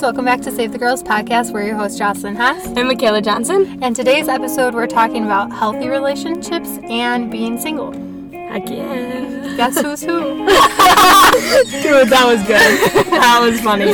Welcome 0.00 0.24
back 0.24 0.40
to 0.40 0.50
Save 0.50 0.72
the 0.72 0.78
Girls 0.78 1.02
podcast. 1.02 1.52
We're 1.52 1.64
your 1.64 1.76
host, 1.76 1.96
Jocelyn 1.96 2.34
Haas. 2.34 2.66
I'm 2.76 2.88
Michaela 2.88 3.22
Johnson. 3.22 3.78
And 3.82 3.94
today's 3.94 4.26
episode, 4.26 4.74
we're 4.74 4.88
talking 4.88 5.24
about 5.24 5.52
healthy 5.52 5.86
relationships 5.86 6.68
and 6.84 7.30
being 7.30 7.56
single. 7.58 7.92
Heck 8.32 8.68
yeah. 8.68 9.54
Guess 9.56 9.80
who's 9.80 10.02
who? 10.02 10.38
Dude, 11.78 12.08
that 12.08 12.24
was 12.26 12.40
good. 12.42 13.06
That 13.12 13.40
was 13.44 13.60
funny. 13.60 13.92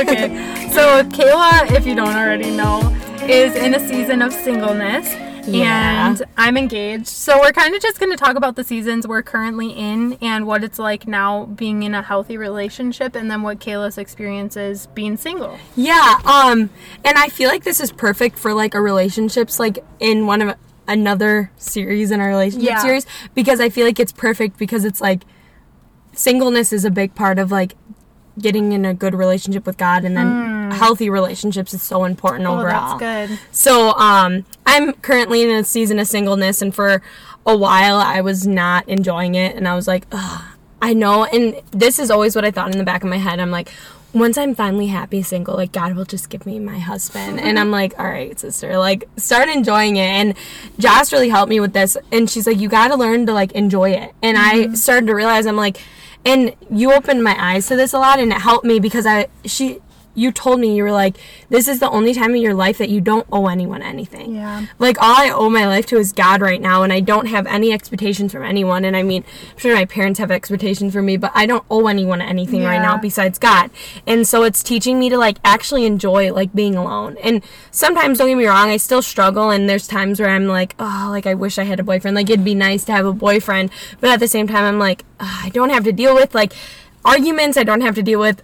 okay. 0.00 0.28
So, 0.72 1.02
Kayla, 1.04 1.72
if 1.72 1.84
you 1.84 1.96
don't 1.96 2.14
already 2.14 2.50
know, 2.50 2.96
is 3.22 3.56
in 3.56 3.74
a 3.74 3.88
season 3.88 4.22
of 4.22 4.32
singleness. 4.32 5.08
Yeah. 5.46 6.08
And 6.10 6.22
I'm 6.36 6.56
engaged. 6.56 7.06
So, 7.08 7.38
we're 7.40 7.52
kind 7.52 7.74
of 7.74 7.80
just 7.82 7.98
going 7.98 8.10
to 8.10 8.16
talk 8.16 8.36
about 8.36 8.56
the 8.56 8.64
seasons 8.64 9.06
we're 9.06 9.22
currently 9.22 9.70
in 9.70 10.14
and 10.20 10.46
what 10.46 10.62
it's 10.64 10.78
like 10.78 11.06
now 11.06 11.46
being 11.46 11.82
in 11.82 11.94
a 11.94 12.02
healthy 12.02 12.36
relationship 12.36 13.14
and 13.14 13.30
then 13.30 13.42
what 13.42 13.58
Kayla's 13.60 13.98
experience 13.98 14.56
is 14.56 14.86
being 14.88 15.16
single. 15.16 15.58
Yeah, 15.76 16.18
um, 16.24 16.70
and 17.04 17.16
I 17.18 17.28
feel 17.28 17.48
like 17.48 17.64
this 17.64 17.80
is 17.80 17.92
perfect 17.92 18.38
for 18.38 18.52
like 18.54 18.74
a 18.74 18.80
relationships 18.80 19.58
like 19.58 19.78
in 19.98 20.26
one 20.26 20.42
of 20.42 20.56
another 20.88 21.50
series 21.56 22.10
in 22.10 22.20
our 22.20 22.28
relationship 22.28 22.68
Yeah. 22.68 22.82
series 22.82 23.06
because 23.34 23.60
I 23.60 23.68
feel 23.68 23.86
like 23.86 24.00
it's 24.00 24.12
perfect 24.12 24.58
because 24.58 24.84
it's 24.84 25.00
like 25.00 25.22
singleness 26.12 26.72
is 26.72 26.84
a 26.84 26.90
big 26.90 27.14
part 27.14 27.38
of 27.38 27.52
like 27.52 27.76
getting 28.38 28.72
in 28.72 28.84
a 28.84 28.94
good 28.94 29.14
relationship 29.14 29.66
with 29.66 29.76
God 29.76 30.04
and 30.04 30.16
then 30.16 30.26
healthy 30.70 31.10
relationships 31.10 31.74
is 31.74 31.82
so 31.82 32.04
important. 32.04 32.48
Oh, 32.48 32.58
overall. 32.58 32.98
that's 32.98 33.30
good. 33.30 33.38
So, 33.52 33.92
um, 33.94 34.44
I'm 34.66 34.92
currently 34.94 35.42
in 35.42 35.50
a 35.50 35.64
season 35.64 35.98
of 35.98 36.06
singleness, 36.06 36.62
and 36.62 36.74
for 36.74 37.02
a 37.46 37.56
while 37.56 37.96
I 37.96 38.20
was 38.20 38.46
not 38.46 38.88
enjoying 38.88 39.34
it, 39.34 39.56
and 39.56 39.66
I 39.66 39.74
was 39.74 39.88
like, 39.88 40.06
Ugh, 40.12 40.42
I 40.82 40.94
know, 40.94 41.24
and 41.24 41.60
this 41.70 41.98
is 41.98 42.10
always 42.10 42.34
what 42.34 42.44
I 42.44 42.50
thought 42.50 42.72
in 42.72 42.78
the 42.78 42.84
back 42.84 43.02
of 43.02 43.10
my 43.10 43.18
head. 43.18 43.40
I'm 43.40 43.50
like, 43.50 43.70
once 44.12 44.36
I'm 44.36 44.54
finally 44.54 44.88
happy 44.88 45.22
single, 45.22 45.54
like 45.54 45.72
God 45.72 45.94
will 45.94 46.04
just 46.04 46.30
give 46.30 46.44
me 46.46 46.58
my 46.58 46.78
husband, 46.78 47.40
and 47.40 47.58
I'm 47.58 47.70
like, 47.70 47.98
all 47.98 48.06
right, 48.06 48.38
sister, 48.38 48.78
like 48.78 49.08
start 49.16 49.48
enjoying 49.48 49.96
it. 49.96 50.08
And 50.08 50.34
Joss 50.78 51.12
really 51.12 51.28
helped 51.28 51.50
me 51.50 51.60
with 51.60 51.72
this, 51.72 51.96
and 52.10 52.28
she's 52.28 52.46
like, 52.46 52.58
you 52.58 52.68
got 52.68 52.88
to 52.88 52.96
learn 52.96 53.26
to 53.26 53.32
like 53.32 53.52
enjoy 53.52 53.90
it, 53.90 54.12
and 54.22 54.36
I 54.36 54.72
started 54.74 55.06
to 55.06 55.14
realize 55.14 55.46
I'm 55.46 55.56
like, 55.56 55.80
and 56.24 56.54
you 56.70 56.92
opened 56.92 57.24
my 57.24 57.36
eyes 57.38 57.66
to 57.68 57.76
this 57.76 57.92
a 57.92 57.98
lot, 57.98 58.18
and 58.18 58.32
it 58.32 58.40
helped 58.40 58.64
me 58.64 58.80
because 58.80 59.06
I 59.06 59.28
she 59.44 59.80
you 60.14 60.32
told 60.32 60.60
me 60.60 60.74
you 60.76 60.82
were 60.82 60.92
like 60.92 61.16
this 61.48 61.68
is 61.68 61.80
the 61.80 61.88
only 61.90 62.12
time 62.14 62.34
in 62.34 62.42
your 62.42 62.54
life 62.54 62.78
that 62.78 62.88
you 62.88 63.00
don't 63.00 63.26
owe 63.32 63.46
anyone 63.46 63.82
anything. 63.82 64.34
Yeah. 64.34 64.66
like 64.78 65.00
all 65.00 65.16
i 65.16 65.30
owe 65.30 65.48
my 65.50 65.66
life 65.66 65.86
to 65.86 65.96
is 65.96 66.12
god 66.12 66.40
right 66.40 66.60
now 66.60 66.82
and 66.82 66.92
i 66.92 67.00
don't 67.00 67.26
have 67.26 67.46
any 67.46 67.72
expectations 67.72 68.32
from 68.32 68.42
anyone 68.42 68.84
and 68.84 68.96
i 68.96 69.02
mean 69.02 69.24
i'm 69.52 69.58
sure 69.58 69.74
my 69.74 69.84
parents 69.84 70.18
have 70.18 70.30
expectations 70.30 70.92
for 70.92 71.02
me 71.02 71.16
but 71.16 71.30
i 71.34 71.46
don't 71.46 71.64
owe 71.70 71.86
anyone 71.86 72.20
anything 72.20 72.62
right 72.64 72.82
now 72.82 72.96
besides 72.96 73.38
god. 73.38 73.70
And 74.06 74.26
so 74.26 74.42
it's 74.42 74.62
teaching 74.62 74.98
me 74.98 75.08
to 75.10 75.18
like 75.18 75.38
actually 75.44 75.84
enjoy 75.86 76.32
like 76.32 76.54
being 76.54 76.76
alone. 76.76 77.16
And 77.22 77.42
sometimes 77.70 78.18
don't 78.18 78.28
get 78.28 78.36
me 78.36 78.46
wrong 78.46 78.68
i 78.68 78.76
still 78.76 79.02
struggle 79.02 79.50
and 79.50 79.68
there's 79.68 79.86
times 79.86 80.20
where 80.20 80.28
i'm 80.30 80.46
like 80.46 80.74
oh 80.78 81.08
like 81.10 81.26
i 81.26 81.34
wish 81.34 81.58
i 81.58 81.64
had 81.64 81.80
a 81.80 81.84
boyfriend. 81.84 82.14
Like 82.14 82.28
it'd 82.30 82.44
be 82.44 82.54
nice 82.54 82.84
to 82.86 82.92
have 82.92 83.06
a 83.06 83.12
boyfriend 83.12 83.70
but 84.00 84.10
at 84.10 84.20
the 84.20 84.28
same 84.28 84.46
time 84.46 84.64
i'm 84.64 84.78
like 84.78 85.04
"Ugh, 85.20 85.40
i 85.46 85.48
don't 85.50 85.70
have 85.70 85.84
to 85.84 85.92
deal 85.92 86.14
with 86.14 86.34
like 86.34 86.52
arguments 87.04 87.56
i 87.56 87.62
don't 87.64 87.80
have 87.80 87.94
to 87.94 88.02
deal 88.02 88.20
with 88.20 88.42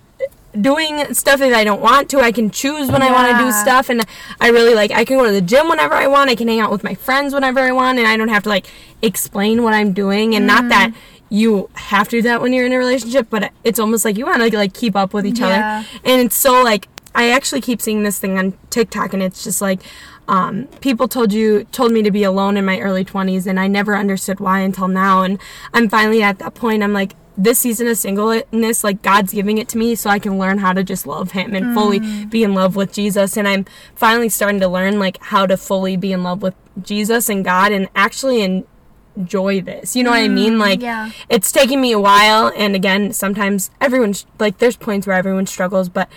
doing 0.60 1.14
stuff 1.14 1.40
that 1.40 1.52
I 1.52 1.64
don't 1.64 1.80
want 1.80 2.08
to. 2.10 2.20
I 2.20 2.32
can 2.32 2.50
choose 2.50 2.90
when 2.90 3.02
I 3.02 3.10
want 3.12 3.36
to 3.36 3.44
do 3.44 3.50
stuff 3.52 3.88
and 3.88 4.04
I 4.40 4.48
really 4.50 4.74
like 4.74 4.90
I 4.90 5.04
can 5.04 5.16
go 5.18 5.26
to 5.26 5.32
the 5.32 5.40
gym 5.40 5.68
whenever 5.68 5.94
I 5.94 6.06
want. 6.06 6.30
I 6.30 6.34
can 6.34 6.48
hang 6.48 6.60
out 6.60 6.70
with 6.70 6.84
my 6.84 6.94
friends 6.94 7.34
whenever 7.34 7.60
I 7.60 7.72
want 7.72 7.98
and 7.98 8.06
I 8.06 8.16
don't 8.16 8.28
have 8.28 8.42
to 8.44 8.48
like 8.48 8.66
explain 9.02 9.62
what 9.62 9.74
I'm 9.74 9.92
doing 9.92 10.34
and 10.34 10.46
not 10.46 10.68
that 10.68 10.92
you 11.28 11.68
have 11.74 12.08
to 12.08 12.18
do 12.18 12.22
that 12.22 12.40
when 12.40 12.52
you're 12.52 12.66
in 12.66 12.72
a 12.72 12.78
relationship, 12.78 13.26
but 13.30 13.52
it's 13.64 13.78
almost 13.80 14.04
like 14.04 14.16
you 14.16 14.26
want 14.26 14.42
to 14.42 14.56
like 14.56 14.72
keep 14.74 14.94
up 14.96 15.12
with 15.12 15.26
each 15.26 15.40
Yeah. 15.40 15.46
other. 15.82 15.86
And 16.04 16.20
it's 16.22 16.36
so 16.36 16.62
like 16.62 16.88
I 17.14 17.30
actually 17.30 17.62
keep 17.62 17.80
seeing 17.80 18.02
this 18.02 18.18
thing 18.18 18.38
on 18.38 18.54
TikTok 18.70 19.12
and 19.14 19.22
it's 19.22 19.42
just 19.42 19.60
like 19.60 19.80
um, 20.28 20.66
people 20.80 21.06
told 21.08 21.32
you 21.32 21.64
told 21.72 21.92
me 21.92 22.02
to 22.02 22.10
be 22.10 22.24
alone 22.24 22.56
in 22.56 22.64
my 22.64 22.80
early 22.80 23.04
20s 23.04 23.46
and 23.46 23.58
I 23.60 23.68
never 23.68 23.96
understood 23.96 24.40
why 24.40 24.60
until 24.60 24.88
now 24.88 25.22
and 25.22 25.38
I'm 25.72 25.88
finally 25.88 26.22
at 26.22 26.38
that 26.40 26.54
point 26.54 26.82
I'm 26.82 26.92
like 26.92 27.14
this 27.36 27.58
season 27.58 27.86
of 27.86 27.98
singleness 27.98 28.82
like 28.82 29.02
God's 29.02 29.32
giving 29.32 29.58
it 29.58 29.68
to 29.68 29.78
me 29.78 29.94
so 29.94 30.10
I 30.10 30.18
can 30.18 30.38
learn 30.38 30.58
how 30.58 30.72
to 30.72 30.82
just 30.82 31.06
love 31.06 31.32
him 31.32 31.54
and 31.54 31.74
fully 31.74 32.00
mm. 32.00 32.30
be 32.30 32.42
in 32.42 32.54
love 32.54 32.76
with 32.76 32.92
Jesus. 32.92 33.36
And 33.36 33.46
I'm 33.46 33.66
finally 33.94 34.28
starting 34.28 34.60
to 34.60 34.68
learn 34.68 34.98
like 34.98 35.22
how 35.22 35.46
to 35.46 35.56
fully 35.56 35.96
be 35.96 36.12
in 36.12 36.22
love 36.22 36.42
with 36.42 36.54
Jesus 36.82 37.28
and 37.28 37.44
God 37.44 37.72
and 37.72 37.88
actually 37.94 38.64
enjoy 39.16 39.60
this. 39.60 39.94
You 39.94 40.04
know 40.04 40.10
what 40.10 40.20
I 40.20 40.28
mean? 40.28 40.54
Mm, 40.54 40.60
like 40.60 40.80
yeah. 40.80 41.10
it's 41.28 41.52
taking 41.52 41.80
me 41.80 41.92
a 41.92 42.00
while. 42.00 42.52
And 42.56 42.74
again 42.74 43.12
sometimes 43.12 43.70
everyone 43.80 44.14
like 44.38 44.58
there's 44.58 44.76
points 44.76 45.06
where 45.06 45.16
everyone 45.16 45.46
struggles 45.46 45.88
but 45.88 46.08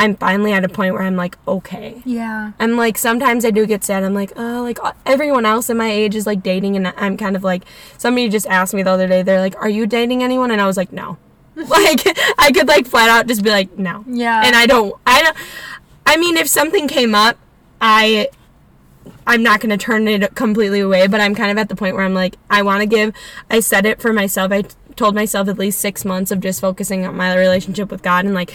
I'm 0.00 0.16
finally 0.16 0.54
at 0.54 0.64
a 0.64 0.68
point 0.68 0.94
where 0.94 1.02
I'm 1.02 1.14
like 1.14 1.36
okay 1.46 2.00
Yeah. 2.06 2.52
I'm 2.58 2.76
like 2.76 2.96
sometimes 2.96 3.44
I 3.44 3.50
do 3.50 3.66
get 3.66 3.84
sad. 3.84 4.02
I'm 4.02 4.14
like, 4.14 4.32
oh, 4.34 4.62
like 4.62 4.78
everyone 5.04 5.44
else 5.44 5.68
in 5.68 5.76
my 5.76 5.90
age 5.90 6.16
is 6.16 6.26
like 6.26 6.42
dating, 6.42 6.74
and 6.74 6.88
I'm 6.96 7.18
kind 7.18 7.36
of 7.36 7.44
like 7.44 7.64
somebody 7.98 8.30
just 8.30 8.46
asked 8.46 8.72
me 8.72 8.82
the 8.82 8.90
other 8.90 9.06
day. 9.06 9.22
They're 9.22 9.40
like, 9.40 9.56
"Are 9.56 9.68
you 9.68 9.86
dating 9.86 10.22
anyone?" 10.22 10.50
And 10.50 10.60
I 10.60 10.66
was 10.66 10.78
like, 10.78 10.90
"No." 10.90 11.18
like 11.54 12.00
I 12.38 12.50
could 12.50 12.66
like 12.66 12.86
flat 12.86 13.10
out 13.10 13.26
just 13.26 13.42
be 13.42 13.50
like, 13.50 13.78
"No." 13.78 14.04
Yeah. 14.08 14.42
And 14.44 14.56
I 14.56 14.66
don't. 14.66 14.94
I 15.06 15.22
don't. 15.22 15.36
I 16.06 16.16
mean, 16.16 16.36
if 16.38 16.48
something 16.48 16.88
came 16.88 17.14
up, 17.14 17.36
I. 17.80 18.30
I'm 19.26 19.42
not 19.42 19.60
going 19.60 19.70
to 19.70 19.76
turn 19.76 20.08
it 20.08 20.34
completely 20.34 20.80
away, 20.80 21.06
but 21.06 21.20
I'm 21.20 21.34
kind 21.34 21.50
of 21.50 21.58
at 21.58 21.68
the 21.68 21.76
point 21.76 21.94
where 21.94 22.04
I'm 22.04 22.14
like, 22.14 22.36
I 22.48 22.62
want 22.62 22.80
to 22.80 22.86
give. 22.86 23.14
I 23.48 23.60
said 23.60 23.86
it 23.86 24.00
for 24.00 24.12
myself. 24.12 24.50
I 24.50 24.64
told 25.00 25.14
myself 25.14 25.48
at 25.48 25.58
least 25.58 25.80
six 25.80 26.04
months 26.04 26.30
of 26.30 26.40
just 26.40 26.60
focusing 26.60 27.06
on 27.06 27.16
my 27.16 27.34
relationship 27.36 27.90
with 27.90 28.02
God 28.02 28.26
and 28.26 28.34
like 28.34 28.52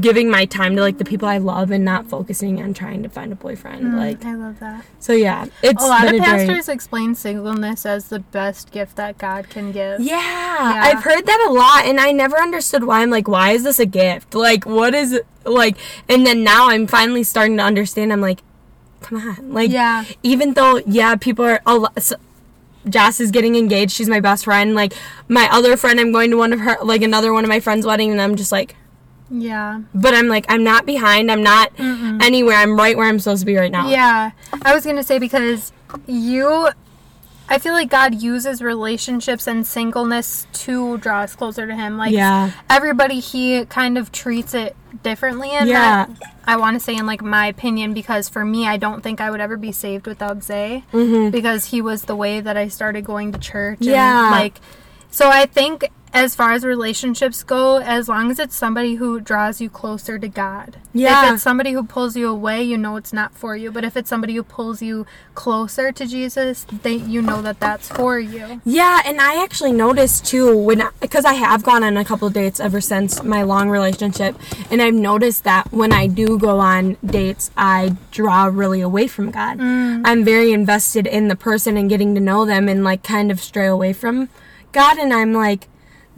giving 0.00 0.30
my 0.30 0.46
time 0.46 0.74
to 0.76 0.80
like 0.80 0.96
the 0.96 1.04
people 1.04 1.28
I 1.28 1.36
love 1.38 1.70
and 1.70 1.84
not 1.84 2.06
focusing 2.06 2.62
on 2.62 2.72
trying 2.72 3.02
to 3.02 3.08
find 3.10 3.32
a 3.32 3.36
boyfriend. 3.36 3.82
Mm, 3.84 3.96
like, 3.98 4.24
I 4.24 4.34
love 4.34 4.58
that. 4.60 4.84
so 4.98 5.12
yeah, 5.12 5.44
it's 5.62 5.82
A 5.82 5.86
lot 5.86 6.06
of 6.06 6.14
a 6.14 6.18
very- 6.18 6.46
pastors 6.46 6.68
explain 6.70 7.14
singleness 7.14 7.84
as 7.84 8.08
the 8.08 8.20
best 8.20 8.70
gift 8.72 8.96
that 8.96 9.18
God 9.18 9.50
can 9.50 9.70
give. 9.72 10.00
Yeah, 10.00 10.16
I've 10.86 11.02
heard 11.04 11.26
that 11.26 11.46
a 11.48 11.52
lot, 11.52 11.84
and 11.84 12.00
I 12.00 12.12
never 12.12 12.38
understood 12.38 12.84
why. 12.84 13.02
I'm 13.02 13.10
like, 13.10 13.28
why 13.28 13.50
is 13.50 13.62
this 13.64 13.78
a 13.78 13.86
gift? 13.86 14.34
Like, 14.34 14.64
what 14.64 14.94
is 14.94 15.12
it? 15.12 15.26
like? 15.44 15.76
And 16.08 16.24
then 16.26 16.42
now 16.44 16.70
I'm 16.70 16.86
finally 16.86 17.24
starting 17.24 17.56
to 17.58 17.62
understand. 17.62 18.10
I'm 18.12 18.20
like, 18.22 18.40
come 19.02 19.18
on, 19.18 19.52
like, 19.52 19.70
Yeah. 19.70 20.04
Even 20.22 20.54
though, 20.54 20.80
yeah, 20.86 21.16
people 21.16 21.44
are 21.44 21.60
a 21.66 21.76
lot. 21.76 22.12
So, 22.88 22.98
Joss 23.00 23.20
is 23.20 23.30
getting 23.30 23.56
engaged. 23.56 23.92
She's 23.92 24.08
my 24.08 24.20
best 24.20 24.44
friend. 24.44 24.74
Like 24.74 24.92
my 25.28 25.48
other 25.52 25.76
friend, 25.76 26.00
I'm 26.00 26.12
going 26.12 26.30
to 26.30 26.36
one 26.36 26.52
of 26.52 26.60
her, 26.60 26.76
like 26.82 27.02
another 27.02 27.32
one 27.32 27.44
of 27.44 27.48
my 27.48 27.60
friends' 27.60 27.86
wedding, 27.86 28.10
and 28.12 28.20
I'm 28.20 28.36
just 28.36 28.52
like, 28.52 28.76
Yeah. 29.30 29.80
but 29.94 30.14
I'm 30.14 30.28
like, 30.28 30.46
I'm 30.48 30.64
not 30.64 30.86
behind. 30.86 31.30
I'm 31.30 31.42
not 31.42 31.72
anywhere. 31.78 32.56
I'm 32.56 32.76
right 32.76 32.96
where 32.96 33.06
I'm 33.08 33.18
supposed 33.18 33.40
to 33.40 33.46
be 33.46 33.56
right 33.56 33.70
now. 33.72 33.88
Yeah. 33.90 34.30
I 34.62 34.74
was 34.74 34.84
going 34.84 34.96
to 34.96 35.02
say 35.02 35.18
because 35.18 35.72
you 36.06 36.68
I 37.50 37.58
feel 37.58 37.72
like 37.72 37.88
God 37.90 38.14
uses 38.22 38.60
relationships 38.62 39.46
and 39.46 39.66
singleness 39.66 40.46
to 40.52 40.98
draw 40.98 41.20
us 41.20 41.34
closer 41.34 41.66
to 41.66 41.74
him. 41.74 41.96
Like 41.96 42.12
Yeah. 42.12 42.50
everybody 42.68 43.20
he 43.20 43.64
kind 43.66 43.96
of 43.96 44.12
treats 44.12 44.54
it 44.54 44.76
differently 45.02 45.50
and 45.50 45.68
Yeah. 45.68 46.06
that 46.06 46.10
I 46.46 46.56
want 46.56 46.74
to 46.76 46.80
say 46.80 46.94
in 46.96 47.06
like 47.06 47.22
my 47.22 47.46
opinion 47.46 47.94
because 47.94 48.28
for 48.28 48.44
me 48.44 48.66
I 48.66 48.76
don't 48.76 49.02
think 49.02 49.20
I 49.20 49.30
would 49.30 49.40
ever 49.40 49.56
be 49.56 49.72
saved 49.72 50.06
without 50.06 50.42
Zay 50.42 50.84
because 50.92 51.66
he 51.66 51.80
was 51.82 52.02
the 52.02 52.16
way 52.16 52.40
that 52.40 52.56
I 52.56 52.68
started 52.68 53.04
going 53.04 53.32
to 53.32 53.38
church 53.38 53.78
Mm-hmm. 53.80 53.90
Yeah. 53.92 54.22
and 54.24 54.30
like 54.30 54.60
so 55.10 55.30
I 55.30 55.46
think 55.46 55.90
as 56.12 56.34
far 56.34 56.52
as 56.52 56.64
relationships 56.64 57.42
go, 57.42 57.78
as 57.78 58.08
long 58.08 58.30
as 58.30 58.38
it's 58.38 58.56
somebody 58.56 58.94
who 58.96 59.20
draws 59.20 59.60
you 59.60 59.68
closer 59.68 60.18
to 60.18 60.28
God. 60.28 60.76
Yeah. 60.92 61.26
If 61.26 61.34
it's 61.34 61.42
somebody 61.42 61.72
who 61.72 61.84
pulls 61.84 62.16
you 62.16 62.28
away, 62.28 62.62
you 62.62 62.78
know 62.78 62.96
it's 62.96 63.12
not 63.12 63.34
for 63.34 63.56
you. 63.56 63.70
But 63.70 63.84
if 63.84 63.96
it's 63.96 64.08
somebody 64.08 64.34
who 64.34 64.42
pulls 64.42 64.82
you 64.82 65.06
closer 65.34 65.92
to 65.92 66.06
Jesus, 66.06 66.66
they 66.82 66.94
you 66.94 67.22
know 67.22 67.42
that 67.42 67.60
that's 67.60 67.88
for 67.88 68.18
you. 68.18 68.60
Yeah, 68.64 69.02
and 69.04 69.20
I 69.20 69.42
actually 69.42 69.72
noticed 69.72 70.26
too 70.26 70.56
when 70.56 70.82
because 71.00 71.24
I 71.24 71.34
have 71.34 71.62
gone 71.62 71.84
on 71.84 71.96
a 71.96 72.04
couple 72.04 72.28
of 72.28 72.34
dates 72.34 72.60
ever 72.60 72.80
since 72.80 73.22
my 73.22 73.42
long 73.42 73.68
relationship, 73.68 74.36
and 74.70 74.82
I've 74.82 74.94
noticed 74.94 75.44
that 75.44 75.72
when 75.72 75.92
I 75.92 76.06
do 76.06 76.38
go 76.38 76.58
on 76.58 76.96
dates, 77.04 77.50
I 77.56 77.96
draw 78.10 78.46
really 78.46 78.80
away 78.80 79.06
from 79.06 79.30
God. 79.30 79.58
Mm. 79.58 80.02
I'm 80.04 80.24
very 80.24 80.52
invested 80.52 81.06
in 81.06 81.28
the 81.28 81.36
person 81.36 81.76
and 81.76 81.88
getting 81.88 82.14
to 82.14 82.20
know 82.20 82.44
them, 82.44 82.68
and 82.68 82.82
like 82.82 83.02
kind 83.02 83.30
of 83.30 83.40
stray 83.40 83.66
away 83.66 83.92
from 83.92 84.28
God, 84.72 84.98
and 84.98 85.12
I'm 85.12 85.32
like. 85.32 85.68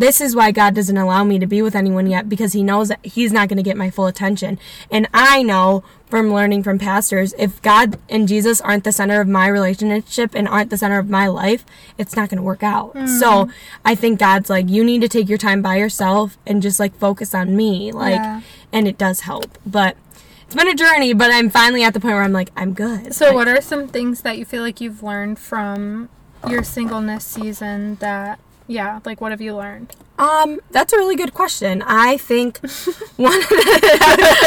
This 0.00 0.22
is 0.22 0.34
why 0.34 0.50
God 0.50 0.74
doesn't 0.74 0.96
allow 0.96 1.24
me 1.24 1.38
to 1.38 1.46
be 1.46 1.60
with 1.60 1.76
anyone 1.76 2.06
yet 2.06 2.26
because 2.26 2.54
He 2.54 2.62
knows 2.62 2.88
that 2.88 3.04
He's 3.04 3.34
not 3.34 3.50
going 3.50 3.58
to 3.58 3.62
get 3.62 3.76
my 3.76 3.90
full 3.90 4.06
attention. 4.06 4.58
And 4.90 5.06
I 5.12 5.42
know 5.42 5.84
from 6.06 6.32
learning 6.32 6.62
from 6.62 6.78
pastors, 6.78 7.34
if 7.38 7.60
God 7.60 7.98
and 8.08 8.26
Jesus 8.26 8.62
aren't 8.62 8.84
the 8.84 8.92
center 8.92 9.20
of 9.20 9.28
my 9.28 9.46
relationship 9.46 10.34
and 10.34 10.48
aren't 10.48 10.70
the 10.70 10.78
center 10.78 10.98
of 10.98 11.10
my 11.10 11.26
life, 11.26 11.66
it's 11.98 12.16
not 12.16 12.30
going 12.30 12.38
to 12.38 12.42
work 12.42 12.62
out. 12.62 12.94
Mm. 12.94 13.08
So 13.20 13.50
I 13.84 13.94
think 13.94 14.18
God's 14.18 14.48
like, 14.48 14.70
you 14.70 14.82
need 14.82 15.02
to 15.02 15.08
take 15.08 15.28
your 15.28 15.36
time 15.36 15.60
by 15.60 15.76
yourself 15.76 16.38
and 16.46 16.62
just 16.62 16.80
like 16.80 16.96
focus 16.96 17.34
on 17.34 17.54
me. 17.54 17.92
Like, 17.92 18.14
Yeah. 18.14 18.40
and 18.72 18.88
it 18.88 18.96
does 18.96 19.20
help. 19.20 19.58
But 19.66 19.98
it's 20.46 20.54
been 20.54 20.66
a 20.66 20.74
journey, 20.74 21.12
but 21.12 21.30
I'm 21.30 21.50
finally 21.50 21.84
at 21.84 21.92
the 21.92 22.00
point 22.00 22.14
where 22.14 22.22
I'm 22.22 22.32
like, 22.32 22.48
I'm 22.56 22.72
good. 22.72 23.14
So 23.14 23.26
Like, 23.26 23.34
what 23.34 23.48
are 23.48 23.60
some 23.60 23.86
things 23.86 24.22
that 24.22 24.38
you 24.38 24.46
feel 24.46 24.62
like 24.62 24.80
you've 24.80 25.02
learned 25.02 25.38
from 25.38 26.08
your 26.48 26.62
singleness 26.64 27.26
season 27.26 27.96
that 27.96 28.40
Yeah, 28.70 29.00
like 29.04 29.20
what 29.20 29.32
have 29.32 29.40
you 29.40 29.56
learned? 29.56 29.96
Um, 30.16 30.60
that's 30.70 30.92
a 30.92 30.96
really 30.96 31.16
good 31.16 31.34
question. 31.34 31.82
I 31.82 32.16
think 32.18 32.58
one 33.16 33.34
of 33.34 33.48
the 33.48 33.56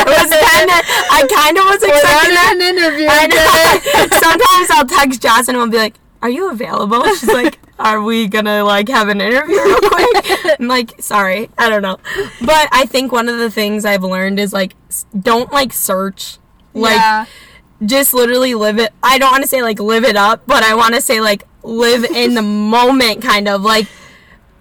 was 0.08 0.30
kind 0.31 0.70
of 0.70 0.81
I 1.12 1.28
kind 1.28 1.58
of 1.58 1.66
was 1.66 1.84
expecting 1.84 2.34
that. 2.34 2.56
interview. 2.58 3.08
I. 3.10 4.10
Sometimes 4.22 4.70
I'll 4.72 4.88
text 4.88 5.22
Joss 5.22 5.50
and 5.50 5.58
I'll 5.58 5.68
be 5.68 5.75
like, 5.75 5.96
"Are 6.22 6.30
you 6.30 6.50
available?" 6.50 7.04
She's 7.16 7.28
like, 7.28 7.60
"Are 7.80 8.02
we 8.02 8.30
gonna 8.30 8.64
like 8.64 8.88
have 8.88 9.10
an 9.10 9.20
interview 9.20 9.60
real 9.62 9.80
quick?" 9.81 10.58
I'm 10.58 10.70
like, 10.70 11.02
"Sorry, 11.02 11.50
I 11.58 11.68
don't 11.68 11.81
know." 11.81 11.98
But 12.40 12.70
I 12.72 12.86
think 12.86 13.12
one 13.12 13.28
of 13.28 13.38
the 13.40 13.52
things 13.52 13.84
I've 13.84 14.04
learned 14.04 14.40
is 14.40 14.54
like, 14.54 14.74
don't 15.20 15.52
like 15.52 15.74
search, 15.74 16.38
like 16.74 16.96
yeah. 16.96 17.25
just 17.86 18.14
literally 18.14 18.56
live 18.56 18.80
it. 18.80 18.94
I 19.04 19.18
don't 19.18 19.31
want 19.31 19.44
to 19.44 19.50
say 19.50 19.62
like 19.62 19.81
live 19.81 20.06
it 20.06 20.16
up, 20.16 20.44
but 20.48 20.64
I 20.64 20.75
want 20.75 20.96
to 20.96 21.02
say 21.02 21.20
like 21.20 21.44
live 21.62 22.06
in 22.06 22.36
the 22.36 22.42
moment, 22.42 23.22
kind 23.22 23.50
of 23.50 23.64
like 23.64 23.88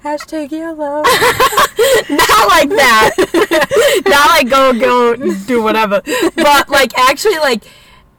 Hashtag 0.02 0.50
YOLO. 0.50 1.02
not 1.02 2.48
like 2.48 2.68
that. 2.70 4.02
not 4.06 4.30
like 4.30 4.50
go 4.50 4.72
go 4.72 5.34
do 5.46 5.62
whatever. 5.62 6.02
But 6.34 6.68
like 6.68 6.98
actually 6.98 7.38
like 7.38 7.62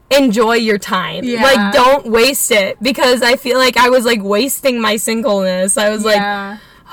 enjoy 0.09 0.53
your 0.55 0.77
time. 0.77 1.25
Yeah. 1.25 1.43
Like 1.43 1.73
don't 1.73 2.05
waste 2.07 2.51
it 2.51 2.81
because 2.81 3.21
I 3.21 3.35
feel 3.35 3.57
like 3.57 3.75
I 3.75 3.89
was 3.89 4.05
like 4.05 4.23
wasting 4.23 4.79
my 4.79 4.95
singleness. 4.95 5.77
I 5.77 5.89
was 5.89 6.05
like, 6.05 6.21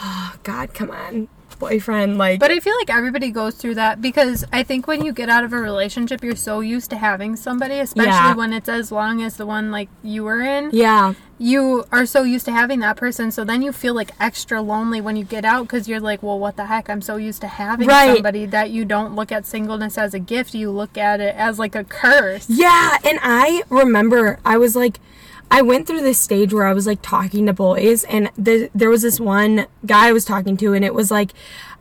oh 0.00 0.34
god, 0.42 0.74
come 0.74 0.90
on. 0.90 1.28
Boyfriend 1.60 2.18
like 2.18 2.40
But 2.40 2.50
I 2.50 2.58
feel 2.58 2.74
like 2.78 2.90
everybody 2.90 3.30
goes 3.30 3.54
through 3.54 3.76
that 3.76 4.00
because 4.02 4.44
I 4.52 4.64
think 4.64 4.88
when 4.88 5.04
you 5.04 5.12
get 5.12 5.28
out 5.28 5.44
of 5.44 5.52
a 5.52 5.58
relationship, 5.58 6.24
you're 6.24 6.34
so 6.34 6.58
used 6.60 6.90
to 6.90 6.96
having 6.96 7.36
somebody, 7.36 7.78
especially 7.78 8.10
Yeah. 8.10 8.34
when 8.34 8.52
it's 8.52 8.68
as 8.68 8.90
long 8.90 9.22
as 9.22 9.36
the 9.36 9.46
one 9.46 9.70
like 9.70 9.88
you 10.02 10.24
were 10.24 10.40
in. 10.40 10.70
yeah. 10.72 11.14
You 11.42 11.84
are 11.90 12.04
so 12.04 12.22
used 12.22 12.44
to 12.46 12.52
having 12.52 12.80
that 12.80 12.98
person, 12.98 13.30
so 13.30 13.44
then 13.44 13.62
you 13.62 13.72
feel 13.72 13.94
like 13.94 14.10
extra 14.20 14.60
lonely 14.60 15.00
when 15.00 15.16
you 15.16 15.24
get 15.24 15.42
out 15.46 15.62
because 15.62 15.88
you're 15.88 15.98
like, 15.98 16.22
well, 16.22 16.38
what 16.38 16.56
the 16.56 16.66
heck? 16.66 16.90
I'm 16.90 17.00
so 17.00 17.16
used 17.16 17.40
to 17.40 17.46
having 17.46 17.88
Right. 17.88 18.12
somebody 18.16 18.44
that 18.44 18.68
you 18.68 18.84
don't 18.84 19.16
look 19.16 19.32
at 19.32 19.46
singleness 19.46 19.96
as 19.96 20.12
a 20.12 20.18
gift. 20.18 20.54
You 20.54 20.70
look 20.70 20.98
at 20.98 21.18
it 21.18 21.34
as 21.36 21.58
like 21.58 21.74
a 21.74 21.82
curse. 21.84 22.44
Yeah, 22.50 22.98
and 23.04 23.18
I 23.22 23.62
remember 23.70 24.38
I 24.44 24.58
was 24.58 24.76
like, 24.76 25.00
I 25.50 25.62
went 25.62 25.86
through 25.86 26.02
this 26.02 26.18
stage 26.18 26.52
where 26.52 26.66
I 26.66 26.72
was 26.72 26.86
like 26.86 27.00
talking 27.02 27.46
to 27.46 27.52
boys, 27.52 28.04
and 28.04 28.30
the, 28.36 28.70
there 28.74 28.88
was 28.88 29.02
this 29.02 29.18
one 29.18 29.66
guy 29.84 30.08
I 30.08 30.12
was 30.12 30.24
talking 30.24 30.56
to, 30.58 30.74
and 30.74 30.84
it 30.84 30.94
was 30.94 31.10
like, 31.10 31.32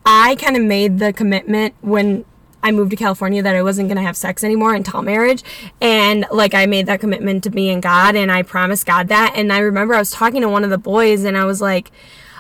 I 0.06 0.36
kind 0.36 0.58
of 0.58 0.64
made 0.64 1.00
the 1.00 1.14
commitment 1.14 1.76
when 1.82 2.26
I 2.64 2.72
moved 2.72 2.92
to 2.92 2.98
California 2.98 3.42
that 3.44 3.56
I 3.56 3.64
wasn't 3.64 3.88
gonna 3.88 4.02
have 4.02 4.18
sex 4.18 4.44
anymore 4.44 4.74
until 4.74 5.02
marriage, 5.02 5.44
and 5.80 6.26
like 6.32 6.54
I 6.56 6.66
made 6.66 6.88
that 6.88 7.00
commitment 7.00 7.44
to 7.44 7.52
me 7.52 7.70
and 7.70 7.82
God, 7.82 8.16
and 8.16 8.32
I 8.32 8.42
promised 8.42 8.86
God 8.86 9.08
that, 9.10 9.34
and 9.36 9.54
I 9.54 9.60
remember 9.60 9.94
I 9.94 10.00
was 10.00 10.12
talking 10.12 10.42
to 10.42 10.50
one 10.50 10.64
of 10.64 10.70
the 10.72 10.78
boys, 10.78 11.24
and 11.24 11.38
I 11.38 11.46
was 11.46 11.62
like. 11.62 11.92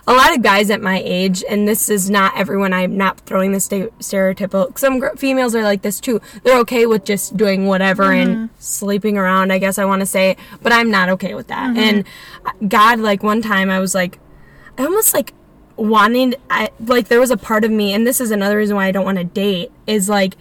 A 0.10 0.14
lot 0.14 0.36
of 0.36 0.42
guys 0.42 0.72
at 0.72 0.82
my 0.82 1.00
age, 1.06 1.44
and 1.48 1.68
this 1.68 1.88
is 1.88 2.10
not 2.10 2.36
everyone. 2.36 2.74
I'm 2.74 2.98
not 2.98 3.20
throwing 3.22 3.52
this 3.52 3.66
sta- 3.66 3.92
stereotypical. 4.00 4.76
Some 4.76 4.98
gr- 4.98 5.16
females 5.16 5.54
are 5.54 5.62
like 5.62 5.84
this 5.84 6.00
too. 6.00 6.20
They're 6.44 6.58
okay 6.62 6.88
with 6.88 7.06
just 7.06 7.38
doing 7.38 7.68
whatever 7.68 8.12
and 8.12 8.50
sleeping 8.58 9.18
around. 9.20 9.54
I 9.54 9.60
guess 9.60 9.78
I 9.78 9.86
want 9.86 10.00
to 10.00 10.08
say, 10.08 10.36
but 10.64 10.74
I'm 10.74 10.90
not 10.90 11.10
okay 11.10 11.36
with 11.36 11.48
that. 11.50 11.78
And 11.78 12.06
uh, 12.44 12.52
God, 12.68 13.00
like 13.00 13.22
one 13.22 13.44
time, 13.44 13.70
I 13.70 13.80
was 13.80 13.94
like, 13.94 14.18
I 14.80 14.84
almost 14.84 15.14
like 15.14 15.34
wanting. 15.76 16.34
I 16.50 16.72
like 16.84 17.08
there 17.08 17.20
was 17.20 17.30
a 17.30 17.38
part 17.38 17.64
of 17.64 17.70
me, 17.70 17.94
and 17.94 18.08
this 18.08 18.20
is 18.20 18.32
another 18.32 18.58
reason 18.58 18.76
why 18.76 18.88
I 18.88 18.92
don't 18.92 19.06
want 19.06 19.20
to 19.20 19.24
date. 19.24 19.72
Is 19.86 20.10
like 20.10 20.34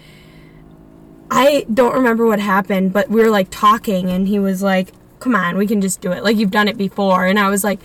I 1.30 1.66
don't 1.72 1.92
remember 1.94 2.24
what 2.24 2.40
happened, 2.40 2.94
but 2.94 3.10
we 3.10 3.20
were 3.20 3.28
like 3.30 3.48
talking, 3.50 4.08
and 4.08 4.26
he 4.28 4.38
was 4.38 4.62
like, 4.62 4.92
"Come 5.20 5.34
on, 5.34 5.56
we 5.56 5.66
can 5.66 5.80
just 5.80 6.00
do 6.00 6.12
it. 6.12 6.22
Like 6.24 6.36
you've 6.36 6.50
done 6.50 6.68
it 6.68 6.76
before." 6.76 7.26
And 7.26 7.38
I 7.38 7.48
was 7.50 7.64
like, 7.64 7.80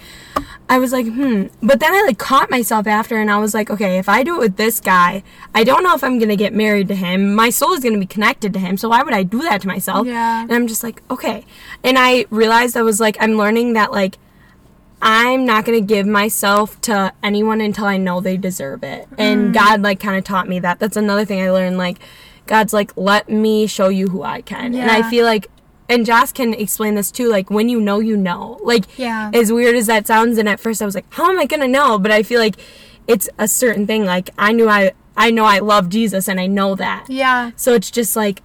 I 0.69 0.79
was 0.79 0.91
like, 0.91 1.05
hmm. 1.05 1.47
But 1.61 1.79
then 1.79 1.93
I 1.93 2.03
like 2.07 2.17
caught 2.17 2.49
myself 2.49 2.87
after, 2.87 3.17
and 3.17 3.29
I 3.29 3.37
was 3.37 3.53
like, 3.53 3.69
okay, 3.69 3.97
if 3.97 4.07
I 4.09 4.23
do 4.23 4.35
it 4.35 4.39
with 4.39 4.57
this 4.57 4.79
guy, 4.79 5.23
I 5.53 5.63
don't 5.63 5.83
know 5.83 5.93
if 5.93 6.03
I'm 6.03 6.19
gonna 6.19 6.35
get 6.35 6.53
married 6.53 6.87
to 6.89 6.95
him. 6.95 7.35
My 7.35 7.49
soul 7.49 7.73
is 7.73 7.83
gonna 7.83 7.99
be 7.99 8.05
connected 8.05 8.53
to 8.53 8.59
him, 8.59 8.77
so 8.77 8.89
why 8.89 9.03
would 9.03 9.13
I 9.13 9.23
do 9.23 9.41
that 9.41 9.61
to 9.61 9.67
myself? 9.67 10.07
Yeah. 10.07 10.41
And 10.41 10.51
I'm 10.51 10.67
just 10.67 10.83
like, 10.83 11.01
okay. 11.11 11.45
And 11.83 11.97
I 11.99 12.25
realized 12.29 12.77
I 12.77 12.81
was 12.81 12.99
like, 12.99 13.17
I'm 13.19 13.33
learning 13.33 13.73
that 13.73 13.91
like. 13.91 14.17
I'm 15.05 15.45
not 15.45 15.65
going 15.65 15.77
to 15.77 15.85
give 15.85 16.07
myself 16.07 16.79
to 16.83 17.11
anyone 17.21 17.59
until 17.59 17.83
I 17.83 17.97
know 17.97 18.21
they 18.21 18.37
deserve 18.37 18.85
it. 18.85 19.05
And 19.17 19.53
God 19.53 19.81
like 19.81 19.99
kind 19.99 20.17
of 20.17 20.23
taught 20.23 20.47
me 20.47 20.59
that. 20.59 20.79
That's 20.79 20.95
another 20.95 21.25
thing 21.25 21.41
I 21.41 21.51
learned 21.51 21.77
like 21.77 21.99
God's 22.45 22.71
like 22.71 22.95
let 22.95 23.27
me 23.27 23.67
show 23.67 23.89
you 23.89 24.07
who 24.07 24.23
I 24.23 24.39
can. 24.39 24.71
Yeah. 24.71 24.83
And 24.83 24.91
I 24.91 25.09
feel 25.09 25.25
like 25.25 25.49
and 25.89 26.05
Joss 26.05 26.31
can 26.31 26.53
explain 26.53 26.95
this 26.95 27.11
too 27.11 27.27
like 27.29 27.49
when 27.49 27.69
you 27.69 27.79
know 27.81 27.99
you 27.99 28.15
know. 28.17 28.59
Like 28.63 28.85
Yeah. 28.97 29.31
as 29.33 29.51
weird 29.51 29.75
as 29.75 29.87
that 29.87 30.07
sounds 30.07 30.37
and 30.37 30.47
at 30.47 30.59
first 30.59 30.81
I 30.81 30.85
was 30.85 30.95
like 30.95 31.05
how 31.11 31.29
am 31.29 31.39
I 31.39 31.45
going 31.45 31.61
to 31.61 31.67
know? 31.67 31.97
But 31.99 32.11
I 32.11 32.23
feel 32.23 32.39
like 32.39 32.55
it's 33.07 33.29
a 33.37 33.47
certain 33.47 33.85
thing 33.85 34.05
like 34.05 34.29
I 34.37 34.51
knew 34.53 34.69
I 34.69 34.91
I 35.15 35.29
know 35.29 35.45
I 35.45 35.59
love 35.59 35.89
Jesus 35.89 36.27
and 36.27 36.39
I 36.39 36.47
know 36.47 36.73
that. 36.75 37.05
Yeah. 37.09 37.51
So 37.55 37.73
it's 37.73 37.91
just 37.91 38.15
like 38.15 38.41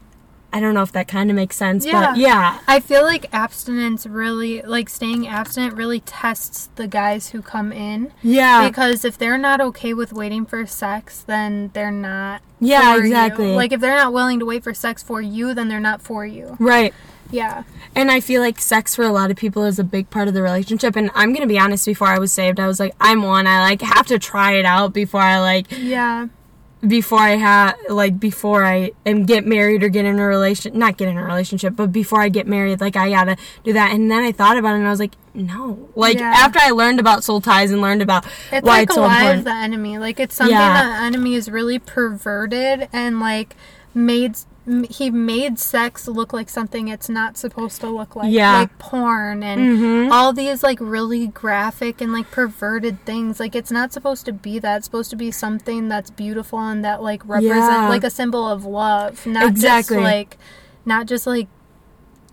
I 0.53 0.61
don't 0.61 0.73
know 0.73 0.83
if 0.83 0.93
that 0.93 1.09
kind 1.09 1.29
of 1.31 1.37
makes 1.37 1.57
sense, 1.57 1.85
Yeah. 1.85 2.13
but 2.13 2.17
yeah. 2.19 2.59
I 2.67 2.81
feel 2.81 3.03
like 3.03 3.27
abstinence 3.35 4.07
really, 4.07 4.63
like 4.63 4.89
staying 4.89 5.29
abstinent, 5.29 5.75
really 5.75 6.01
tests 6.01 6.71
the 6.77 6.87
guys 6.87 7.31
who 7.31 7.43
come 7.43 7.71
in. 7.71 8.13
Yeah. 8.23 8.67
Because 8.67 9.05
if 9.05 9.19
they're 9.19 9.37
not 9.39 9.61
okay 9.61 9.93
with 9.93 10.13
waiting 10.13 10.47
for 10.47 10.65
sex, 10.67 11.23
then 11.27 11.71
they're 11.75 11.91
not. 11.91 12.41
Yeah, 12.61 12.95
for 12.95 13.01
you. 13.01 13.05
exactly. 13.07 13.53
Like 13.55 13.73
if 13.73 13.81
they're 13.81 13.95
not 13.97 14.13
willing 14.13 14.39
to 14.41 14.47
wait 14.47 14.65
for 14.65 14.73
sex 14.73 15.03
for 15.03 15.21
you, 15.21 15.53
then 15.55 15.69
they're 15.69 15.81
not 15.81 16.01
for 16.01 16.25
you. 16.25 16.57
right. 16.59 16.95
Yeah. 17.31 17.65
And 17.95 18.11
I 18.11 18.21
feel 18.21 18.41
like 18.41 18.59
sex 18.59 18.95
for 18.97 19.03
a 19.05 19.13
lot 19.13 19.31
of 19.31 19.37
people 19.37 19.67
is 19.67 19.79
a 19.79 19.85
big 19.85 20.09
part 20.09 20.29
of 20.29 20.35
the 20.35 20.41
relationship. 20.41 20.97
And 20.97 21.11
I'm 21.15 21.35
gonna 21.35 21.47
be 21.47 21.59
honest, 21.59 21.85
before 21.85 22.09
I 22.09 22.19
was 22.19 22.33
saved, 22.33 22.59
I 22.59 22.67
was 22.67 22.81
like, 22.81 22.95
I'm 23.03 23.21
one. 23.23 23.47
I 23.47 23.61
like 23.61 23.83
have 23.83 24.07
to 24.07 24.19
try 24.19 24.53
it 24.53 24.65
out 24.65 24.95
before 24.95 25.21
I 25.21 25.39
like 25.39 25.67
Yeah. 25.79 26.29
Before 26.87 27.19
I 27.19 27.31
have 27.37 27.75
like 27.89 28.21
before 28.21 28.65
I 28.65 28.93
am 29.05 29.25
get 29.27 29.45
married 29.45 29.83
or 29.83 29.89
get 29.89 30.05
in 30.05 30.19
a 30.19 30.27
relation 30.27 30.79
not 30.79 30.97
get 30.97 31.09
in 31.09 31.17
a 31.19 31.25
relationship, 31.25 31.75
but 31.75 31.91
before 31.91 32.21
I 32.21 32.29
get 32.29 32.47
married, 32.47 32.81
like 32.81 32.95
I 32.97 33.11
gotta 33.11 33.37
do 33.65 33.73
that. 33.73 33.93
And 33.93 34.11
then 34.11 34.23
I 34.23 34.31
thought 34.33 34.57
about 34.57 34.75
it 34.75 34.79
and 34.79 34.87
I 34.87 34.91
was 34.91 35.01
like, 35.01 35.15
no. 35.35 35.89
Like 35.97 36.19
Yeah. 36.19 36.33
after 36.37 36.61
I 36.63 36.71
learned 36.71 37.01
about 37.01 37.25
soul 37.25 37.41
ties 37.41 37.73
and 37.73 37.81
learned 37.81 38.03
about 38.03 38.25
It's 38.53 38.65
why 38.65 38.79
like 38.79 38.83
it's 38.85 38.95
so 38.95 39.01
lie 39.03 39.15
of 39.25 39.39
important. 39.39 39.45
the 39.47 39.51
enemy. 39.55 39.99
Like 39.99 40.21
it's 40.21 40.37
something 40.37 40.55
Yeah. 40.55 40.85
the 40.99 41.05
enemy 41.05 41.35
is 41.35 41.51
really 41.51 41.79
perverted 41.81 42.89
and 42.93 43.19
like 43.21 43.57
made. 43.95 44.37
He 44.91 45.11
made 45.11 45.59
sex 45.59 46.07
look 46.09 46.33
like 46.33 46.51
something 46.51 46.89
it's 46.89 47.09
not 47.09 47.37
supposed 47.37 47.81
to 47.81 47.89
look 47.89 48.15
like. 48.17 48.31
Yeah. 48.33 48.59
Like 48.59 48.79
porn 48.79 49.43
and 49.43 49.61
Mhm. 49.79 50.13
all 50.13 50.33
these 50.33 50.63
like 50.63 50.79
really 50.81 51.29
graphic 51.29 52.01
and 52.01 52.13
like 52.13 52.31
perverted 52.31 53.05
things. 53.07 53.41
Like 53.41 53.55
it's 53.57 53.71
not 53.71 53.93
supposed 53.93 54.27
to 54.27 54.33
be 54.33 54.59
that. 54.59 54.77
It's 54.79 54.85
supposed 54.87 55.11
to 55.11 55.17
be 55.17 55.31
something 55.31 55.89
that's 55.89 56.11
beautiful 56.11 56.59
and 56.59 56.85
that 56.85 57.03
like 57.03 57.23
represent 57.27 57.57
Yeah. 57.83 57.89
like 57.89 58.05
a 58.05 58.11
symbol 58.11 58.47
of 58.47 58.65
love. 58.65 59.25
Not 59.27 59.47
Exactly. 59.49 59.97
just 59.97 60.05
like 60.05 60.37
not 60.85 61.07
just 61.07 61.27
like 61.27 61.49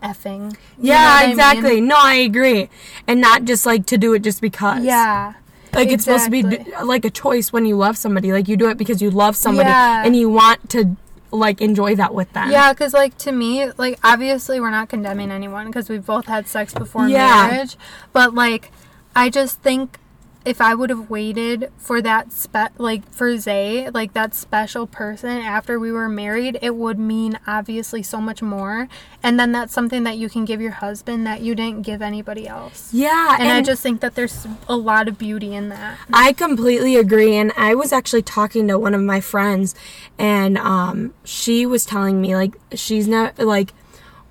effing. 0.02 0.54
Yeah, 0.78 1.04
what 1.04 1.18
I 1.18 1.22
mean? 1.22 1.30
exactly. 1.30 1.80
No, 1.80 1.96
I 1.98 2.14
agree. 2.16 2.68
And 3.06 3.20
not 3.20 3.44
just 3.44 3.64
like 3.66 3.86
to 3.86 3.98
do 3.98 4.12
it 4.14 4.20
just 4.22 4.40
because. 4.40 4.84
Yeah. 4.84 5.34
Like 5.72 5.88
it's 5.90 6.04
supposed 6.04 6.24
to 6.26 6.30
be 6.30 6.42
like 6.84 7.04
a 7.04 7.10
choice 7.10 7.52
when 7.52 7.66
you 7.66 7.76
love 7.76 7.96
somebody. 7.98 8.32
Like 8.32 8.48
you 8.48 8.56
do 8.56 8.68
it 8.68 8.78
because 8.78 9.02
you 9.02 9.10
love 9.10 9.36
somebody 9.36 9.68
Yeah. 9.68 10.04
and 10.04 10.16
you 10.16 10.28
want 10.30 10.70
to 10.70 10.96
like 11.30 11.60
enjoy 11.60 11.94
that 11.96 12.14
with 12.14 12.32
them. 12.32 12.50
Yeah, 12.50 12.72
because 12.72 12.92
like 12.94 13.16
to 13.18 13.32
me, 13.32 13.70
like 13.72 13.98
obviously 14.04 14.60
we're 14.60 14.70
not 14.70 14.88
condemning 14.88 15.30
anyone 15.30 15.66
because 15.66 15.88
we've 15.88 16.04
both 16.06 16.26
had 16.26 16.46
sex 16.48 16.72
before 16.74 17.08
Yeah. 17.08 17.48
marriage, 17.48 17.76
but 18.12 18.34
like 18.34 18.70
I 19.14 19.30
just 19.30 19.60
think 19.60 19.98
if 20.46 20.60
I 20.60 20.76
would 20.76 20.90
have 20.90 21.10
waited 21.10 21.72
for 21.76 22.00
that 22.00 22.32
spe- 22.32 22.78
like 22.78 23.10
for 23.10 23.36
Zay, 23.36 23.90
like 23.90 24.12
that 24.12 24.32
special 24.32 24.86
person 24.86 25.30
after 25.30 25.78
we 25.78 25.90
were 25.90 26.08
married, 26.08 26.56
it 26.62 26.76
would 26.76 27.00
mean 27.00 27.36
obviously 27.48 28.00
so 28.04 28.20
much 28.20 28.42
more. 28.42 28.88
And 29.24 29.40
then 29.40 29.50
that's 29.50 29.72
something 29.72 30.04
that 30.04 30.18
you 30.18 30.30
can 30.30 30.44
give 30.44 30.60
your 30.60 30.70
husband 30.70 31.26
that 31.26 31.40
you 31.40 31.56
didn't 31.56 31.82
give 31.82 32.00
anybody 32.00 32.46
else. 32.46 32.94
Yeah, 32.94 33.36
And, 33.40 33.48
I 33.48 33.60
just 33.60 33.82
think 33.82 34.00
that 34.02 34.14
there's 34.14 34.46
a 34.68 34.76
lot 34.76 35.08
of 35.08 35.18
beauty 35.18 35.52
in 35.52 35.68
that. 35.70 35.98
I 36.12 36.32
completely 36.32 36.94
agree. 36.94 37.34
And 37.34 37.52
I 37.56 37.74
was 37.74 37.92
actually 37.92 38.22
talking 38.22 38.68
to 38.68 38.78
one 38.78 38.94
of 38.94 39.00
my 39.00 39.20
friends, 39.20 39.74
and 40.16 40.56
um, 40.58 41.12
she 41.24 41.66
was 41.66 41.84
telling 41.84 42.20
me 42.20 42.36
like 42.36 42.54
she's 42.72 43.08
not 43.08 43.36
like, 43.40 43.72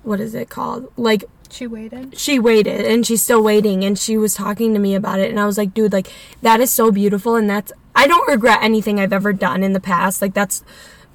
what 0.02 0.20
is 0.20 0.34
it 0.34 0.48
called? 0.48 0.90
Like 0.96 1.24
She 1.52 1.66
waited. 1.66 2.18
she 2.18 2.38
waited 2.38 2.84
and 2.86 3.06
she's 3.06 3.22
still 3.22 3.42
waiting 3.42 3.84
and 3.84 3.98
she 3.98 4.16
was 4.16 4.34
talking 4.34 4.72
to 4.74 4.78
me 4.80 4.94
about 4.94 5.20
it 5.20 5.30
and 5.30 5.38
I 5.40 5.46
was 5.46 5.56
like, 5.58 5.74
dude, 5.74 5.92
like 5.92 6.08
that 6.42 6.60
is 6.60 6.70
so 6.70 6.90
beautiful 6.90 7.36
and 7.36 7.48
that's 7.48 7.72
I 7.94 8.06
don't 8.06 8.28
regret 8.28 8.58
anything 8.62 9.00
I've 9.00 9.12
ever 9.12 9.32
done 9.32 9.62
in 9.62 9.72
the 9.72 9.80
past. 9.80 10.20
Like 10.20 10.34
that's 10.34 10.62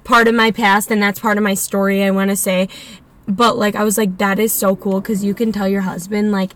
part 0.04 0.26
of 0.28 0.34
my 0.34 0.50
past 0.50 0.90
and 0.90 1.02
that's 1.02 1.20
part 1.20 1.36
of 1.38 1.44
my 1.44 1.54
story 1.54 2.02
I 2.02 2.10
want 2.10 2.30
to 2.30 2.36
say. 2.36 2.68
But 3.28 3.56
like 3.56 3.76
I 3.76 3.84
was 3.84 3.96
like 3.98 4.18
that 4.18 4.38
is 4.38 4.52
so 4.52 4.74
cool 4.76 5.00
cuz 5.00 5.22
you 5.24 5.34
can 5.34 5.52
tell 5.52 5.68
your 5.68 5.82
husband 5.82 6.32
like 6.32 6.52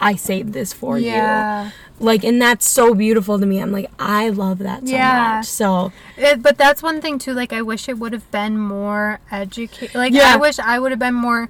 I 0.00 0.14
saved 0.16 0.52
this 0.52 0.72
for 0.72 0.98
Yeah. 0.98 1.66
you. 1.66 1.72
Like 2.00 2.24
and 2.24 2.42
that's 2.42 2.66
so 2.66 2.94
beautiful 2.94 3.38
to 3.38 3.46
me. 3.46 3.58
I'm 3.60 3.72
like 3.72 3.90
I 3.98 4.28
love 4.28 4.58
that 4.58 4.86
so 4.86 4.94
Yeah. 4.94 5.36
much. 5.36 5.46
So, 5.46 5.92
It, 6.16 6.42
but 6.42 6.58
that's 6.58 6.82
one 6.82 7.00
thing 7.00 7.18
too. 7.18 7.32
Like 7.32 7.52
I 7.52 7.62
wish 7.62 7.88
it 7.88 7.98
would 7.98 8.12
have 8.12 8.28
been 8.30 8.58
more 8.58 9.20
educated. 9.30 9.94
Like 9.94 10.12
Yeah. 10.12 10.34
I 10.34 10.36
wish 10.36 10.58
I 10.58 10.78
would 10.78 10.90
have 10.92 10.98
been 10.98 11.14
more, 11.14 11.48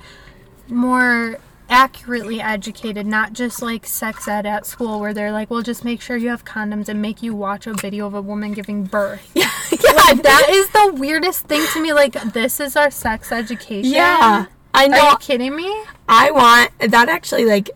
more 0.69 1.39
accurately 1.69 2.41
educated, 2.41 3.07
not 3.07 3.33
just 3.33 3.63
like 3.63 3.87
sex 3.87 4.29
ed 4.29 4.47
at 4.47 4.67
school 4.67 5.01
where 5.01 5.15
they're 5.15 5.33
like, 5.33 5.51
well, 5.51 5.63
just 5.63 5.85
make 5.85 6.01
sure 6.01 6.17
you 6.17 6.29
have 6.29 6.45
condoms 6.45 6.89
and 6.89 7.01
make 7.01 7.23
you 7.23 7.35
watch 7.35 7.67
a 7.67 7.73
video 7.75 8.07
of 8.07 8.15
a 8.15 8.23
woman 8.23 8.53
giving 8.53 8.85
birth. 8.85 9.31
yeah, 9.35 9.51
Like, 9.71 10.23
that 10.23 10.47
is 10.51 10.69
the 10.71 10.93
weirdest 11.01 11.47
thing 11.47 11.65
to 11.73 11.83
me. 11.83 11.93
Like, 11.93 12.13
this 12.33 12.61
is 12.61 12.77
our 12.77 12.91
sex 12.91 13.33
education. 13.33 13.93
yeah. 13.93 14.47
I 14.77 14.89
know. 14.89 14.99
Are 14.99 15.11
you 15.13 15.17
kidding 15.19 15.55
me? 15.55 15.85
I 16.09 16.31
want 16.33 16.91
that 16.91 17.09
actually 17.09 17.45
like. 17.45 17.71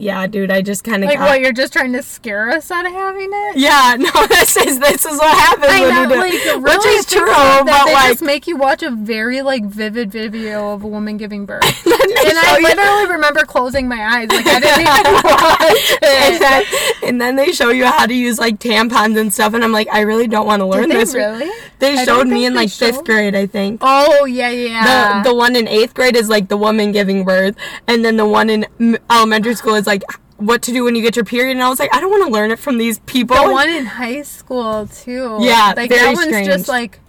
Yeah, 0.00 0.26
dude. 0.26 0.50
I 0.50 0.62
just 0.62 0.82
kind 0.84 1.04
of 1.04 1.08
Like, 1.10 1.18
got. 1.18 1.28
what, 1.28 1.40
you're 1.40 1.52
just 1.52 1.72
trying 1.72 1.92
to 1.92 2.02
scare 2.02 2.48
us 2.50 2.70
out 2.70 2.86
of 2.86 2.92
having 2.92 3.28
it? 3.32 3.56
Yeah, 3.56 3.96
no, 3.98 4.26
this 4.26 4.56
is 4.56 4.78
this 4.80 5.04
is 5.04 5.18
what 5.18 5.36
happens 5.38 5.66
I 5.68 5.80
when 5.82 5.90
know, 5.90 6.02
you 6.02 6.08
do, 6.08 6.16
like, 6.16 6.32
which 6.32 6.74
really 6.74 6.96
is 6.96 7.06
true, 7.06 7.26
that. 7.26 7.62
but 7.66 7.84
they 7.86 7.92
like 7.92 8.08
just 8.12 8.22
make 8.22 8.46
you 8.46 8.56
watch 8.56 8.82
a 8.82 8.90
very 8.90 9.42
like 9.42 9.64
vivid 9.64 10.10
video 10.10 10.72
of 10.72 10.82
a 10.82 10.86
woman 10.88 11.16
giving 11.16 11.44
birth, 11.46 11.62
and 11.86 11.94
I 11.94 12.56
you- 12.58 12.64
literally 12.64 13.12
remember 13.12 13.44
closing 13.44 13.88
my 13.88 14.00
eyes, 14.00 14.28
like 14.30 14.46
I 14.46 14.60
didn't 14.60 14.80
even 14.80 15.14
watch 15.24 15.92
and 16.02 16.34
it. 16.34 16.40
then, 16.40 17.08
and 17.08 17.20
then 17.20 17.36
they 17.36 17.52
show 17.52 17.70
you 17.70 17.84
how 17.86 18.06
to 18.06 18.14
use 18.14 18.38
like 18.38 18.58
tampons 18.58 19.18
and 19.18 19.32
stuff, 19.32 19.54
and 19.54 19.62
I'm 19.62 19.72
like, 19.72 19.88
I 19.92 20.00
really 20.00 20.26
don't 20.26 20.46
want 20.46 20.60
to 20.60 20.66
learn 20.66 20.88
Did 20.88 20.98
this. 21.00 21.14
really? 21.14 21.50
They 21.78 21.96
I 21.96 22.04
showed 22.04 22.26
me 22.28 22.44
in 22.46 22.54
like 22.54 22.70
fifth 22.70 23.04
grade, 23.04 23.34
I 23.34 23.46
think. 23.46 23.80
Oh 23.82 24.24
yeah, 24.24 24.50
yeah. 24.50 25.22
The 25.22 25.30
the 25.30 25.34
one 25.34 25.56
in 25.56 25.66
eighth 25.68 25.94
grade 25.94 26.16
is 26.16 26.28
like 26.28 26.48
the 26.48 26.56
woman 26.56 26.92
giving 26.92 27.24
birth, 27.24 27.56
and 27.86 28.04
then 28.04 28.16
the 28.16 28.26
one 28.26 28.50
in 28.50 28.66
elementary 29.10 29.54
school 29.54 29.74
is 29.74 29.86
like 29.90 30.02
what 30.36 30.62
to 30.62 30.72
do 30.72 30.84
when 30.84 30.94
you 30.94 31.02
get 31.02 31.16
your 31.16 31.24
period. 31.24 31.52
And 31.52 31.62
I 31.62 31.68
was 31.68 31.78
like, 31.78 31.94
I 31.94 32.00
don't 32.00 32.10
want 32.10 32.26
to 32.26 32.32
learn 32.32 32.50
it 32.50 32.58
from 32.58 32.78
these 32.78 32.98
people. 33.00 33.36
The 33.36 33.50
one 33.50 33.68
in 33.68 33.84
high 33.86 34.22
school 34.22 34.86
too. 34.86 35.38
Yeah, 35.40 35.74
like 35.76 35.90
very 35.90 36.00
that 36.00 36.14
one's 36.14 36.28
strange. 36.28 36.46
just 36.46 36.68
like 36.68 37.00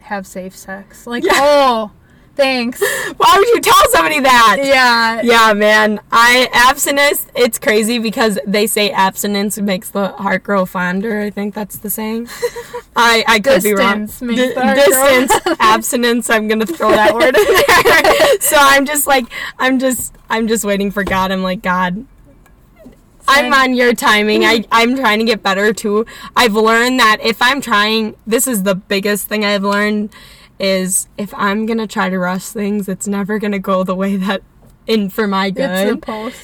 have 0.00 0.26
safe 0.26 0.56
sex. 0.56 1.06
Like 1.06 1.22
Yeah. 1.22 1.32
oh, 1.34 1.90
thanks. 2.34 2.80
Why 3.16 3.34
would 3.38 3.48
you 3.48 3.60
tell 3.60 3.88
somebody 3.90 4.20
that? 4.20 4.56
Yeah, 4.62 5.20
Yeah, 5.22 5.52
man. 5.52 6.00
I 6.10 6.48
abstinence. 6.52 7.26
It's 7.34 7.58
crazy 7.58 7.98
because 8.00 8.38
they 8.46 8.66
say 8.66 8.90
abstinence 8.90 9.58
makes 9.58 9.90
the 9.90 10.08
heart 10.08 10.42
grow 10.42 10.66
fonder. 10.66 11.20
I 11.20 11.30
think 11.30 11.54
that's 11.54 11.78
the 11.78 11.90
saying. 11.90 12.28
I 12.96 13.22
I 13.28 13.38
could 13.38 13.62
be 13.62 13.74
wrong. 13.74 14.06
Distance 14.06 14.54
the 14.54 14.60
heart 14.60 14.76
grow 14.76 15.20
distance, 15.20 15.56
abstinence. 15.60 16.30
I'm 16.30 16.48
gonna 16.48 16.66
throw 16.66 16.90
that 16.90 17.14
word 17.14 17.36
in 17.36 17.44
there. 17.44 18.40
so 18.40 18.56
I'm 18.58 18.84
just 18.84 19.06
like 19.06 19.26
I'm 19.60 19.78
just 19.78 20.16
I'm 20.28 20.48
just 20.48 20.64
waiting 20.64 20.90
for 20.90 21.04
God. 21.04 21.30
I'm 21.30 21.44
like 21.44 21.62
God. 21.62 22.04
I'm 23.30 23.52
on 23.52 23.74
your 23.74 23.94
timing. 23.94 24.44
I, 24.44 24.64
I'm 24.72 24.96
trying 24.96 25.18
to 25.20 25.24
get 25.24 25.42
better 25.42 25.72
too. 25.72 26.06
I've 26.36 26.54
learned 26.54 27.00
that 27.00 27.18
if 27.22 27.40
I'm 27.40 27.60
trying, 27.60 28.16
this 28.26 28.46
is 28.46 28.62
the 28.62 28.74
biggest 28.74 29.28
thing 29.28 29.44
I've 29.44 29.62
learned 29.62 30.14
is 30.58 31.08
if 31.16 31.32
I'm 31.34 31.64
gonna 31.66 31.86
try 31.86 32.10
to 32.10 32.18
rush 32.18 32.44
things, 32.48 32.88
it's 32.88 33.06
never 33.06 33.38
gonna 33.38 33.58
go 33.58 33.82
the 33.82 33.94
way 33.94 34.16
that 34.16 34.42
in 34.86 35.08
for 35.08 35.26
my 35.26 35.50
good. 35.50 35.60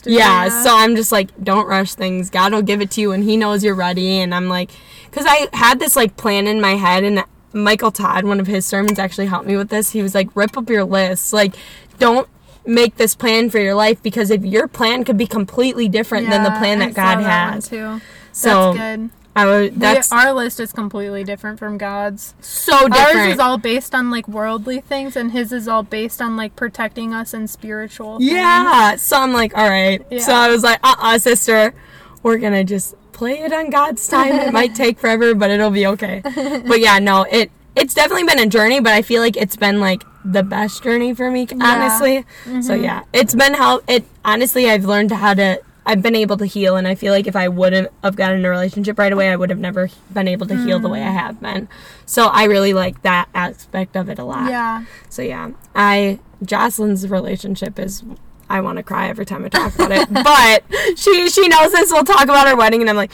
to. 0.03 0.13
Yeah, 0.13 0.49
so 0.63 0.75
I'm 0.75 0.97
just 0.97 1.13
like, 1.13 1.31
don't 1.43 1.67
rush 1.67 1.95
things. 1.95 2.31
God 2.31 2.53
will 2.53 2.63
give 2.63 2.81
it 2.81 2.91
to 2.93 3.01
you, 3.01 3.13
and 3.13 3.25
He 3.25 3.37
knows 3.37 3.65
you're 3.65 3.75
ready. 3.75 4.19
And 4.21 4.35
I'm 4.35 4.49
like, 4.49 4.71
because 5.11 5.27
I 5.29 5.49
had 5.53 5.79
this 5.81 5.97
like 5.97 6.17
plan 6.17 6.47
in 6.47 6.61
my 6.61 6.77
head, 6.77 7.05
and 7.05 7.25
Michael 7.53 7.91
Todd, 7.91 8.25
one 8.25 8.39
of 8.39 8.47
his 8.47 8.67
sermons, 8.67 8.99
actually 8.99 9.27
helped 9.27 9.47
me 9.47 9.57
with 9.57 9.69
this. 9.69 9.91
He 9.91 10.03
was 10.03 10.15
like, 10.15 10.29
rip 10.37 10.57
up 10.57 10.69
your 10.69 10.85
list. 10.85 11.33
Like, 11.33 11.57
don't 11.99 12.29
make 12.67 12.97
this 12.97 13.15
plan 13.15 13.51
for 13.51 13.59
your 13.59 13.75
life 13.75 14.03
because 14.03 14.31
if 14.31 14.45
your 14.45 14.69
plan 14.69 15.05
could 15.05 15.17
be 15.17 15.27
completely 15.27 15.89
different 15.89 16.29
than 16.31 16.43
the 16.43 16.51
Yeah, 16.51 16.59
plan 16.59 16.83
I 16.83 16.87
that 16.87 16.95
God 16.95 17.19
that 17.19 17.45
one 17.45 17.53
has. 17.55 17.69
too. 17.69 18.01
So 18.33 18.73
that's 18.75 18.79
good. 18.79 19.11
I 19.35 19.45
was 19.45 19.71
That's 19.73 20.09
that's 20.09 20.13
our 20.13 20.33
list 20.33 20.61
is 20.61 20.73
completely 20.73 21.23
different 21.23 21.59
from 21.59 21.77
God's. 21.77 22.35
so 22.41 22.89
different. 22.89 23.17
Ours 23.17 23.35
is 23.35 23.39
all 23.39 23.59
based 23.59 23.95
on 23.95 24.11
like 24.11 24.27
worldly 24.27 24.81
things, 24.81 25.15
and 25.15 25.31
his 25.33 25.53
is 25.53 25.69
all 25.69 25.83
based 25.83 26.23
on 26.23 26.37
like 26.39 26.57
protecting 26.57 27.13
us 27.13 27.35
and 27.35 27.49
spiritual. 27.51 28.19
things. 28.19 28.31
Yeah. 28.33 28.97
So 28.97 29.19
I'm 29.21 29.35
like, 29.35 29.55
all 29.57 29.69
right. 29.69 30.03
So 30.23 30.33
I 30.33 30.49
was 30.49 30.63
like, 30.63 30.81
uh 30.83 30.95
uh 30.99 31.19
sister, 31.19 31.75
we're 32.23 32.39
gonna 32.39 32.65
just 32.65 32.95
play 33.13 33.41
it 33.41 33.53
on 33.53 33.69
God's 33.69 34.07
time. 34.09 34.33
It 34.35 34.53
might 34.55 34.75
take 34.75 34.99
forever, 34.99 35.35
but 35.35 35.51
it'll 35.51 35.71
be 35.71 35.87
okay. 35.87 36.23
But 36.67 36.81
yeah, 36.81 36.99
no, 36.99 37.25
it 37.31 37.51
it's 37.75 37.93
definitely 37.93 38.25
been 38.25 38.39
a 38.39 38.47
journey, 38.47 38.81
but 38.81 38.95
I 38.95 39.03
feel 39.03 39.21
like 39.21 39.37
it's 39.37 39.57
been 39.57 39.81
like 39.81 40.03
the 40.33 40.43
best 40.43 40.83
journey 40.83 41.15
for 41.15 41.31
me, 41.31 41.47
honestly. 41.61 42.25
So 42.45 42.51
mm-hmm. 42.51 42.85
yeah, 42.85 43.05
it's 43.13 43.35
been 43.35 43.55
how 43.55 43.81
it 43.89 44.05
honestly 44.25 44.69
I've 44.69 44.85
learned 44.85 45.13
how 45.13 45.35
to 45.35 45.61
I've 45.85 46.03
been 46.03 46.17
able 46.17 46.37
to 46.39 46.47
heal 46.47 46.77
and 46.77 46.89
I 46.89 46.97
feel 46.97 47.13
like 47.13 47.29
if 47.29 47.37
I 47.37 47.47
wouldn't 47.49 47.93
have 48.03 48.17
gotten 48.17 48.41
in 48.41 48.45
a 48.45 48.51
relationship 48.51 48.99
right 48.99 49.13
away, 49.13 49.31
I 49.31 49.37
would 49.37 49.51
have 49.51 49.59
never 49.61 49.89
been 50.13 50.27
able 50.27 50.47
to 50.49 50.57
heal 50.57 50.81
the 50.81 50.89
way 50.89 51.01
I 51.03 51.11
mm. 51.11 51.19
have 51.19 51.41
been. 51.41 51.69
So 52.07 52.27
I 52.27 52.45
really 52.45 52.75
like 52.75 53.03
that 53.03 53.29
aspect 53.35 53.97
of 53.97 54.09
it 54.09 54.19
a 54.19 54.25
lot. 54.25 54.51
Yeah. 54.51 54.85
So 55.09 55.23
yeah, 55.23 55.53
I 55.77 56.19
Jocelyn's 56.45 57.09
relationship 57.09 57.79
is 57.79 58.03
I 58.49 58.61
want 58.61 58.79
to 58.79 58.83
cry 58.83 59.09
every 59.09 59.27
time 59.27 59.45
I 59.45 59.49
talk 59.49 59.75
about 59.77 59.93
it. 59.93 60.13
but 60.13 60.65
she 60.99 61.29
she 61.31 61.47
knows 61.47 61.71
this. 61.71 61.93
We'll 61.93 62.05
talk 62.05 62.25
about 62.25 62.49
our 62.49 62.57
wedding, 62.57 62.81
and 62.81 62.91
I'm 62.91 62.97
like, 62.97 63.13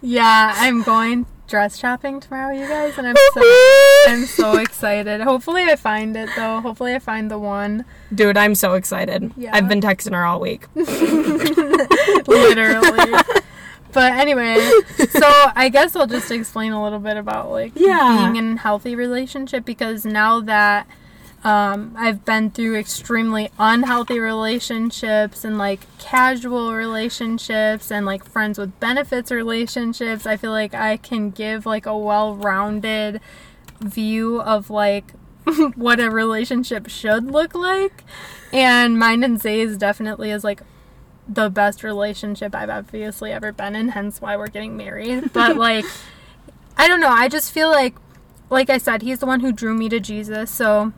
Yeah, 0.00 0.52
I'm 0.56 0.82
going 0.82 1.26
dress 1.48 1.76
shopping 1.78 2.20
tomorrow, 2.20 2.52
you 2.54 2.68
guys, 2.68 2.96
and 2.98 3.06
I'm 3.06 3.16
so 3.34 3.42
I'm 4.06 4.24
so 4.26 4.58
excited. 4.58 5.20
Hopefully, 5.22 5.64
I 5.64 5.76
find 5.76 6.16
it 6.16 6.28
though. 6.36 6.60
Hopefully, 6.60 6.94
I 6.94 6.98
find 6.98 7.30
the 7.30 7.38
one. 7.38 7.84
dude, 8.14 8.36
I'm 8.36 8.54
so 8.54 8.74
excited. 8.74 9.32
Yeah. 9.36 9.50
I've 9.54 9.68
been 9.68 9.80
texting 9.80 10.12
her 10.14 10.24
all 10.24 10.40
week. 10.40 10.66
literally. 12.28 13.12
but 13.92 14.12
anyway, 14.12 14.56
so 15.10 15.26
I 15.56 15.68
guess 15.72 15.96
I'll 15.96 16.06
just 16.06 16.30
explain 16.30 16.72
a 16.72 16.82
little 16.82 16.98
bit 16.98 17.16
about 17.16 17.50
like 17.50 17.72
Yeah. 17.74 18.30
being 18.32 18.36
in 18.36 18.56
a 18.56 18.60
healthy 18.60 18.94
relationship 18.94 19.64
because 19.64 20.04
now 20.04 20.40
that 20.42 20.86
um, 21.44 21.94
I've 21.96 22.24
been 22.24 22.50
through 22.50 22.76
extremely 22.76 23.50
unhealthy 23.58 24.18
relationships 24.18 25.44
and 25.44 25.56
like 25.56 25.80
casual 25.98 26.74
relationships 26.74 27.92
and 27.92 28.04
like 28.04 28.24
friends 28.24 28.58
with 28.58 28.78
benefits 28.80 29.30
relationships, 29.30 30.26
I 30.26 30.36
feel 30.36 30.50
like 30.50 30.74
I 30.74 30.96
can 30.96 31.30
give 31.30 31.64
like 31.64 31.86
a 31.86 31.96
well-rounded 31.96 33.20
view 33.80 34.42
of 34.42 34.68
like 34.68 35.12
what 35.76 36.00
a 36.00 36.10
relationship 36.10 36.88
should 36.88 37.30
look 37.30 37.54
like. 37.54 38.02
And 38.52 38.98
mine 38.98 39.22
and 39.22 39.40
Zay's 39.40 39.76
definitely 39.76 40.32
is 40.32 40.42
like 40.42 40.62
the 41.28 41.50
best 41.50 41.84
relationship 41.84 42.54
I've 42.54 42.70
obviously 42.70 43.30
ever 43.30 43.52
been 43.52 43.76
in, 43.76 43.90
hence 43.90 44.20
why 44.20 44.36
we're 44.36 44.48
getting 44.48 44.76
married. 44.76 45.32
But 45.32 45.56
like 45.56 45.84
I 46.76 46.88
don't 46.88 47.00
know, 47.00 47.10
I 47.10 47.28
just 47.28 47.52
feel 47.52 47.68
like 47.68 47.94
like 48.50 48.70
I 48.70 48.78
said, 48.78 49.02
he's 49.02 49.20
the 49.20 49.26
one 49.26 49.40
who 49.40 49.52
drew 49.52 49.74
me 49.74 49.88
to 49.90 50.00
Jesus, 50.00 50.50
so 50.50 50.92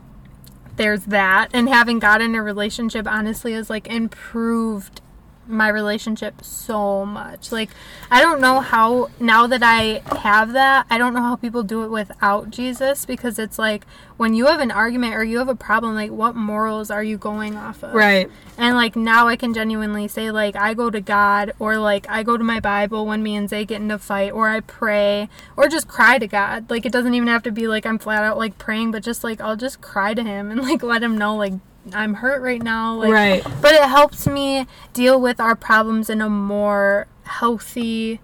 there's 0.81 1.05
that. 1.05 1.51
And 1.53 1.69
having 1.69 1.99
God 1.99 2.23
in 2.23 2.35
a 2.35 2.43
relationship 2.43 3.07
honestly 3.07 3.53
has 3.53 3.69
like 3.69 3.87
improved 3.87 5.03
my 5.51 5.69
relationship 5.69 6.45
so 6.45 7.05
much. 7.05 7.53
Like 7.53 7.71
I 8.11 8.21
don't 8.21 8.41
know 8.41 8.61
how 8.61 9.11
now 9.19 9.47
that 9.47 9.63
I 9.63 10.03
have 10.21 10.53
that, 10.53 10.87
I 10.91 10.99
don't 10.99 11.15
know 11.15 11.23
how 11.23 11.37
people 11.37 11.63
do 11.63 11.83
it 11.85 11.89
without 11.89 12.51
Jesus 12.51 13.05
because 13.05 13.39
it's 13.39 13.59
like 13.59 13.87
when 14.17 14.35
you 14.35 14.47
have 14.47 14.61
an 14.61 14.71
argument 14.71 15.15
or 15.15 15.25
you 15.25 15.39
have 15.39 15.49
a 15.49 15.55
problem, 15.55 15.95
like 15.95 16.11
what 16.11 16.37
morals 16.37 16.91
are 16.91 17.03
you 17.03 17.17
going 17.17 17.57
off 17.57 17.83
of? 17.83 17.95
Right. 17.95 18.31
And 18.59 18.77
like 18.77 18.95
now 18.97 19.29
I 19.29 19.37
can 19.37 19.55
genuinely 19.55 20.09
say 20.09 20.31
like 20.31 20.57
I 20.57 20.75
go 20.75 20.91
to 20.91 21.01
God 21.01 21.53
or 21.59 21.79
like 21.79 22.07
I 22.09 22.23
go 22.23 22.37
to 22.37 22.45
my 22.45 22.61
Bible 22.61 23.07
when 23.07 23.23
me 23.23 23.35
and 23.37 23.49
Zay 23.49 23.65
get 23.65 23.81
in 23.81 23.91
a 23.91 23.99
fight 23.99 24.33
or 24.33 24.49
I 24.49 24.61
pray 24.61 25.29
or 25.57 25.69
just 25.69 25.89
cry 25.89 26.19
to 26.19 26.27
God. 26.27 26.71
Like 26.71 26.85
it 26.85 26.93
doesn't 26.93 27.15
even 27.15 27.29
have 27.29 27.43
to 27.45 27.53
be 27.53 27.67
like 27.67 27.87
I'm 27.87 27.99
flat 27.99 28.23
out 28.23 28.39
like 28.39 28.59
praying, 28.59 28.91
but 28.91 29.03
just 29.03 29.25
like 29.25 29.41
I'll 29.41 29.57
just 29.57 29.81
cry 29.81 30.15
to 30.15 30.23
him 30.23 30.51
and 30.51 30.61
like 30.61 30.83
let 30.83 31.03
him 31.03 31.17
know 31.17 31.37
like 31.37 31.55
I'm 31.93 32.15
hurt 32.15 32.43
right 32.43 32.63
now. 32.63 32.95
Like 32.97 33.13
Right. 33.13 33.45
but 33.63 33.73
it 33.73 33.83
helps 33.89 34.27
me 34.27 34.67
deal 34.93 35.21
with 35.21 35.41
our 35.41 35.55
problems 35.57 36.11
in 36.11 36.21
a 36.21 36.29
more 36.29 37.07
healthy 37.25 38.21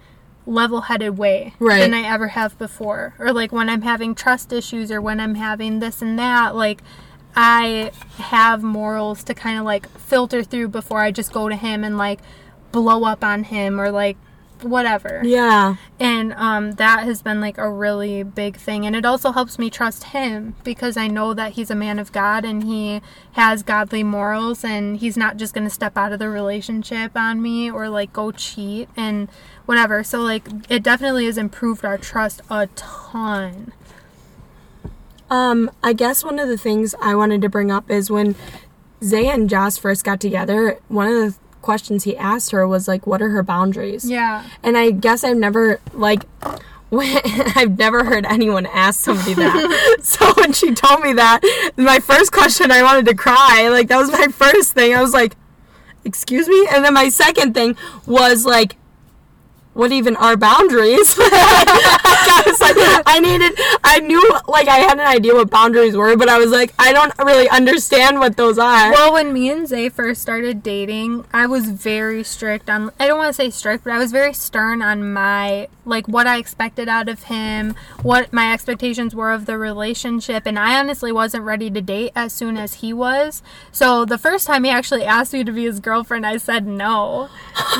level-headed 0.46 1.18
way 1.18 1.54
Right. 1.58 1.80
than 1.80 1.92
I 1.94 2.02
ever 2.02 2.28
have 2.28 2.56
before. 2.58 3.14
Or 3.18 3.32
like 3.32 3.50
when 3.52 3.68
I'm 3.68 3.82
having 3.82 4.14
trust 4.14 4.52
issues 4.52 4.92
or 4.92 5.00
when 5.00 5.18
I'm 5.20 5.34
having 5.36 5.80
this 5.80 6.00
and 6.02 6.18
that, 6.18 6.54
like 6.54 6.82
I 7.34 7.90
have 8.18 8.62
morals 8.62 9.22
to 9.24 9.34
kind 9.34 9.58
of 9.58 9.64
like 9.64 9.88
filter 9.98 10.42
through 10.44 10.68
before 10.68 11.00
I 11.00 11.10
just 11.10 11.32
go 11.32 11.48
to 11.48 11.56
him 11.56 11.82
and 11.84 11.98
like 11.98 12.20
blow 12.72 13.04
up 13.04 13.24
on 13.24 13.44
him 13.44 13.80
or 13.80 13.90
like 13.90 14.16
whatever. 14.62 15.20
Yeah. 15.24 15.76
And 16.00 16.32
um, 16.34 16.72
that 16.72 17.04
has 17.04 17.22
been 17.22 17.40
like 17.40 17.58
a 17.58 17.70
really 17.70 18.22
big 18.22 18.56
thing. 18.56 18.86
And 18.86 18.96
it 18.96 19.04
also 19.04 19.32
helps 19.32 19.58
me 19.58 19.70
trust 19.70 20.04
him 20.04 20.54
because 20.64 20.96
I 20.96 21.08
know 21.08 21.34
that 21.34 21.52
he's 21.52 21.70
a 21.70 21.74
man 21.74 21.98
of 21.98 22.12
God 22.12 22.44
and 22.44 22.64
he 22.64 23.02
has 23.32 23.62
godly 23.62 24.02
morals 24.02 24.64
and 24.64 24.96
he's 24.98 25.16
not 25.16 25.36
just 25.36 25.54
going 25.54 25.66
to 25.66 25.70
step 25.72 25.96
out 25.96 26.12
of 26.12 26.18
the 26.18 26.28
relationship 26.28 27.16
on 27.16 27.42
me 27.42 27.70
or 27.70 27.88
like 27.88 28.12
go 28.12 28.30
cheat 28.30 28.88
and 28.96 29.28
whatever. 29.66 30.02
So, 30.02 30.20
like, 30.20 30.48
it 30.68 30.82
definitely 30.82 31.26
has 31.26 31.38
improved 31.38 31.84
our 31.84 31.98
trust 31.98 32.40
a 32.50 32.68
ton. 32.68 33.72
Um, 35.28 35.70
I 35.82 35.92
guess 35.92 36.24
one 36.24 36.38
of 36.38 36.48
the 36.48 36.58
things 36.58 36.94
I 37.00 37.14
wanted 37.14 37.42
to 37.42 37.48
bring 37.48 37.70
up 37.70 37.90
is 37.90 38.10
when 38.10 38.36
Zay 39.02 39.28
and 39.28 39.50
Joss 39.50 39.76
first 39.76 40.04
got 40.04 40.20
together, 40.20 40.78
one 40.88 41.08
of 41.08 41.14
the 41.14 41.38
questions 41.66 42.04
he 42.04 42.16
asked 42.16 42.52
her 42.52 42.66
was 42.66 42.88
like, 42.88 43.06
"What 43.06 43.20
are 43.20 43.30
her 43.30 43.42
boundaries?" 43.42 44.08
Yeah. 44.08 44.44
And 44.62 44.78
I 44.78 44.92
guess 44.92 45.24
I've 45.24 45.36
never 45.36 45.80
like 45.92 46.22
when, 46.88 47.20
I've 47.56 47.76
never 47.76 48.04
heard 48.04 48.24
anyone 48.24 48.66
ask 48.66 49.00
somebody 49.00 49.34
that. 49.34 49.98
so 50.02 50.32
when 50.34 50.52
she 50.52 50.74
told 50.74 51.00
me 51.00 51.12
that, 51.14 51.40
my 51.76 51.98
first 51.98 52.32
question 52.32 52.70
I 52.70 52.82
wanted 52.82 53.06
to 53.06 53.14
cry. 53.14 53.68
Like 53.68 53.88
that 53.88 53.98
was 53.98 54.10
my 54.10 54.28
first 54.28 54.72
thing. 54.72 54.94
I 54.94 55.02
was 55.02 55.12
like, 55.12 55.36
excuse 56.04 56.48
me? 56.48 56.68
And 56.70 56.84
then 56.84 56.94
my 56.94 57.08
second 57.08 57.52
thing 57.52 57.76
was 58.06 58.46
like, 58.46 58.76
what 59.74 59.92
even 59.92 60.16
are 60.16 60.36
boundaries? 60.36 61.18
I 62.78 63.02
I 63.16 63.20
needed, 63.20 63.58
I 63.82 64.00
knew, 64.00 64.22
like, 64.46 64.68
I 64.68 64.76
had 64.76 64.98
an 64.98 65.06
idea 65.06 65.34
what 65.34 65.48
boundaries 65.48 65.96
were, 65.96 66.16
but 66.18 66.28
I 66.28 66.36
was 66.36 66.50
like, 66.50 66.74
I 66.78 66.92
don't 66.92 67.16
really 67.18 67.48
understand 67.48 68.18
what 68.18 68.36
those 68.36 68.58
are. 68.58 68.92
Well, 68.92 69.14
when 69.14 69.32
me 69.32 69.48
and 69.48 69.66
Zay 69.66 69.88
first 69.88 70.20
started 70.20 70.62
dating, 70.62 71.24
I 71.32 71.46
was 71.46 71.70
very 71.70 72.22
strict 72.22 72.68
on, 72.68 72.92
I 73.00 73.06
don't 73.06 73.16
want 73.16 73.30
to 73.30 73.32
say 73.32 73.48
strict, 73.48 73.84
but 73.84 73.94
I 73.94 73.98
was 73.98 74.12
very 74.12 74.34
stern 74.34 74.82
on 74.82 75.14
my, 75.14 75.68
like, 75.86 76.06
what 76.08 76.26
I 76.26 76.36
expected 76.36 76.90
out 76.90 77.08
of 77.08 77.24
him, 77.24 77.74
what 78.02 78.34
my 78.34 78.52
expectations 78.52 79.14
were 79.14 79.32
of 79.32 79.46
the 79.46 79.56
relationship, 79.56 80.44
and 80.44 80.58
I 80.58 80.78
honestly 80.78 81.10
wasn't 81.10 81.44
ready 81.44 81.70
to 81.70 81.80
date 81.80 82.12
as 82.14 82.34
soon 82.34 82.58
as 82.58 82.74
he 82.74 82.92
was. 82.92 83.42
So 83.72 84.04
the 84.04 84.18
first 84.18 84.46
time 84.46 84.64
he 84.64 84.70
actually 84.70 85.04
asked 85.04 85.32
me 85.32 85.42
to 85.42 85.52
be 85.52 85.64
his 85.64 85.80
girlfriend, 85.80 86.26
I 86.26 86.36
said 86.36 86.66
no. 86.66 87.30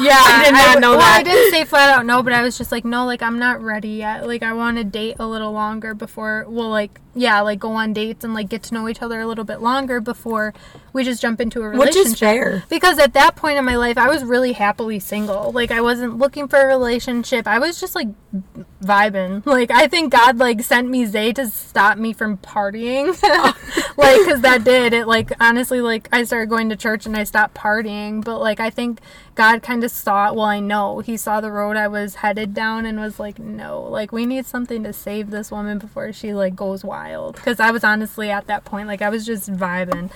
Yeah, 0.01 0.17
I 0.19 0.45
did 0.45 0.55
not 0.55 0.81
know 0.81 0.91
well, 0.93 1.01
that. 1.01 1.21
I 1.21 1.23
didn't 1.23 1.53
say 1.53 1.65
flat 1.65 1.91
out 1.91 2.07
no, 2.07 2.23
but 2.23 2.33
I 2.33 2.41
was 2.41 2.57
just 2.57 2.73
like, 2.73 2.87
no, 2.87 3.05
like 3.05 3.21
I'm 3.21 3.39
not 3.39 3.61
ready 3.61 3.91
yet. 3.91 4.27
Like 4.27 4.43
I 4.43 4.55
want 4.55 4.79
to 4.79 4.85
date 4.91 5.17
a 5.19 5.27
little 5.27 5.53
longer 5.53 5.95
before, 5.95 6.45
we'll 6.49 6.71
like 6.71 7.01
yeah, 7.15 7.41
like 7.41 7.59
go 7.59 7.73
on 7.73 7.93
dates 7.93 8.25
and 8.25 8.35
like 8.35 8.49
get 8.49 8.63
to 8.65 8.75
know 8.75 8.89
each 8.89 9.01
other 9.01 9.21
a 9.21 9.27
little 9.27 9.45
bit 9.45 9.61
longer 9.61 10.01
before 10.01 10.53
we 10.93 11.03
just 11.03 11.23
jump 11.23 11.41
into 11.41 11.63
a 11.63 11.69
relationship 11.69 12.05
Which 12.05 12.13
is 12.13 12.19
fair. 12.19 12.65
Because 12.69 12.99
at 12.99 13.15
that 13.15 13.37
point 13.37 13.59
in 13.59 13.65
my 13.65 13.77
life, 13.77 13.97
I 13.97 14.09
was 14.09 14.23
really 14.23 14.53
happily 14.53 14.99
single. 15.01 15.51
Like 15.53 15.71
I 15.71 15.81
wasn't 15.81 16.19
looking 16.19 16.47
for 16.49 16.59
a 16.59 16.67
relationship. 16.67 17.47
I 17.47 17.59
was 17.59 17.81
just 17.81 17.95
like 17.95 18.09
vibing. 18.87 19.45
Like 19.57 19.71
I 19.71 19.87
think 19.87 20.13
God 20.13 20.39
like 20.39 20.61
sent 20.63 20.89
me 20.89 21.07
Zay 21.07 21.33
to 21.33 21.49
stop 21.49 21.97
me 21.97 22.13
from 22.13 22.37
partying. 22.39 23.09
like 23.97 24.25
cuz 24.27 24.41
that 24.43 24.65
did. 24.65 24.93
It 24.93 25.07
like 25.07 25.33
honestly 25.41 25.81
like 25.81 26.09
I 26.13 26.25
started 26.25 26.51
going 26.51 26.69
to 26.69 26.77
church 26.77 27.07
and 27.07 27.17
I 27.17 27.25
stopped 27.25 27.55
partying, 27.55 28.23
but 28.23 28.39
like 28.39 28.61
I 28.61 28.69
think 28.69 29.01
God 29.35 29.63
kind 29.63 29.83
of 29.83 29.91
saw 29.91 30.33
well 30.33 30.45
I 30.45 30.61
know. 30.61 30.99
He 30.99 31.17
saw 31.17 31.41
the 31.41 31.51
road 31.51 31.77
I 31.77 31.89
was 31.89 32.17
headed 32.17 32.53
down 32.53 32.85
and 32.85 33.01
was 33.01 33.19
like 33.19 33.39
no, 33.39 33.83
like 33.83 34.13
we 34.13 34.27
need 34.27 34.45
something 34.45 34.83
to 34.85 34.93
save 34.93 35.31
this 35.31 35.51
woman 35.51 35.79
before 35.79 36.13
she 36.13 36.35
like 36.35 36.55
goes 36.55 36.85
wild. 36.85 37.37
Cuz 37.37 37.59
I 37.59 37.71
was 37.71 37.83
honestly 37.83 38.31
at 38.31 38.47
that 38.49 38.65
point 38.65 38.89
like 38.89 39.01
I 39.01 39.09
was 39.09 39.25
just 39.25 39.51
vibing. 39.51 40.11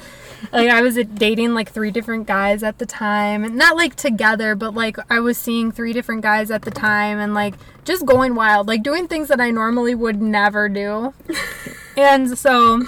Like 0.53 0.71
I 0.71 0.81
was 0.83 0.97
uh, 0.99 1.05
dating 1.15 1.55
like 1.55 1.71
three 1.71 1.91
different 1.91 2.27
guys 2.27 2.63
at 2.63 2.79
the 2.79 2.87
time, 2.87 3.57
not 3.57 3.77
like 3.77 3.95
together, 3.95 4.55
but 4.55 4.75
like 4.75 4.97
I 5.11 5.21
was 5.21 5.39
seeing 5.39 5.71
three 5.71 5.93
different 5.93 6.23
guys 6.23 6.51
at 6.51 6.63
the 6.63 6.71
time, 6.71 7.19
and 7.19 7.35
like 7.35 7.55
just 7.85 8.07
going 8.07 8.35
wild, 8.35 8.69
like 8.69 8.83
doing 8.83 9.09
things 9.09 9.29
that 9.29 9.41
I 9.41 9.51
normally 9.51 9.95
would 9.95 10.21
never 10.21 10.69
do. 10.69 11.15
and 11.97 12.39
so 12.39 12.83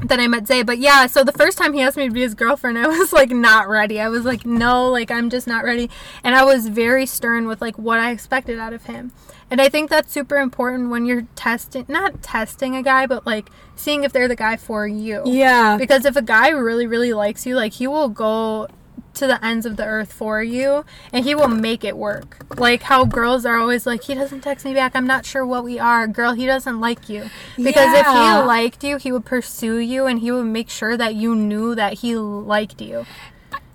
then 0.00 0.20
I 0.20 0.28
met 0.28 0.46
Zay, 0.46 0.62
but 0.62 0.78
yeah, 0.78 1.06
so 1.06 1.24
the 1.24 1.32
first 1.32 1.58
time 1.58 1.72
he 1.72 1.82
asked 1.82 1.96
me 1.96 2.08
to 2.08 2.12
be 2.12 2.22
his 2.22 2.34
girlfriend, 2.34 2.78
I 2.78 2.86
was 2.86 3.12
like 3.12 3.30
not 3.30 3.68
ready. 3.68 4.00
I 4.00 4.08
was 4.08 4.24
like, 4.24 4.46
no, 4.46 4.90
like 4.90 5.10
I'm 5.10 5.30
just 5.30 5.46
not 5.46 5.64
ready, 5.64 5.90
and 6.24 6.34
I 6.34 6.44
was 6.44 6.68
very 6.68 7.06
stern 7.06 7.46
with 7.46 7.60
like 7.60 7.78
what 7.78 7.98
I 7.98 8.10
expected 8.10 8.58
out 8.58 8.72
of 8.72 8.84
him. 8.84 9.12
And 9.50 9.60
I 9.60 9.68
think 9.68 9.90
that's 9.90 10.12
super 10.12 10.36
important 10.36 10.90
when 10.90 11.06
you're 11.06 11.26
testing, 11.34 11.84
not 11.88 12.22
testing 12.22 12.76
a 12.76 12.82
guy, 12.84 13.06
but 13.06 13.26
like 13.26 13.50
seeing 13.74 14.04
if 14.04 14.12
they're 14.12 14.28
the 14.28 14.36
guy 14.36 14.56
for 14.56 14.86
you. 14.86 15.22
Yeah. 15.26 15.76
Because 15.76 16.04
if 16.04 16.14
a 16.14 16.22
guy 16.22 16.50
really, 16.50 16.86
really 16.86 17.12
likes 17.12 17.44
you, 17.44 17.56
like 17.56 17.72
he 17.72 17.88
will 17.88 18.08
go 18.08 18.68
to 19.14 19.26
the 19.26 19.44
ends 19.44 19.66
of 19.66 19.76
the 19.76 19.84
earth 19.84 20.12
for 20.12 20.42
you 20.42 20.84
and 21.12 21.24
he 21.24 21.34
will 21.34 21.48
make 21.48 21.84
it 21.84 21.96
work. 21.96 22.44
Like 22.58 22.82
how 22.82 23.04
girls 23.04 23.44
are 23.44 23.56
always 23.56 23.86
like, 23.86 24.04
he 24.04 24.14
doesn't 24.14 24.40
text 24.40 24.64
me 24.64 24.74
back. 24.74 24.92
I'm 24.94 25.06
not 25.06 25.24
sure 25.24 25.44
what 25.44 25.64
we 25.64 25.78
are. 25.78 26.06
Girl, 26.06 26.32
he 26.32 26.46
doesn't 26.46 26.80
like 26.80 27.08
you. 27.08 27.30
Because 27.56 27.94
if 27.94 28.06
he 28.06 28.12
liked 28.12 28.84
you, 28.84 28.96
he 28.96 29.12
would 29.12 29.24
pursue 29.24 29.78
you 29.78 30.06
and 30.06 30.20
he 30.20 30.30
would 30.30 30.44
make 30.44 30.70
sure 30.70 30.96
that 30.96 31.14
you 31.14 31.34
knew 31.34 31.74
that 31.74 31.94
he 31.94 32.16
liked 32.16 32.80
you. 32.80 33.06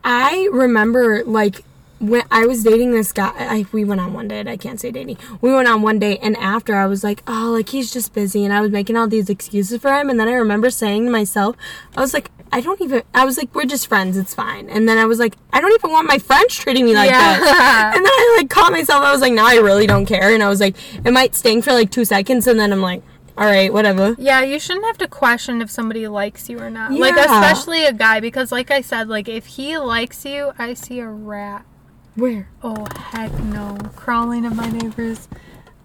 I 0.04 0.50
remember 0.52 1.24
like 1.24 1.64
when 2.00 2.24
I 2.30 2.46
was 2.46 2.64
dating 2.64 2.92
this 2.92 3.12
guy, 3.12 3.32
I, 3.36 3.66
we 3.72 3.86
went 3.86 4.02
on 4.02 4.14
one 4.14 4.28
date. 4.28 4.48
I 4.48 4.58
can't 4.58 4.80
say 4.80 4.92
dating. 4.92 5.18
We 5.42 5.54
went 5.54 5.68
on 5.68 5.82
one 5.82 6.00
date, 6.00 6.20
and 6.22 6.36
after 6.38 6.76
I 6.76 6.88
was 6.88 7.04
like, 7.04 7.24
oh, 7.28 7.52
like 7.52 7.70
he's 7.70 7.92
just 7.92 8.14
busy, 8.14 8.44
and 8.44 8.54
I 8.54 8.62
was 8.62 8.72
making 8.72 8.98
all 8.98 9.08
these 9.08 9.30
excuses 9.30 9.82
for 9.82 9.94
him. 9.94 10.10
And 10.10 10.20
then 10.20 10.28
I 10.28 10.34
remember 10.34 10.70
saying 10.70 11.06
to 11.06 11.12
myself, 11.12 11.56
I 11.96 12.02
was 12.02 12.14
like, 12.14 12.32
I 12.56 12.62
don't 12.62 12.80
even. 12.82 13.04
I 13.14 13.26
was 13.26 13.38
like, 13.38 13.54
we're 13.54 13.66
just 13.66 13.88
friends. 13.88 14.16
It's 14.16 14.34
fine. 14.34 14.70
And 14.70 14.88
then 14.88 14.98
I 14.98 15.04
was 15.04 15.20
like, 15.20 15.36
I 15.52 15.60
don't 15.60 15.74
even 15.74 15.92
want 15.92 16.08
my 16.08 16.18
friends 16.20 16.56
treating 16.56 16.86
me 16.86 16.94
like 16.94 17.10
Yeah. 17.10 17.38
this. 17.38 17.48
And 17.50 18.06
then 18.06 18.12
I 18.12 18.36
like 18.38 18.50
caught 18.50 18.72
myself. 18.72 19.04
I 19.04 19.12
was 19.12 19.20
like, 19.20 19.34
now 19.34 19.46
I 19.46 19.56
really 19.56 19.86
don't 19.86 20.06
care. 20.06 20.34
And 20.34 20.42
I 20.42 20.48
was 20.48 20.62
like, 20.62 20.76
it 21.06 21.12
might 21.12 21.36
sting 21.36 21.62
for 21.62 21.74
like 21.74 21.92
two 21.92 22.06
seconds, 22.06 22.48
and 22.48 22.58
then 22.58 22.72
I'm 22.72 22.82
like, 22.82 23.04
all 23.38 23.46
right, 23.46 23.74
whatever. 23.74 24.16
Yeah, 24.18 24.42
you 24.42 24.58
shouldn't 24.58 24.86
have 24.86 24.98
to 25.00 25.08
question 25.10 25.62
if 25.62 25.70
somebody 25.70 26.08
likes 26.08 26.48
you 26.50 26.58
or 26.60 26.70
not. 26.70 26.94
Like, 26.94 27.18
especially 27.18 27.84
a 27.84 27.92
guy, 27.92 28.22
because, 28.22 28.54
like 28.54 28.72
I 28.72 28.80
said, 28.80 29.10
like, 29.10 29.28
if 29.28 29.46
he 29.46 29.78
likes 29.78 30.24
you, 30.24 30.54
I 30.58 30.76
see 30.76 31.00
a 31.02 31.10
rat. 31.10 31.66
Where? 32.16 32.48
Oh, 32.64 32.88
heck 33.12 33.34
no. 33.40 33.78
Crawling 33.98 34.46
in 34.46 34.56
my 34.56 34.70
neighbor's. 34.72 35.28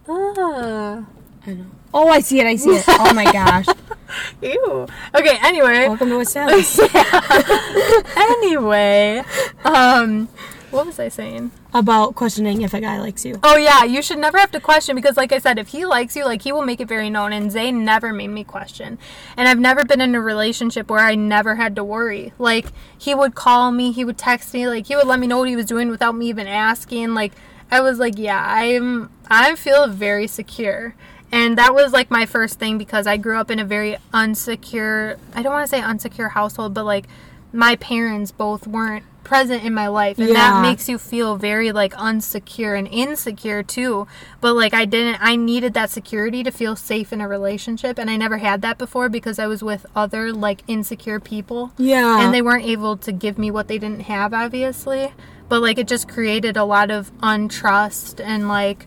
Ah. 0.09 1.05
I 1.47 1.53
know. 1.55 1.67
Oh, 1.93 2.09
I 2.09 2.21
see 2.21 2.41
it. 2.41 2.47
I 2.47 2.57
see 2.57 2.71
it. 2.71 2.85
Oh 2.89 3.15
my 3.15 3.25
gosh. 3.33 3.67
Ew. 4.43 4.87
Okay, 5.15 5.39
anyway. 5.43 5.89
Welcome 5.89 6.09
to 6.11 6.19
West 6.19 6.35
Dallas. 6.35 6.79
anyway. 8.17 9.23
Um, 9.65 10.29
what 10.71 10.87
was 10.87 10.99
I 11.01 11.09
saying? 11.09 11.51
About 11.73 12.15
questioning 12.15 12.63
if 12.63 12.75
a 12.75 12.81
guy 12.81 13.01
likes 13.01 13.25
you. 13.25 13.39
Oh 13.43 13.57
yeah, 13.57 13.85
you 13.85 14.03
should 14.03 14.19
never 14.19 14.39
have 14.39 14.51
to 14.53 14.61
question 14.61 14.95
because 14.97 15.17
like 15.17 15.33
I 15.33 15.39
said, 15.39 15.59
if 15.59 15.69
he 15.69 15.85
likes 15.87 16.15
you, 16.17 16.25
like 16.25 16.43
he 16.43 16.53
will 16.53 16.65
make 16.65 16.81
it 16.81 16.89
very 16.89 17.11
known 17.11 17.33
and 17.33 17.51
Zay 17.51 17.71
never 17.73 18.13
made 18.13 18.29
me 18.29 18.45
question. 18.45 18.99
And 19.37 19.49
I've 19.49 19.59
never 19.59 19.85
been 19.85 20.01
in 20.01 20.15
a 20.15 20.21
relationship 20.21 20.91
where 20.91 21.01
I 21.01 21.15
never 21.15 21.57
had 21.57 21.75
to 21.77 21.85
worry. 21.85 22.33
Like 22.39 22.67
he 22.99 23.15
would 23.15 23.35
call 23.35 23.71
me, 23.73 23.93
he 23.93 24.05
would 24.05 24.19
text 24.19 24.53
me, 24.53 24.69
like 24.69 24.87
he 24.87 24.97
would 24.97 25.07
let 25.07 25.21
me 25.21 25.27
know 25.27 25.39
what 25.39 25.49
he 25.49 25.57
was 25.57 25.67
doing 25.67 25.89
without 25.91 26.15
me 26.17 26.29
even 26.29 26.47
asking. 26.47 27.15
Like 27.15 27.33
I 27.71 27.81
was 27.81 27.99
like, 27.99 28.15
yeah, 28.19 28.45
I'm 28.47 29.11
I 29.29 29.55
feel 29.55 29.87
very 29.89 30.27
secure. 30.27 30.95
And 31.33 31.57
that 31.59 31.75
was 31.75 31.93
like 31.93 32.11
my 32.11 32.27
first 32.27 32.59
thing 32.59 32.79
because 32.79 33.07
I 33.07 33.17
grew 33.17 33.37
up 33.37 33.51
in 33.51 33.59
a 33.59 33.65
very 33.65 33.97
unsecure, 34.13 35.19
I 35.35 35.43
don't 35.43 35.53
want 35.53 35.69
to 35.69 35.77
say 35.77 35.81
unsecure 35.81 36.31
household, 36.31 36.75
but 36.75 36.85
like 36.85 37.07
my 37.53 37.77
parents 37.77 38.31
both 38.31 38.67
weren't 38.67 39.05
present 39.23 39.63
in 39.63 39.73
my 39.73 39.87
life. 39.87 40.19
And 40.19 40.35
that 40.35 40.61
makes 40.61 40.89
you 40.89 40.99
feel 40.99 41.37
very 41.37 41.71
like 41.71 41.93
unsecure 41.95 42.77
and 42.77 42.89
insecure 42.89 43.63
too. 43.63 44.09
But 44.41 44.55
like 44.55 44.75
i 44.75 44.85
didn't 44.85 45.19
i 45.21 45.37
needed 45.37 45.73
that 45.75 45.91
security 45.91 46.43
to 46.43 46.51
feel 46.51 46.75
safe 46.75 47.13
in 47.13 47.21
a 47.21 47.29
relationship. 47.29 47.97
And 47.97 48.11
i 48.11 48.17
never 48.17 48.39
had 48.39 48.61
that 48.63 48.77
before 48.77 49.09
because 49.09 49.39
i 49.39 49.47
was 49.47 49.63
with 49.63 49.87
other 49.95 50.33
like 50.33 50.65
insecure 50.67 51.21
people. 51.21 51.71
Yeah. 51.79 52.25
and 52.25 52.35
they 52.35 52.43
weren't 52.43 52.65
able 52.67 52.97
to 52.97 53.13
give 53.13 53.39
me 53.39 53.53
what 53.53 53.69
they 53.69 53.79
didn't 53.79 54.03
have 54.03 54.35
obviously. 54.35 55.13
But 55.49 55.63
like 55.63 55.79
it 55.79 55.87
just 55.87 56.09
created 56.09 56.57
a 56.57 56.65
lot 56.65 56.91
of 56.91 57.13
untrust 57.19 58.21
and 58.25 58.49
like 58.49 58.87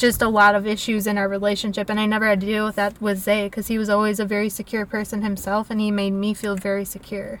just 0.00 0.22
a 0.22 0.28
lot 0.28 0.54
of 0.54 0.66
issues 0.66 1.06
in 1.06 1.16
our 1.18 1.28
relationship 1.28 1.88
and 1.90 2.00
i 2.00 2.06
never 2.06 2.26
had 2.26 2.40
to 2.40 2.46
deal 2.46 2.64
with 2.64 2.76
that 2.76 3.00
with 3.00 3.18
zay 3.18 3.46
because 3.46 3.68
he 3.68 3.78
was 3.78 3.88
always 3.88 4.18
a 4.18 4.24
very 4.24 4.48
secure 4.48 4.86
person 4.86 5.22
himself 5.22 5.70
and 5.70 5.80
he 5.80 5.90
made 5.90 6.12
me 6.12 6.34
feel 6.34 6.56
very 6.56 6.84
secure 6.84 7.40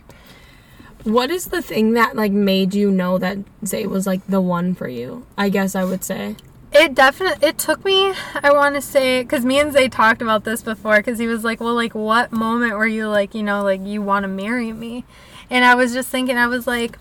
What 1.04 1.30
is 1.30 1.46
the 1.46 1.62
thing 1.62 1.94
that 1.94 2.14
like 2.14 2.32
made 2.32 2.74
you 2.74 2.90
know 2.90 3.16
that 3.18 3.38
Zay 3.64 3.86
was 3.86 4.06
like 4.06 4.20
the 4.26 4.40
one 4.40 4.74
for 4.74 4.86
you? 4.86 5.24
I 5.38 5.48
guess 5.48 5.74
I 5.74 5.82
would 5.84 6.04
say. 6.04 6.36
It 6.72 6.94
definitely 6.94 7.48
it 7.48 7.56
took 7.56 7.84
me. 7.86 8.12
I 8.42 8.52
want 8.52 8.74
to 8.74 8.82
say 8.82 9.22
because 9.22 9.44
me 9.44 9.58
and 9.58 9.72
Zay 9.72 9.88
talked 9.88 10.20
about 10.20 10.44
this 10.44 10.62
before 10.62 10.98
because 10.98 11.18
he 11.18 11.26
was 11.26 11.42
like, 11.42 11.58
"Well, 11.58 11.74
like 11.74 11.94
what 11.94 12.32
moment 12.32 12.74
were 12.76 12.86
you 12.86 13.08
like, 13.08 13.34
you 13.34 13.42
know, 13.42 13.62
like 13.62 13.80
you 13.82 14.02
want 14.02 14.24
to 14.24 14.28
marry 14.28 14.72
me?" 14.74 15.04
And 15.48 15.64
I 15.64 15.74
was 15.74 15.94
just 15.94 16.10
thinking, 16.10 16.36
I 16.36 16.46
was 16.46 16.66
like, 16.66 16.98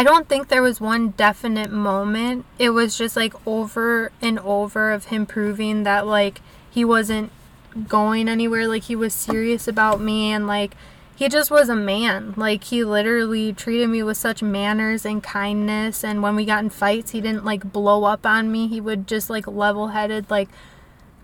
I 0.00 0.02
don't 0.02 0.26
think 0.26 0.48
there 0.48 0.62
was 0.62 0.80
one 0.80 1.10
definite 1.10 1.70
moment. 1.70 2.46
It 2.58 2.70
was 2.70 2.96
just 2.96 3.16
like 3.16 3.34
over 3.46 4.10
and 4.22 4.38
over 4.38 4.92
of 4.92 5.04
him 5.04 5.26
proving 5.26 5.82
that 5.82 6.06
like 6.06 6.40
he 6.70 6.86
wasn't 6.86 7.30
going 7.86 8.26
anywhere, 8.26 8.66
like 8.66 8.84
he 8.84 8.96
was 8.96 9.12
serious 9.12 9.68
about 9.68 10.00
me 10.00 10.32
and 10.32 10.46
like 10.46 10.74
he 11.14 11.28
just 11.28 11.50
was 11.50 11.68
a 11.68 11.76
man. 11.76 12.32
Like 12.34 12.64
he 12.64 12.82
literally 12.82 13.52
treated 13.52 13.90
me 13.90 14.02
with 14.02 14.16
such 14.16 14.42
manners 14.42 15.04
and 15.04 15.22
kindness 15.22 16.02
and 16.02 16.22
when 16.22 16.34
we 16.34 16.46
got 16.46 16.64
in 16.64 16.70
fights, 16.70 17.10
he 17.10 17.20
didn't 17.20 17.44
like 17.44 17.70
blow 17.70 18.04
up 18.04 18.24
on 18.24 18.50
me. 18.50 18.68
He 18.68 18.80
would 18.80 19.06
just 19.06 19.28
like 19.28 19.46
level-headed 19.46 20.30
like 20.30 20.48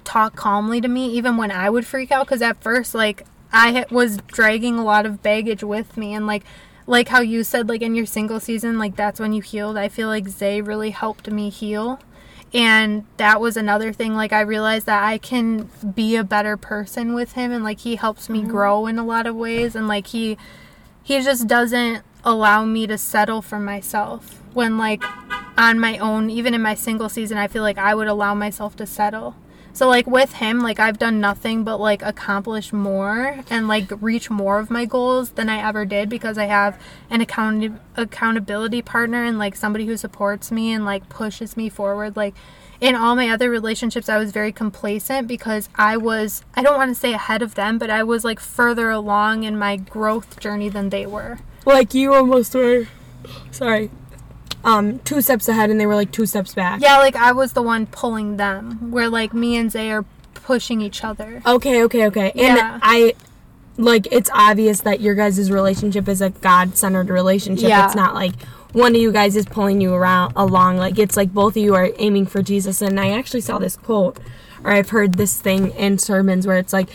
talk 0.05 0.37
calmly 0.37 0.83
to 0.83 0.89
me 0.89 1.07
even 1.13 1.39
when 1.39 1.51
I 1.51 1.71
would 1.71 1.87
freak 1.87 2.13
out 2.13 2.27
cuz 2.27 2.43
at 2.43 2.63
first 2.63 2.95
like 2.95 3.25
I 3.55 3.87
was 3.91 4.19
dragging 4.27 4.77
a 4.79 4.85
lot 4.85 5.07
of 5.07 5.23
baggage 5.23 5.65
with 5.65 5.97
me 5.97 6.13
and 6.13 6.27
like 6.27 6.45
like 6.87 7.09
how 7.09 7.21
you 7.21 7.43
said 7.43 7.69
like 7.69 7.83
in 7.83 7.95
your 7.95 8.07
single 8.07 8.39
season 8.39 8.79
like 8.79 8.97
that's 8.97 9.21
when 9.21 9.33
you 9.33 9.43
healed. 9.43 9.77
I 9.77 9.89
feel 9.89 10.09
like 10.09 10.29
Zay 10.29 10.61
really 10.61 10.91
helped 10.91 11.31
me 11.31 11.51
heal. 11.51 12.01
And 12.55 13.05
that 13.17 13.41
was 13.41 13.57
another 13.57 13.93
thing 13.93 14.15
like 14.15 14.33
I 14.33 14.41
realized 14.41 14.87
that 14.87 15.03
I 15.03 15.19
can 15.19 15.69
be 15.95 16.17
a 16.17 16.25
better 16.25 16.57
person 16.57 17.13
with 17.13 17.33
him 17.33 17.51
and 17.51 17.65
like 17.65 17.81
he 17.81 17.97
helps 17.97 18.29
me 18.29 18.41
mm-hmm. 18.41 18.51
grow 18.51 18.87
in 18.87 18.99
a 18.99 19.05
lot 19.05 19.27
of 19.27 19.35
ways 19.35 19.75
and 19.75 19.89
like 19.89 20.09
he 20.09 20.39
he 21.03 21.21
just 21.23 21.47
doesn't 21.47 22.05
allow 22.25 22.65
me 22.65 22.87
to 22.87 22.99
settle 22.99 23.43
for 23.43 23.59
myself 23.59 24.43
when 24.53 24.79
like 24.79 25.03
on 25.59 25.79
my 25.79 25.99
own 25.99 26.31
even 26.31 26.55
in 26.55 26.63
my 26.63 26.75
single 26.75 27.09
season 27.09 27.37
I 27.37 27.49
feel 27.49 27.63
like 27.63 27.79
I 27.79 27.95
would 27.95 28.09
allow 28.09 28.35
myself 28.35 28.77
to 28.77 28.87
settle. 28.87 29.35
So 29.77 29.87
like 29.89 30.07
with 30.07 30.33
him, 30.33 30.61
like 30.61 30.81
I've 30.81 30.99
done 30.99 31.21
nothing 31.21 31.63
but 31.63 31.77
like 31.79 32.01
accomplish 32.01 32.73
more 32.73 33.41
and 33.51 33.69
like 33.69 33.91
reach 34.01 34.31
more 34.31 34.59
of 34.59 34.71
my 34.71 34.87
goals 34.87 35.33
than 35.33 35.51
I 35.51 35.59
ever 35.69 35.85
did 35.85 36.09
because 36.09 36.39
I 36.39 36.47
have 36.47 36.81
an 37.11 37.21
account 37.21 37.79
accountability 37.95 38.81
partner 38.81 39.23
and 39.23 39.39
like 39.39 39.55
somebody 39.55 39.85
who 39.85 39.99
supports 39.99 40.51
me 40.51 40.73
and 40.73 40.87
like 40.87 41.11
pushes 41.11 41.59
me 41.59 41.69
forward. 41.69 42.17
Like 42.17 42.35
in 42.81 42.95
all 42.95 43.15
my 43.17 43.29
other 43.29 43.51
relationships, 43.51 44.09
I 44.09 44.17
was 44.17 44.33
very 44.33 44.51
complacent 44.51 45.29
because 45.29 45.69
I 45.75 45.99
was 45.99 46.43
I 46.55 46.63
don't 46.63 46.79
want 46.79 46.93
to 46.93 46.95
say 46.95 47.13
ahead 47.13 47.43
of 47.43 47.55
them, 47.55 47.77
but 47.77 47.91
I 47.91 48.03
was 48.03 48.25
like 48.25 48.41
further 48.41 48.89
along 48.89 49.43
in 49.43 49.59
my 49.59 49.77
growth 49.77 50.41
journey 50.41 50.71
than 50.71 50.89
they 50.89 51.05
were. 51.05 51.41
Like 51.67 51.93
you 51.93 52.15
almost 52.15 52.55
were. 52.55 52.87
Sorry. 53.51 53.91
Um, 54.67 54.99
two 55.01 55.21
steps 55.23 55.49
ahead, 55.49 55.71
and 55.71 55.81
they 55.81 55.87
were 55.87 55.95
like 55.95 56.11
two 56.11 56.27
steps 56.27 56.53
back. 56.53 56.81
Yeah, 56.83 56.99
like 56.99 57.17
I 57.17 57.33
was 57.33 57.53
the 57.53 57.63
one 57.63 57.87
pulling 57.87 58.37
them, 58.37 58.91
where 58.91 59.09
like 59.09 59.33
me 59.33 59.57
and 59.57 59.71
Zay 59.71 59.91
are 59.93 60.05
pushing 60.35 60.81
each 60.81 61.05
other. 61.05 61.41
Okay, 61.47 61.83
okay, 61.85 62.07
okay. 62.07 62.33
And 62.33 62.57
Yeah. 62.59 62.79
I 62.83 63.15
like 63.79 64.09
it's 64.11 64.31
obvious 64.33 64.81
that 64.81 65.01
your 65.01 65.15
guys' 65.15 65.51
relationship 65.51 66.09
is 66.09 66.21
a 66.21 66.31
God 66.31 66.77
centered 66.77 67.11
relationship. 67.11 67.69
Yeah. 67.69 67.87
It's 67.87 67.95
not 67.95 68.15
like 68.15 68.43
one 68.73 68.95
of 68.95 69.01
you 69.01 69.13
guys 69.13 69.37
is 69.37 69.47
pulling 69.47 69.81
you 69.81 69.95
around 69.95 70.33
along. 70.37 70.79
Like 70.79 70.99
it's 70.99 71.17
like 71.17 71.33
both 71.33 71.57
of 71.57 71.63
you 71.63 71.75
are 71.75 71.91
aiming 71.99 72.27
for 72.27 72.43
Jesus. 72.43 72.83
And 72.83 72.99
I 72.99 73.11
actually 73.11 73.41
saw 73.41 73.59
this 73.59 73.77
quote 73.77 74.19
or 74.65 74.73
I've 74.73 74.91
heard 74.91 75.15
this 75.15 75.41
thing 75.41 75.71
in 75.73 75.99
sermons 75.99 76.47
where 76.47 76.59
it's 76.59 76.73
like 76.73 76.89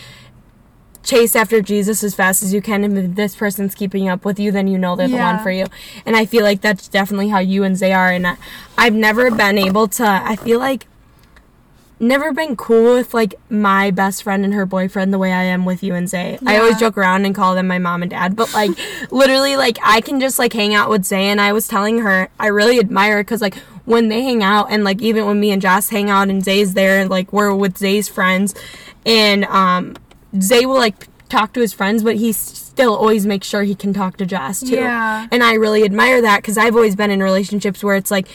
chase 1.04 1.36
after 1.36 1.62
Jesus 1.62 2.04
as 2.04 2.14
fast 2.14 2.44
as 2.44 2.54
you 2.54 2.62
can 2.62 2.84
and 2.84 2.98
if 2.98 3.16
this 3.16 3.36
person's 3.36 3.74
keeping 3.76 4.08
up 4.08 4.24
with 4.24 4.40
you 4.40 4.52
then 4.52 4.68
you 4.68 4.78
know 4.78 4.96
they're 4.96 5.08
the 5.08 5.18
one 5.18 5.42
for 5.42 5.52
you. 5.52 5.66
And 6.06 6.16
I 6.16 6.26
feel 6.26 6.44
like 6.44 6.62
that's 6.62 6.88
definitely 6.88 7.30
how 7.30 7.40
you 7.40 7.64
and 7.64 7.78
Zay 7.78 7.94
are 7.94 8.12
and 8.12 8.28
I, 8.28 8.38
I've 8.78 8.94
never 8.94 9.32
been 9.32 9.58
able 9.58 9.88
to 9.90 10.06
I 10.06 10.36
feel 10.36 10.60
like 10.60 10.88
never 12.02 12.34
been 12.34 12.56
cool 12.56 12.96
with 12.96 13.14
like 13.14 13.36
my 13.50 13.92
best 13.92 14.24
friend 14.24 14.44
and 14.44 14.54
her 14.54 14.66
boyfriend 14.66 15.14
the 15.14 15.20
way 15.20 15.32
I 15.32 15.44
am 15.44 15.66
with 15.66 15.84
you 15.84 15.94
and 15.94 16.10
Zay. 16.10 16.40
I 16.46 16.58
always 16.58 16.80
joke 16.80 16.98
around 16.98 17.26
and 17.26 17.36
call 17.36 17.54
them 17.54 17.68
my 17.68 17.78
mom 17.78 18.02
and 18.02 18.10
dad, 18.10 18.36
but 18.36 18.52
like 18.54 18.72
literally 19.12 19.56
like 19.56 19.78
I 19.84 20.02
can 20.02 20.20
just 20.20 20.40
like 20.40 20.52
hang 20.52 20.74
out 20.74 20.90
with 20.90 21.06
Zay 21.06 21.26
and 21.26 21.40
I 21.40 21.54
was 21.54 21.68
telling 21.68 22.00
her 22.00 22.30
I 22.40 22.48
really 22.48 22.80
admire 22.80 23.20
it 23.20 23.26
cuz 23.26 23.42
like 23.42 23.56
when 23.86 24.10
they 24.10 24.24
hang 24.24 24.44
out 24.44 24.68
and 24.70 24.84
like 24.84 25.02
even 25.02 25.26
when 25.26 25.40
me 25.40 25.52
and 25.52 25.62
Joss 25.62 25.90
hang 25.90 26.10
out 26.10 26.30
and 26.30 26.44
Zay's 26.44 26.74
there 26.74 27.00
and 27.00 27.10
like 27.10 27.32
we're 27.32 27.54
with 27.54 27.78
Zay's 27.78 28.08
friends 28.08 28.56
and 29.06 29.46
um 29.46 29.96
Zay 30.40 30.66
will 30.66 30.78
like 30.78 31.08
talk 31.30 31.54
to 31.54 31.62
his 31.62 31.74
friends 31.74 32.04
but 32.04 32.18
he 32.18 32.32
still 32.34 32.96
always 32.96 33.26
makes 33.26 33.48
sure 33.48 33.64
he 33.64 33.76
can 33.76 33.94
talk 33.94 34.18
to 34.18 34.26
Joss 34.26 34.62
too. 34.62 34.76
Yeah. 34.76 35.28
And 35.32 35.44
I 35.44 35.54
really 35.54 35.84
admire 35.84 36.22
that 36.22 36.44
cuz 36.44 36.58
I've 36.58 36.76
always 36.76 36.96
been 36.96 37.12
in 37.12 37.22
relationships 37.24 37.84
where 37.84 37.96
it's 37.96 38.12
like 38.12 38.28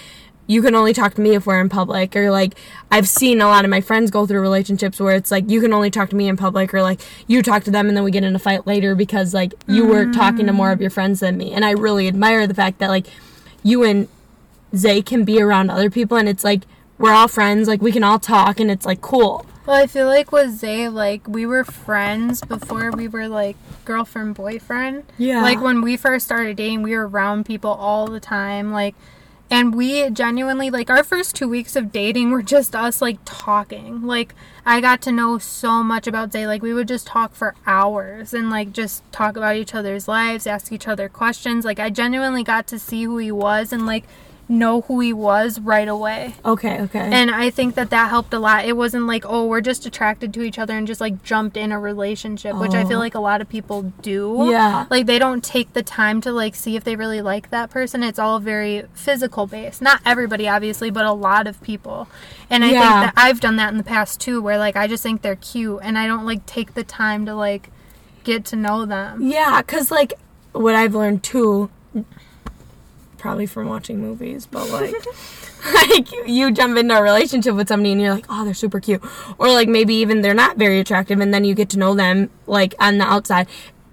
you 0.46 0.62
can 0.62 0.74
only 0.74 0.92
talk 0.92 1.14
to 1.14 1.20
me 1.20 1.34
if 1.34 1.46
we're 1.46 1.60
in 1.60 1.68
public 1.68 2.14
or 2.14 2.30
like 2.30 2.54
I've 2.90 3.08
seen 3.08 3.40
a 3.40 3.48
lot 3.48 3.64
of 3.64 3.70
my 3.70 3.80
friends 3.80 4.10
go 4.10 4.26
through 4.26 4.40
relationships 4.40 5.00
where 5.00 5.16
it's 5.16 5.30
like 5.30 5.50
you 5.50 5.60
can 5.60 5.72
only 5.72 5.90
talk 5.90 6.10
to 6.10 6.16
me 6.16 6.28
in 6.28 6.36
public 6.36 6.72
or 6.72 6.82
like 6.82 7.00
you 7.26 7.42
talk 7.42 7.64
to 7.64 7.70
them 7.70 7.88
and 7.88 7.96
then 7.96 8.04
we 8.04 8.10
get 8.10 8.24
in 8.24 8.34
a 8.34 8.38
fight 8.38 8.66
later 8.66 8.94
because 8.94 9.34
like 9.34 9.54
you 9.66 9.84
were 9.86 10.12
talking 10.12 10.46
to 10.46 10.52
more 10.52 10.70
of 10.70 10.80
your 10.80 10.90
friends 10.90 11.20
than 11.20 11.36
me 11.36 11.52
and 11.52 11.64
I 11.64 11.72
really 11.72 12.06
admire 12.08 12.46
the 12.46 12.54
fact 12.54 12.78
that 12.78 12.88
like 12.88 13.06
you 13.62 13.82
and 13.82 14.08
Zay 14.74 15.02
can 15.02 15.24
be 15.24 15.40
around 15.40 15.70
other 15.70 15.90
people 15.90 16.16
and 16.16 16.28
it's 16.28 16.44
like 16.44 16.62
we're 16.98 17.12
all 17.12 17.28
friends 17.28 17.66
like 17.68 17.82
we 17.82 17.92
can 17.92 18.04
all 18.04 18.18
talk 18.18 18.60
and 18.60 18.70
it's 18.70 18.86
like 18.86 19.00
cool 19.00 19.44
Well, 19.66 19.82
I 19.82 19.88
feel 19.88 20.06
like 20.06 20.30
with 20.30 20.52
Zay, 20.52 20.88
like 20.88 21.26
we 21.26 21.44
were 21.44 21.64
friends 21.64 22.40
before 22.40 22.92
we 22.92 23.08
were 23.08 23.26
like 23.26 23.56
girlfriend 23.84 24.36
boyfriend. 24.36 25.02
Yeah. 25.18 25.42
Like 25.42 25.60
when 25.60 25.82
we 25.82 25.96
first 25.96 26.24
started 26.24 26.56
dating, 26.56 26.82
we 26.82 26.96
were 26.96 27.08
around 27.08 27.46
people 27.46 27.72
all 27.72 28.06
the 28.06 28.20
time. 28.20 28.72
Like, 28.72 28.94
and 29.50 29.74
we 29.74 30.08
genuinely 30.10 30.70
like 30.70 30.88
our 30.88 31.02
first 31.02 31.34
two 31.34 31.48
weeks 31.48 31.74
of 31.74 31.90
dating 31.90 32.30
were 32.30 32.42
just 32.42 32.76
us 32.76 33.02
like 33.02 33.18
talking. 33.24 34.02
Like 34.02 34.36
I 34.64 34.80
got 34.80 35.02
to 35.02 35.12
know 35.12 35.38
so 35.38 35.82
much 35.82 36.06
about 36.06 36.30
Zay. 36.32 36.46
Like 36.46 36.62
we 36.62 36.72
would 36.72 36.86
just 36.86 37.08
talk 37.08 37.34
for 37.34 37.56
hours 37.66 38.32
and 38.32 38.50
like 38.50 38.72
just 38.72 39.02
talk 39.10 39.36
about 39.36 39.56
each 39.56 39.74
other's 39.74 40.06
lives, 40.06 40.46
ask 40.46 40.70
each 40.70 40.86
other 40.86 41.08
questions. 41.08 41.64
Like 41.64 41.80
I 41.80 41.90
genuinely 41.90 42.44
got 42.44 42.68
to 42.68 42.78
see 42.78 43.02
who 43.02 43.18
he 43.18 43.32
was 43.32 43.72
and 43.72 43.84
like 43.84 44.04
know 44.48 44.82
who 44.82 45.00
he 45.00 45.12
was 45.12 45.58
right 45.58 45.88
away. 45.88 46.34
okay 46.44 46.80
okay 46.82 47.10
And 47.12 47.30
I 47.30 47.50
think 47.50 47.74
that 47.74 47.90
that 47.90 48.10
helped 48.10 48.32
a 48.32 48.38
lot. 48.38 48.64
It 48.64 48.76
wasn't 48.76 49.06
like, 49.06 49.24
oh, 49.26 49.46
we're 49.46 49.60
just 49.60 49.86
attracted 49.86 50.32
to 50.34 50.42
each 50.42 50.58
other 50.58 50.76
and 50.76 50.86
just 50.86 51.00
like 51.00 51.22
jumped 51.24 51.56
in 51.56 51.72
a 51.72 51.80
relationship, 51.80 52.54
which 52.56 52.72
I 52.72 52.84
feel 52.84 52.98
Oh. 52.98 53.00
like 53.00 53.14
a 53.16 53.20
lot 53.20 53.40
of 53.40 53.48
people 53.48 53.92
do. 54.02 54.46
Yeah. 54.50 54.86
Like 54.88 55.06
they 55.06 55.18
don't 55.18 55.42
take 55.42 55.72
the 55.72 55.82
time 55.82 56.20
to 56.20 56.30
like 56.32 56.54
see 56.54 56.76
if 56.76 56.84
they 56.84 56.94
really 56.94 57.20
like 57.22 57.50
that 57.50 57.70
person. 57.70 58.02
It's 58.04 58.18
all 58.20 58.38
very 58.38 58.84
physical 58.94 59.46
based. 59.48 59.82
Not 59.82 60.00
everybody, 60.06 60.48
obviously, 60.48 60.90
but 60.90 61.04
a 61.06 61.12
lot 61.12 61.46
of 61.46 61.60
people. 61.62 62.06
And 62.48 62.64
I 62.64 62.68
think 62.70 62.80
that 62.82 63.12
I've 63.16 63.40
done 63.40 63.56
that 63.56 63.70
in 63.72 63.78
the 63.78 63.84
past 63.84 64.20
too, 64.20 64.40
where 64.40 64.58
like 64.58 64.76
I 64.76 64.86
just 64.86 65.02
think 65.02 65.22
they're 65.22 65.34
cute 65.36 65.80
and 65.82 65.98
I 65.98 66.06
don't 66.06 66.24
like 66.24 66.46
take 66.46 66.74
the 66.74 66.84
time 66.84 67.26
to 67.26 67.34
like 67.34 67.70
get 68.22 68.44
to 68.46 68.56
know 68.56 68.86
them. 68.86 69.22
Yeah, 69.28 69.60
because, 69.62 69.90
like, 69.92 70.12
what 70.52 70.74
I've 70.74 70.94
learned 70.96 71.22
too, 71.22 71.70
probably 73.26 73.46
from 73.46 73.68
watching 73.68 74.00
movies, 74.00 74.46
but 74.46 74.70
like, 74.78 74.94
like 75.74 76.12
you 76.28 76.52
jump 76.52 76.78
into 76.78 76.96
a 76.96 77.02
relationship 77.02 77.56
with 77.56 77.68
somebody 77.68 77.90
and 77.92 78.00
you're 78.00 78.14
like, 78.14 78.26
oh, 78.28 78.44
they're 78.44 78.54
super 78.54 78.78
cute. 78.78 79.02
Or 79.38 79.48
like 79.48 79.68
maybe 79.68 79.94
even 79.96 80.20
they're 80.20 80.32
not 80.32 80.56
very 80.56 80.78
attractive 80.78 81.18
and 81.20 81.34
then 81.34 81.44
you 81.44 81.54
get 81.54 81.68
to 81.70 81.78
know 81.78 81.94
them, 81.94 82.30
like, 82.46 82.74
on 82.78 82.98
the 82.98 83.04
outside. 83.04 83.48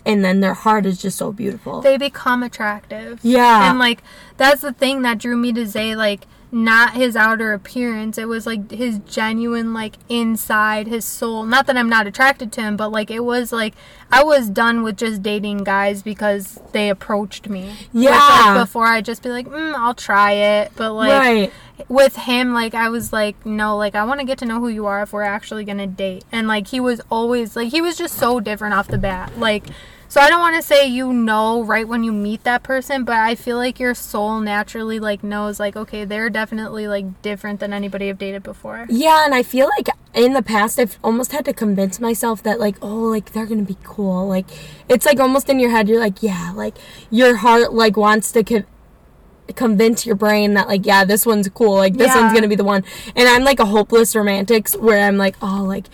And 0.06 0.24
then 0.24 0.42
their 0.42 0.54
heart 0.54 0.86
is 0.86 1.02
just 1.02 1.18
so 1.18 1.32
beautiful. 1.32 1.82
they 1.82 1.98
become 1.98 2.44
attractive. 2.44 3.20
Yeah. 3.24 3.70
And 3.70 3.80
like 3.80 4.04
that's 4.38 4.62
the 4.62 4.74
thing 4.74 5.02
that 5.04 5.18
drew 5.18 5.38
me 5.38 5.54
to 5.54 5.66
Zay, 5.66 5.96
like 5.96 6.28
not 6.54 6.94
his 6.94 7.16
outer 7.16 7.52
appearance. 7.52 8.20
It 8.20 8.28
was 8.28 8.46
like 8.46 8.70
his 8.70 9.00
genuine 9.00 9.74
like 9.74 9.96
inside, 10.08 10.86
his 10.88 11.04
soul. 11.04 11.46
Not 11.46 11.66
that 11.66 11.76
I'm 11.76 11.90
not 11.90 12.06
attracted 12.06 12.52
to 12.54 12.62
him, 12.62 12.78
but 12.78 12.92
like 12.92 13.10
it 13.10 13.22
was 13.22 13.52
like 13.52 13.74
I 14.12 14.24
was 14.24 14.50
done 14.50 14.84
with 14.84 14.96
just 14.96 15.24
dating 15.24 15.64
guys 15.64 16.04
because 16.04 16.60
they 16.72 16.90
approached 16.90 17.50
me. 17.50 17.70
Which, 17.92 18.04
Yeah. 18.04 18.54
like, 18.54 18.68
before 18.68 18.86
I'd 18.86 19.04
just 19.04 19.24
be 19.24 19.30
like, 19.30 19.48
mm, 19.48 19.74
I'll 19.74 19.96
try 19.96 20.34
it. 20.34 20.72
But 20.76 20.94
like 20.94 21.10
right. 21.10 21.52
with 21.90 22.16
him 22.16 22.54
like 22.54 22.76
i 22.76 22.88
was 22.88 23.12
like 23.12 23.44
no 23.48 23.76
like 23.76 23.96
i 23.96 24.04
want 24.04 24.20
to 24.20 24.26
get 24.26 24.38
to 24.38 24.46
know 24.46 24.60
who 24.60 24.68
you 24.68 24.86
are 24.86 25.02
if 25.02 25.12
we're 25.12 25.24
actually 25.24 25.66
gonna 25.66 25.88
date 25.88 26.24
and 26.32 26.48
like 26.48 26.68
he 26.68 26.80
was 26.80 27.02
always 27.10 27.56
like 27.56 27.72
he 27.72 27.82
was 27.82 27.98
just 27.98 28.16
so 28.16 28.40
different 28.40 28.76
off 28.76 28.88
the 28.88 28.98
bat 28.98 29.38
like 29.40 29.66
so 30.14 30.22
i 30.22 30.30
don't 30.30 30.42
want 30.42 30.56
to 30.56 30.62
say 30.62 30.86
you 30.86 31.12
know 31.12 31.64
right 31.64 31.88
when 31.88 32.04
you 32.04 32.12
meet 32.12 32.44
that 32.44 32.62
person 32.62 33.04
but 33.04 33.16
i 33.16 33.34
feel 33.34 33.58
like 33.58 33.80
your 33.80 33.96
soul 33.96 34.40
naturally 34.40 35.00
like 35.00 35.24
knows 35.24 35.60
like 35.60 35.76
okay 35.76 36.06
they're 36.06 36.30
definitely 36.30 36.88
like 36.88 37.06
different 37.24 37.60
than 37.60 37.74
anybody 37.74 38.10
i've 38.12 38.20
dated 38.20 38.44
before 38.44 38.86
Yeah, 38.90 39.26
and 39.26 39.34
I 39.34 39.42
feel 39.42 39.68
like 39.76 39.88
in 40.14 40.34
the 40.34 40.44
past 40.44 40.78
I've 40.78 41.00
almost 41.04 41.32
had 41.32 41.46
to 41.46 41.54
convince 41.54 42.00
myself 42.00 42.44
that 42.44 42.60
like, 42.60 42.76
oh, 42.84 43.06
like 43.16 43.34
they're 43.34 43.48
gonna 43.48 43.64
be 43.64 43.78
cool. 43.84 44.28
Like 44.28 44.46
it's 44.88 45.06
like 45.08 45.20
almost 45.20 45.50
in 45.50 45.60
your 45.60 45.72
head 45.72 45.90
you're 45.90 46.00
like, 46.00 46.22
yeah, 46.22 46.52
like 46.56 46.76
your 47.10 47.38
heart 47.38 47.74
like 47.74 47.98
wants 47.98 48.32
to 48.34 48.44
co- 48.44 48.64
convince 49.56 50.06
your 50.06 50.16
brain 50.16 50.54
that 50.54 50.68
like, 50.68 50.86
yeah, 50.86 51.04
this 51.06 51.26
one's 51.26 51.50
cool. 51.50 51.76
Like 51.76 51.96
this 51.98 52.10
Yeah. 52.14 52.22
one's 52.22 52.34
gonna 52.34 52.48
be 52.48 52.56
the 52.56 52.64
one. 52.64 52.84
And 53.16 53.28
I'm 53.28 53.44
like 53.44 53.60
a 53.60 53.66
hopeless 53.66 54.16
romantic 54.16 54.70
where 54.74 55.00
I'm 55.08 55.18
like, 55.18 55.36
oh, 55.42 55.64
like 55.68 55.88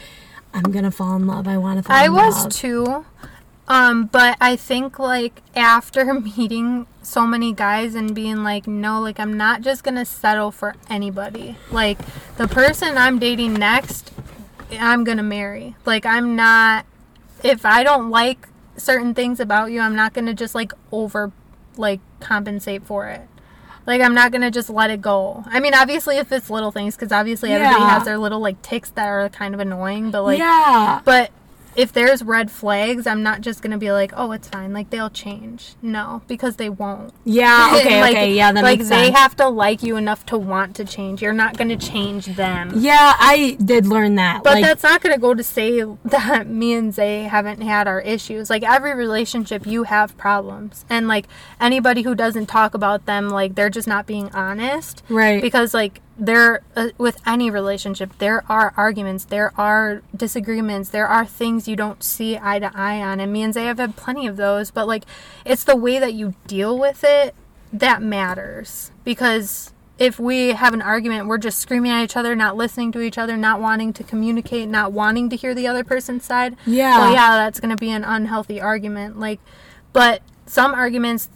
I'm 0.53 0.71
gonna 0.71 0.91
fall 0.91 1.15
in 1.15 1.25
love. 1.25 1.47
I 1.47 1.57
want 1.57 1.77
to 1.79 1.83
fall 1.83 1.95
I 1.95 2.09
was 2.09 2.43
love. 2.43 2.51
too. 2.53 3.05
Um, 3.69 4.05
but 4.07 4.35
I 4.41 4.55
think 4.55 4.97
like 4.97 5.43
after 5.55 6.13
meeting 6.37 6.87
so 7.03 7.25
many 7.27 7.53
guys 7.53 7.93
and 7.95 8.13
being 8.15 8.43
like, 8.43 8.67
no, 8.67 8.99
like 8.99 9.19
I'm 9.19 9.37
not 9.37 9.61
just 9.61 9.83
gonna 9.83 10.05
settle 10.05 10.51
for 10.51 10.75
anybody. 10.89 11.55
Like 11.71 11.99
the 12.37 12.47
person 12.47 12.97
I'm 12.97 13.19
dating 13.19 13.53
next, 13.53 14.11
I'm 14.71 15.03
gonna 15.03 15.23
marry. 15.23 15.75
Like 15.85 16.05
I'm 16.05 16.35
not 16.35 16.85
if 17.43 17.65
I 17.65 17.83
don't 17.83 18.09
like 18.09 18.47
certain 18.75 19.13
things 19.13 19.39
about 19.39 19.71
you, 19.71 19.81
I'm 19.81 19.95
not 19.95 20.13
gonna 20.13 20.33
just 20.33 20.55
like 20.55 20.73
over 20.91 21.31
like 21.77 21.99
compensate 22.19 22.83
for 22.83 23.07
it. 23.07 23.21
Like 23.85 24.01
I'm 24.01 24.13
not 24.13 24.31
gonna 24.31 24.51
just 24.51 24.69
let 24.69 24.89
it 24.89 25.01
go. 25.01 25.43
I 25.47 25.59
mean, 25.59 25.73
obviously 25.75 26.17
if 26.17 26.31
it's 26.31 26.49
little 26.49 26.71
things, 26.71 26.95
because 26.95 27.11
obviously 27.11 27.51
everybody 27.51 27.81
Yeah. 27.81 27.89
has 27.91 28.05
their 28.05 28.17
little 28.17 28.39
like 28.39 28.61
ticks 28.63 28.89
that 28.91 29.07
are 29.07 29.29
kind 29.29 29.53
of 29.53 29.59
annoying, 29.59 30.09
but 30.11 30.23
like 30.23 30.39
yeah. 30.39 31.01
but 31.05 31.31
if 31.79 31.93
there's 31.93 32.21
red 32.21 32.51
flags, 32.51 33.07
I'm 33.07 33.23
not 33.23 33.39
just 33.39 33.61
gonna 33.61 33.77
be 33.77 33.91
like, 33.93 34.11
oh, 34.15 34.33
it's 34.33 34.49
fine. 34.49 34.73
Like 34.73 34.89
they'll 34.89 35.09
change. 35.09 35.75
No, 35.81 36.21
because 36.27 36.57
they 36.57 36.69
won't. 36.69 37.13
Yeah. 37.23 37.67
Okay. 37.79 38.01
like, 38.01 38.11
okay. 38.15 38.33
Yeah. 38.33 38.51
That 38.51 38.63
like 38.63 38.79
makes 38.79 38.89
they 38.89 39.05
sense. 39.05 39.17
have 39.17 39.35
to 39.37 39.47
like 39.47 39.81
you 39.81 39.95
enough 39.95 40.25
to 40.27 40.37
want 40.37 40.75
to 40.75 40.85
change. 40.85 41.21
You're 41.21 41.31
not 41.31 41.57
gonna 41.57 41.77
change 41.77 42.25
them. 42.25 42.73
yeah, 42.75 43.15
I 43.17 43.57
did 43.63 43.87
learn 43.87 44.15
that. 44.15 44.43
But 44.43 44.55
like, 44.55 44.65
that's 44.65 44.83
not 44.83 45.01
to 45.01 45.17
go 45.17 45.33
to 45.33 45.43
say 45.43 45.81
that 46.05 46.47
me 46.47 46.73
and 46.73 46.93
Zay 46.93 47.23
haven't 47.23 47.61
had 47.61 47.87
our 47.87 48.01
issues. 48.01 48.49
Like 48.49 48.63
every 48.63 48.93
relationship, 48.93 49.65
you 49.65 49.83
have 49.83 50.17
problems, 50.17 50.83
and 50.89 51.07
like 51.07 51.27
anybody 51.61 52.01
who 52.01 52.13
doesn't 52.15 52.47
talk 52.47 52.73
about 52.73 53.05
them, 53.05 53.29
like 53.29 53.55
they're 53.55 53.69
just 53.69 53.87
not 53.87 54.05
being 54.05 54.29
honest. 54.33 55.03
Right. 55.07 55.41
Because 55.41 55.73
like 55.73 56.01
there, 56.19 56.61
uh, 56.75 56.89
with 56.97 57.21
any 57.25 57.49
relationship, 57.49 58.17
there 58.19 58.43
are 58.49 58.73
arguments, 58.75 59.25
there 59.25 59.53
are 59.57 60.01
disagreements, 60.15 60.89
there 60.89 61.07
are 61.07 61.25
things 61.25 61.67
you 61.67 61.75
don't 61.75 62.03
see 62.03 62.37
eye 62.37 62.59
to 62.59 62.71
eye 62.75 63.01
on, 63.01 63.19
and 63.19 63.31
me 63.31 63.41
and 63.41 63.53
Zay 63.53 63.65
have 63.65 63.79
had 63.79 63.95
plenty 63.95 64.27
of 64.27 64.37
those. 64.37 64.71
But 64.71 64.87
like, 64.87 65.05
it's 65.45 65.63
the 65.63 65.75
way 65.75 65.99
that 65.99 66.13
you 66.13 66.35
deal 66.47 66.77
with 66.77 67.03
it 67.03 67.35
that 67.71 68.01
matters 68.01 68.91
because 69.03 69.71
if 69.99 70.17
we 70.17 70.49
have 70.49 70.73
an 70.73 70.81
argument, 70.81 71.27
we're 71.27 71.37
just 71.37 71.59
screaming 71.59 71.91
at 71.91 72.03
each 72.03 72.15
other, 72.15 72.33
not 72.35 72.55
listening 72.55 72.91
to 72.93 73.01
each 73.01 73.17
other, 73.17 73.35
not 73.35 73.59
wanting 73.59 73.91
to 73.93 74.03
communicate, 74.03 74.69
not 74.69 74.93
wanting 74.93 75.29
to 75.29 75.35
hear 75.35 75.53
the 75.53 75.67
other 75.67 75.83
person's 75.83 76.23
side. 76.23 76.55
Yeah. 76.65 76.97
Well, 76.97 77.11
yeah, 77.11 77.35
that's 77.35 77.59
going 77.59 77.71
to 77.71 77.77
be 77.77 77.91
an 77.91 78.05
unhealthy 78.05 78.61
argument. 78.61 79.19
Like, 79.19 79.41
but 79.91 80.21
some 80.45 80.73
arguments, 80.73 81.29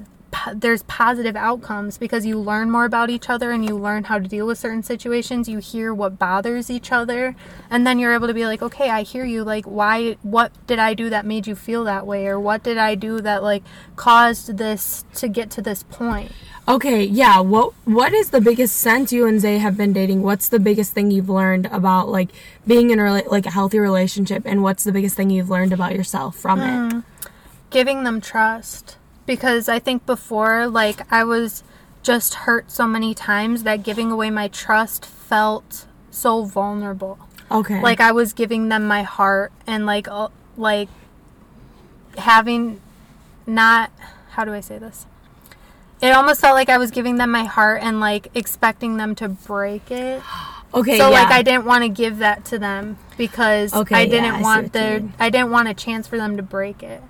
there's 0.54 0.84
positive 0.84 1.36
outcomes 1.36 1.98
because 1.98 2.26
you 2.26 2.40
learn 2.40 2.70
more 2.70 2.86
about 2.86 3.10
each 3.10 3.30
other 3.30 3.52
and 3.52 3.68
you 3.68 3.78
learn 3.78 4.06
how 4.06 4.20
to 4.20 4.28
deal 4.28 4.48
with 4.48 4.58
certain 4.58 4.84
situations. 4.84 5.48
You 5.48 5.60
hear 5.60 5.94
what 5.94 6.20
bothers 6.20 6.70
each 6.70 6.92
other, 6.92 7.36
and 7.70 7.86
then 7.86 8.00
you're 8.00 8.14
able 8.14 8.28
to 8.28 8.34
be 8.34 8.46
like, 8.46 8.62
okay, 8.62 8.90
I 8.90 9.04
hear 9.04 9.26
you. 9.26 9.44
Like, 9.44 9.66
why? 9.66 10.18
What 10.22 10.52
did 10.68 10.80
I 10.80 10.94
do 10.94 11.10
that 11.10 11.26
made 11.26 11.48
you 11.48 11.56
feel 11.56 11.84
that 11.86 12.06
way, 12.06 12.28
or 12.28 12.40
what 12.40 12.64
did 12.64 12.78
I 12.78 12.96
do 12.96 13.22
that 13.22 13.44
like 13.44 13.64
caused 13.96 14.58
this 14.58 15.06
to 15.16 15.28
get 15.28 15.50
to 15.52 15.62
this 15.62 15.84
point? 15.84 16.32
Okay, 16.68 17.04
yeah. 17.04 17.40
What 17.40 17.74
what 17.86 18.14
is 18.14 18.30
the 18.30 18.42
biggest 18.42 18.78
sense 18.78 19.12
you 19.12 19.28
and 19.28 19.40
Zay 19.40 19.58
have 19.58 19.76
been 19.76 19.92
dating? 19.94 20.22
What's 20.22 20.50
the 20.50 20.60
biggest 20.60 20.94
thing 20.94 21.12
you've 21.12 21.30
learned 21.30 21.66
about 21.68 22.08
like 22.10 22.30
being 22.66 22.90
in 22.90 23.00
a 23.00 23.24
like 23.24 23.46
a 23.46 23.52
healthy 23.52 23.80
relationship, 23.80 24.44
and 24.46 24.64
what's 24.64 24.84
the 24.84 24.92
biggest 24.92 25.16
thing 25.16 25.30
you've 25.30 25.50
learned 25.50 25.74
about 25.74 25.94
yourself 25.94 26.36
from 26.38 26.62
it? 26.62 26.94
Hmm. 26.94 27.00
giving 27.70 28.04
them 28.04 28.22
trust 28.22 28.98
because 29.26 29.70
I 29.70 29.80
think 29.80 30.06
before 30.06 30.68
like 30.68 31.12
I 31.12 31.24
was 31.24 31.64
just 32.02 32.34
hurt 32.34 32.70
so 32.70 32.86
many 32.88 33.14
times 33.14 33.64
that 33.64 33.84
giving 33.84 34.12
away 34.12 34.30
my 34.30 34.48
trust 34.48 35.06
felt 35.06 35.86
so 36.12 36.44
vulnerable. 36.44 37.18
Okay. 37.50 37.82
Like 37.82 38.00
I 38.00 38.12
was 38.12 38.34
giving 38.34 38.70
them 38.70 38.86
my 38.86 39.04
heart 39.04 39.52
and 39.66 39.86
like 39.86 40.08
uh, 40.08 40.30
like 40.58 40.90
having 42.18 42.82
not 43.48 43.92
how 44.32 44.46
do 44.46 44.54
I 44.54 44.62
say 44.62 44.78
this? 44.78 45.06
It 46.02 46.10
almost 46.10 46.42
felt 46.42 46.56
like 46.56 46.70
I 46.70 46.78
was 46.78 46.92
giving 46.92 47.16
them 47.16 47.32
my 47.32 47.46
heart 47.46 47.82
and 47.82 48.00
like 48.00 48.28
expecting 48.36 48.98
them 48.98 49.16
to 49.16 49.30
break 49.30 49.90
it. 49.90 50.22
okay. 50.74 50.98
So 50.98 51.10
yeah. 51.10 51.22
like 51.22 51.32
I 51.32 51.42
didn't 51.42 51.66
want 51.66 51.84
to 51.84 51.90
give 51.90 52.18
that 52.18 52.44
to 52.46 52.60
them 52.60 52.98
because 53.18 53.74
Okay, 53.74 53.96
I 53.96 54.06
didn't 54.06 54.32
I 54.32 54.38
see 54.38 54.44
want 54.44 54.74
the. 54.74 55.10
I 55.20 55.30
didn't 55.30 55.52
want 55.52 55.70
a 55.70 55.74
chance 55.74 56.08
for 56.08 56.18
them 56.18 56.36
to 56.36 56.44
break 56.44 56.84
it. 56.84 57.02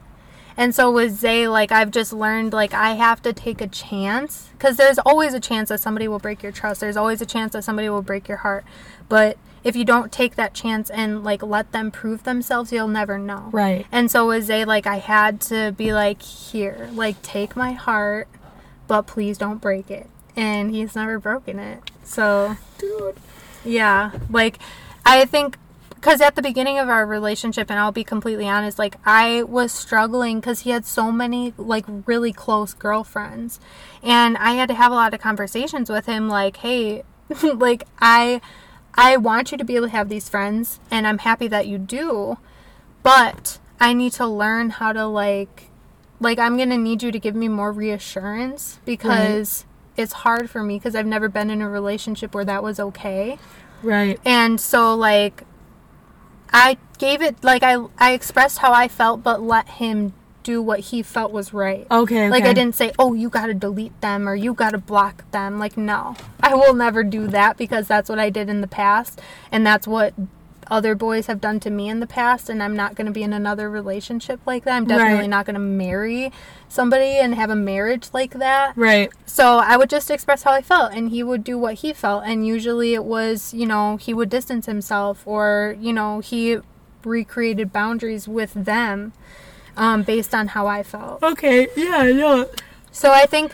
And 0.56 0.74
so 0.74 0.92
with 0.92 1.14
Zay, 1.14 1.48
like 1.48 1.72
I've 1.72 1.92
just 1.92 2.14
learned, 2.14 2.54
like 2.54 2.74
I 2.74 2.92
have 2.94 3.22
to 3.24 3.34
take 3.34 3.62
a 3.62 3.68
chance 3.68 4.50
because 4.54 4.78
there's 4.78 5.00
always 5.00 5.34
a 5.34 5.40
chance 5.40 5.70
that 5.70 5.80
somebody 5.80 6.08
will 6.08 6.20
break 6.20 6.44
your 6.44 6.52
trust. 6.52 6.82
There's 6.82 6.98
always 6.98 7.22
a 7.22 7.26
chance 7.26 7.54
that 7.54 7.64
somebody 7.64 7.90
will 7.90 8.02
break 8.02 8.28
your 8.28 8.38
heart. 8.38 8.66
But 9.10 9.38
if 9.64 9.76
you 9.76 9.86
don't 9.86 10.12
take 10.12 10.36
that 10.36 10.54
chance 10.54 10.90
and 10.90 11.24
like 11.24 11.42
let 11.42 11.72
them 11.72 11.90
prove 11.92 12.24
themselves, 12.24 12.72
you'll 12.72 12.88
never 12.88 13.18
know. 13.18 13.50
Right. 13.52 13.86
And 13.92 14.12
so 14.12 14.28
with 14.28 14.46
Zay, 14.46 14.66
like 14.66 14.86
I 14.86 14.98
had 14.98 15.42
to 15.42 15.72
be 15.72 15.94
like, 15.94 16.22
here, 16.22 16.90
like 16.94 17.22
take 17.22 17.56
my 17.56 17.72
heart, 17.72 18.28
but 18.88 19.04
please 19.04 19.38
don't 19.38 19.62
break 19.62 19.90
it. 19.90 20.10
And 20.36 20.72
he's 20.74 20.96
never 20.96 21.20
broken 21.20 21.60
it. 21.60 21.92
So 22.04 22.58
Dude. 22.78 23.16
yeah, 23.64 24.12
like 24.30 24.60
I 25.06 25.26
think 25.26 25.58
because 26.04 26.20
at 26.20 26.36
the 26.36 26.42
beginning 26.42 26.78
of 26.78 26.90
our 26.90 27.06
relationship, 27.06 27.70
and 27.70 27.80
I'll 27.80 27.94
be 27.94 28.04
completely 28.04 28.50
honest, 28.50 28.78
like 28.78 28.98
I 29.06 29.44
was 29.44 29.72
struggling 29.72 30.42
because 30.42 30.60
he 30.60 30.72
had 30.72 30.86
so 30.86 31.14
many 31.14 31.54
like 31.58 31.86
really 32.06 32.34
close 32.34 32.74
girlfriends, 32.74 33.62
and 34.04 34.36
I 34.36 34.52
had 34.56 34.68
to 34.68 34.76
have 34.76 34.92
a 34.92 34.96
lot 34.96 35.14
of 35.14 35.22
conversations 35.22 35.90
with 35.90 36.06
him, 36.06 36.28
like, 36.28 36.58
hey, 36.58 37.04
like 37.54 37.88
I, 38.00 38.42
I 38.94 39.16
want 39.16 39.54
you 39.54 39.58
to 39.58 39.64
be 39.64 39.78
able 39.78 39.88
to 39.88 39.92
have 39.94 40.10
these 40.10 40.28
friends, 40.28 40.82
and 40.92 41.08
I'm 41.08 41.20
happy 41.20 41.48
that 41.48 41.68
you 41.68 41.78
do, 41.78 42.38
but 43.02 43.60
I 43.80 43.94
need 43.94 44.12
to 44.14 44.28
learn 44.28 44.72
how 44.72 44.92
to 44.92 45.06
like, 45.06 45.70
like 46.20 46.38
I'm 46.38 46.58
gonna 46.58 46.78
need 46.78 47.02
you 47.02 47.14
to 47.14 47.20
give 47.20 47.34
me 47.34 47.48
more 47.48 47.72
reassurance 47.72 48.80
because. 48.84 49.66
It's 49.96 50.14
hard 50.14 50.50
for 50.50 50.64
me 50.64 50.80
because 50.80 50.96
I've 50.96 51.06
never 51.06 51.30
been 51.30 51.52
in 51.52 51.62
a 51.62 51.70
relationship 51.70 52.34
where 52.34 52.46
that 52.46 52.64
was 52.64 52.80
okay. 52.80 53.38
Right. 53.84 54.20
And 54.26 54.60
so 54.60 54.96
like 54.96 55.44
I 56.54 56.78
gave 57.00 57.22
it 57.22 57.44
like 57.44 57.64
I 57.64 57.84
I 57.98 58.14
expressed 58.14 58.60
how 58.60 58.72
I 58.72 58.88
felt 58.88 59.24
but 59.24 59.42
let 59.42 59.68
him 59.68 60.14
do 60.44 60.62
what 60.62 60.80
he 60.82 61.02
felt 61.02 61.32
was 61.32 61.54
right. 61.54 61.88
Okay. 61.90 62.30
Like 62.30 62.44
I 62.44 62.54
didn't 62.54 62.76
say, 62.76 62.92
"Oh, 63.00 63.14
you 63.14 63.30
got 63.30 63.48
to 63.48 63.54
delete 63.54 64.00
them 64.02 64.28
or 64.28 64.36
you 64.36 64.54
got 64.54 64.72
to 64.72 64.78
block 64.78 65.30
them." 65.32 65.58
Like 65.58 65.78
no. 65.78 66.16
I 66.42 66.54
will 66.54 66.74
never 66.74 67.04
do 67.04 67.28
that 67.28 67.58
because 67.58 67.88
that's 67.88 68.10
what 68.10 68.20
I 68.20 68.30
did 68.30 68.50
in 68.50 68.62
the 68.62 68.68
past 68.68 69.22
and 69.52 69.66
that's 69.66 69.88
what 69.88 70.14
other 70.70 70.96
boys 70.96 71.28
have 71.28 71.40
done 71.42 71.60
to 71.62 71.70
me 71.70 71.90
in 71.90 72.00
the 72.00 72.08
past 72.08 72.50
and 72.50 72.62
I'm 72.64 72.76
not 72.76 72.96
going 72.96 73.06
to 73.08 73.12
be 73.12 73.24
in 73.24 73.34
another 73.34 73.70
relationship 73.70 74.40
like 74.46 74.64
that. 74.66 74.76
I'm 74.76 74.86
definitely 74.86 75.20
Right. 75.22 75.30
not 75.30 75.46
going 75.46 75.54
to 75.56 75.60
marry 75.60 76.32
somebody 76.68 77.18
and 77.18 77.36
have 77.36 77.50
a 77.50 77.56
marriage 77.56 78.10
like 78.14 78.32
that. 78.36 78.76
Right. 78.78 79.12
So 79.26 79.58
I 79.58 79.78
would 79.78 79.90
just 79.90 80.10
express 80.12 80.44
how 80.44 80.52
I 80.52 80.62
felt, 80.62 80.94
and 80.94 81.10
he 81.10 81.24
would 81.24 81.44
do 81.44 81.58
what 81.58 81.76
he 81.76 81.94
felt. 81.94 82.24
And 82.26 82.46
usually 82.46 82.94
it 82.94 83.04
was, 83.04 83.54
you 83.54 83.66
know, 83.66 83.98
he 83.98 84.14
would 84.14 84.30
distance 84.30 84.66
himself, 84.66 85.24
or 85.26 85.76
you 85.80 85.94
know, 85.94 86.20
he 86.20 86.58
recreated 87.04 87.72
boundaries 87.74 88.28
with 88.28 88.54
them 88.54 89.14
um, 89.76 90.04
based 90.04 90.34
on 90.34 90.50
how 90.50 90.68
I 90.68 90.84
felt. 90.84 91.22
Okay. 91.24 91.68
Yeah. 91.76 92.04
Yeah. 92.06 92.44
So 92.92 93.12
I 93.12 93.26
think. 93.26 93.54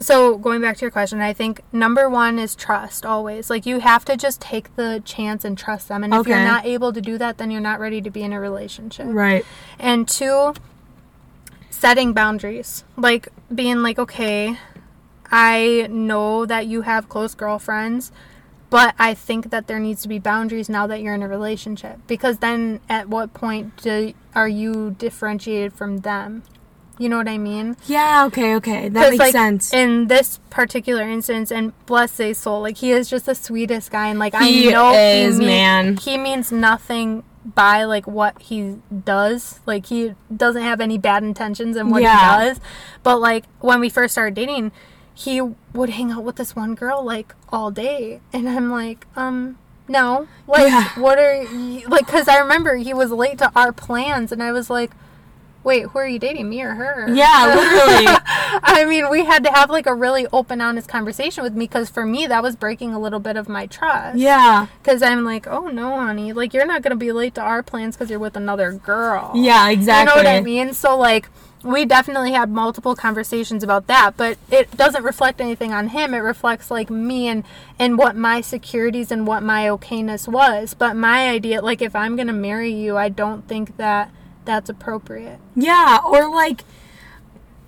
So 0.00 0.38
going 0.38 0.62
back 0.62 0.78
to 0.78 0.80
your 0.80 0.90
question, 0.90 1.20
I 1.20 1.34
think 1.34 1.60
number 1.72 2.08
one 2.08 2.38
is 2.38 2.56
trust 2.56 3.04
always. 3.04 3.50
Like 3.50 3.66
you 3.66 3.80
have 3.80 4.04
to 4.06 4.16
just 4.16 4.40
take 4.40 4.74
the 4.74 5.02
chance 5.04 5.44
and 5.44 5.58
trust 5.58 5.88
them. 5.88 6.02
And 6.02 6.14
if 6.14 6.26
you're 6.26 6.38
not 6.38 6.64
able 6.64 6.92
to 6.94 7.02
do 7.02 7.18
that, 7.18 7.36
then 7.36 7.50
you're 7.50 7.60
not 7.60 7.80
ready 7.80 8.00
to 8.00 8.10
be 8.10 8.22
in 8.22 8.32
a 8.32 8.40
relationship. 8.40 9.06
Right. 9.08 9.44
And 9.78 10.08
two, 10.08 10.54
setting 11.68 12.14
boundaries. 12.14 12.84
Like 12.96 13.28
being 13.54 13.82
like, 13.82 13.98
okay, 13.98 14.56
I 15.30 15.86
know 15.90 16.46
that 16.46 16.66
you 16.66 16.82
have 16.82 17.10
close 17.10 17.34
girlfriends, 17.34 18.10
but 18.70 18.94
I 18.98 19.12
think 19.12 19.50
that 19.50 19.66
there 19.66 19.78
needs 19.78 20.00
to 20.02 20.08
be 20.08 20.18
boundaries 20.18 20.70
now 20.70 20.86
that 20.86 21.02
you're 21.02 21.14
in 21.14 21.22
a 21.22 21.28
relationship. 21.28 21.98
Because 22.06 22.38
then 22.38 22.80
at 22.88 23.08
what 23.10 23.34
point 23.34 23.76
do, 23.82 24.14
are 24.34 24.48
you 24.48 24.92
differentiated 24.98 25.74
from 25.74 25.98
them? 25.98 26.42
You 27.00 27.08
know 27.08 27.16
what 27.16 27.28
I 27.28 27.38
mean? 27.38 27.76
Yeah. 27.86 28.24
Okay. 28.26 28.54
Okay. 28.56 28.90
That 28.90 29.08
makes 29.08 29.18
like, 29.18 29.32
sense. 29.32 29.72
In 29.72 30.08
this 30.08 30.38
particular 30.50 31.02
instance, 31.02 31.50
and 31.50 31.72
bless 31.86 32.18
his 32.18 32.36
soul, 32.36 32.60
like 32.60 32.76
he 32.76 32.92
is 32.92 33.08
just 33.08 33.24
the 33.24 33.34
sweetest 33.34 33.90
guy, 33.90 34.08
and 34.08 34.18
like 34.18 34.34
He 34.36 34.68
I 34.68 34.72
know 34.72 34.92
is, 34.94 35.34
he 35.36 35.38
mean- 35.38 35.48
man. 35.48 35.96
He 35.96 36.18
means 36.18 36.52
nothing 36.52 37.24
by 37.42 37.84
like 37.84 38.06
what 38.06 38.42
he 38.42 38.76
does. 39.06 39.60
Like 39.64 39.86
he 39.86 40.14
doesn't 40.36 40.60
have 40.62 40.78
any 40.82 40.98
bad 40.98 41.22
intentions 41.22 41.74
in 41.74 41.88
what 41.88 42.02
Yeah. 42.02 42.18
he 42.42 42.48
does. 42.50 42.60
But 43.02 43.18
like 43.18 43.46
when 43.60 43.80
we 43.80 43.88
first 43.88 44.12
started 44.12 44.34
dating, 44.34 44.70
he 45.14 45.40
would 45.72 45.88
hang 45.90 46.10
out 46.10 46.22
with 46.22 46.36
this 46.36 46.54
one 46.54 46.74
girl 46.74 47.02
like 47.02 47.34
all 47.48 47.70
day, 47.70 48.20
and 48.32 48.46
I'm 48.46 48.70
like, 48.70 49.06
um. 49.16 49.56
No, 49.88 50.28
like, 50.46 50.68
Yeah. 50.68 50.84
what 51.00 51.18
are 51.18 51.42
you, 51.42 51.88
like? 51.88 52.06
Because 52.06 52.28
I 52.28 52.38
remember 52.38 52.76
he 52.76 52.94
was 52.94 53.10
late 53.10 53.38
to 53.38 53.50
our 53.56 53.72
plans, 53.72 54.30
and 54.30 54.40
I 54.40 54.52
was 54.52 54.70
like, 54.70 54.92
"Wait, 55.64 55.84
who 55.86 55.98
are 55.98 56.06
you 56.06 56.18
dating, 56.18 56.48
me 56.48 56.62
or 56.62 56.74
her?" 56.74 57.06
yeah. 57.12 57.54
Literally. 57.54 58.06
I 58.62 58.84
mean, 58.84 59.08
we 59.10 59.24
had 59.24 59.44
to 59.44 59.50
have 59.52 59.70
like 59.70 59.86
a 59.86 59.94
really 59.94 60.26
open, 60.32 60.60
honest 60.60 60.88
conversation 60.88 61.42
with 61.44 61.54
me 61.54 61.64
because 61.66 61.88
for 61.90 62.04
me, 62.04 62.26
that 62.26 62.42
was 62.42 62.56
breaking 62.56 62.92
a 62.92 62.98
little 63.00 63.20
bit 63.20 63.36
of 63.36 63.48
my 63.48 63.66
trust. 63.66 64.18
yeah. 64.18 64.66
Because 64.82 65.02
I'm 65.02 65.24
like, 65.24 65.46
oh 65.46 65.68
no, 65.68 65.96
honey, 65.96 66.32
like 66.32 66.52
you're 66.54 66.66
not 66.66 66.82
gonna 66.82 66.96
be 66.96 67.12
late 67.12 67.34
to 67.36 67.40
our 67.40 67.62
plans 67.62 67.96
because 67.96 68.10
you're 68.10 68.18
with 68.18 68.36
another 68.36 68.72
girl. 68.72 69.32
Yeah. 69.34 69.68
Exactly. 69.70 70.18
You 70.18 70.24
know 70.24 70.30
what 70.30 70.38
I 70.38 70.40
mean? 70.42 70.72
So 70.74 70.96
like, 70.96 71.28
we 71.62 71.84
definitely 71.84 72.32
had 72.32 72.48
multiple 72.50 72.96
conversations 72.96 73.62
about 73.62 73.86
that, 73.86 74.16
but 74.16 74.38
it 74.50 74.74
doesn't 74.76 75.04
reflect 75.04 75.40
anything 75.42 75.72
on 75.72 75.88
him. 75.88 76.14
It 76.14 76.18
reflects 76.18 76.70
like 76.70 76.88
me 76.88 77.28
and 77.28 77.44
and 77.78 77.98
what 77.98 78.16
my 78.16 78.40
securities 78.40 79.10
and 79.12 79.26
what 79.26 79.42
my 79.42 79.66
okayness 79.66 80.26
was. 80.26 80.72
But 80.74 80.96
my 80.96 81.28
idea, 81.28 81.60
like, 81.60 81.82
if 81.82 81.94
I'm 81.94 82.16
gonna 82.16 82.32
marry 82.32 82.72
you, 82.72 82.96
I 82.96 83.10
don't 83.10 83.46
think 83.46 83.76
that 83.76 84.10
that's 84.50 84.68
appropriate. 84.70 85.38
Yeah, 85.54 85.98
or 86.04 86.30
like 86.30 86.64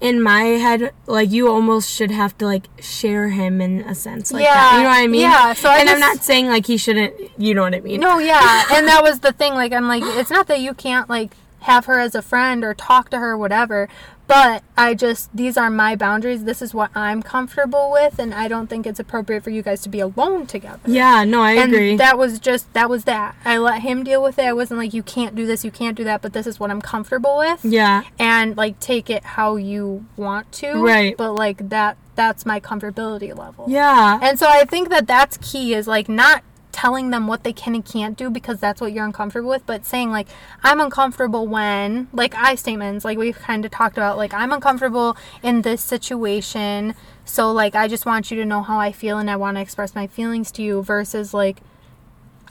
in 0.00 0.20
my 0.20 0.42
head, 0.42 0.92
like 1.06 1.30
you 1.30 1.48
almost 1.48 1.88
should 1.90 2.10
have 2.10 2.36
to 2.38 2.44
like 2.46 2.66
share 2.80 3.28
him 3.28 3.60
in 3.60 3.80
a 3.82 3.94
sense 3.94 4.32
like 4.32 4.42
that. 4.44 4.72
Yeah, 4.72 4.76
You 4.78 4.82
know 4.82 4.88
what 4.90 4.98
I 4.98 5.06
mean? 5.06 5.20
yeah, 5.20 5.52
so 5.52 5.68
I 5.70 5.78
and 5.78 5.88
I'm 5.88 6.00
not 6.00 6.18
saying 6.24 6.46
like 6.48 6.66
he 6.66 6.76
shouldn't. 6.76 7.14
You 7.38 7.54
know 7.54 7.62
what 7.62 7.74
I 7.74 7.80
mean? 7.80 8.00
No, 8.00 8.18
yeah, 8.18 8.64
and 8.72 8.86
that 8.88 9.02
was 9.02 9.20
the 9.20 9.32
thing. 9.32 9.54
Like, 9.54 9.72
I'm 9.72 9.86
like, 9.88 10.02
it's 10.04 10.30
not 10.30 10.48
that 10.48 10.60
you 10.60 10.74
can't 10.74 11.08
like 11.08 11.32
have 11.60 11.84
her 11.86 12.00
as 12.00 12.14
a 12.16 12.22
friend 12.22 12.64
or 12.64 12.74
talk 12.74 13.10
to 13.10 13.18
her, 13.18 13.36
whatever. 13.36 13.88
But 14.32 14.64
I 14.78 14.94
just 14.94 15.34
these 15.36 15.58
are 15.58 15.68
my 15.68 15.94
boundaries. 15.94 16.44
This 16.44 16.62
is 16.62 16.72
what 16.72 16.90
I'm 16.94 17.22
comfortable 17.22 17.90
with, 17.92 18.18
and 18.18 18.32
I 18.32 18.48
don't 18.48 18.66
think 18.66 18.86
it's 18.86 18.98
appropriate 18.98 19.44
for 19.44 19.50
you 19.50 19.60
guys 19.60 19.82
to 19.82 19.90
be 19.90 20.00
alone 20.00 20.46
together. 20.46 20.80
Yeah. 20.86 21.24
No, 21.24 21.42
I 21.42 21.52
and 21.52 21.70
agree. 21.70 21.96
that 21.96 22.16
was 22.16 22.38
just 22.38 22.72
that 22.72 22.88
was 22.88 23.04
that. 23.04 23.36
I 23.44 23.58
let 23.58 23.82
him 23.82 24.04
deal 24.04 24.22
with 24.22 24.38
it. 24.38 24.46
I 24.46 24.54
wasn't 24.54 24.78
like 24.78 24.94
you 24.94 25.02
can't 25.02 25.34
do 25.34 25.44
this, 25.44 25.66
you 25.66 25.70
can't 25.70 25.94
do 25.98 26.04
that, 26.04 26.22
but 26.22 26.32
this 26.32 26.46
is 26.46 26.58
what 26.58 26.70
I'm 26.70 26.80
comfortable 26.80 27.36
with. 27.36 27.62
yeah. 27.62 28.04
And 28.18 28.56
like 28.56 28.80
take 28.80 29.10
it 29.10 29.22
how 29.22 29.56
you 29.56 30.06
want 30.16 30.50
to. 30.52 30.82
Right. 30.82 31.14
But 31.14 31.32
like 31.34 31.68
that 31.68 31.98
that's 32.14 32.46
my 32.46 32.58
comfortability 32.58 33.36
level. 33.36 33.66
Yeah. 33.68 34.18
And 34.22 34.38
so 34.38 34.46
I 34.48 34.64
think 34.64 34.88
that 34.88 35.06
that's 35.06 35.36
key 35.38 35.74
is 35.74 35.86
like 35.86 36.08
not 36.08 36.42
telling 36.82 37.10
them 37.10 37.28
what 37.28 37.44
they 37.44 37.52
can 37.52 37.76
and 37.76 37.84
can't 37.84 38.18
do 38.18 38.28
because 38.28 38.58
that's 38.58 38.80
what 38.80 38.92
you're 38.92 39.04
uncomfortable 39.04 39.48
with, 39.48 39.64
but 39.66 39.86
saying 39.86 40.10
like 40.10 40.26
I'm 40.64 40.80
uncomfortable 40.80 41.46
when 41.46 42.08
like 42.12 42.34
I 42.34 42.56
statements 42.56 43.04
like 43.04 43.16
we've 43.16 43.38
kind 43.38 43.64
of 43.64 43.70
talked 43.70 43.96
about 43.96 44.16
like 44.16 44.34
I'm 44.34 44.50
uncomfortable 44.50 45.16
in 45.44 45.62
this 45.62 45.80
situation, 45.80 46.96
so 47.24 47.52
like 47.52 47.76
I 47.76 47.86
just 47.86 48.04
want 48.04 48.32
you 48.32 48.36
to 48.38 48.44
know 48.44 48.64
how 48.64 48.80
I 48.80 48.90
feel 48.90 49.18
and 49.18 49.30
I 49.30 49.36
want 49.36 49.58
to 49.58 49.60
express 49.60 49.94
my 49.94 50.08
feelings 50.08 50.50
to 50.52 50.62
you 50.64 50.82
versus 50.82 51.32
like 51.32 51.58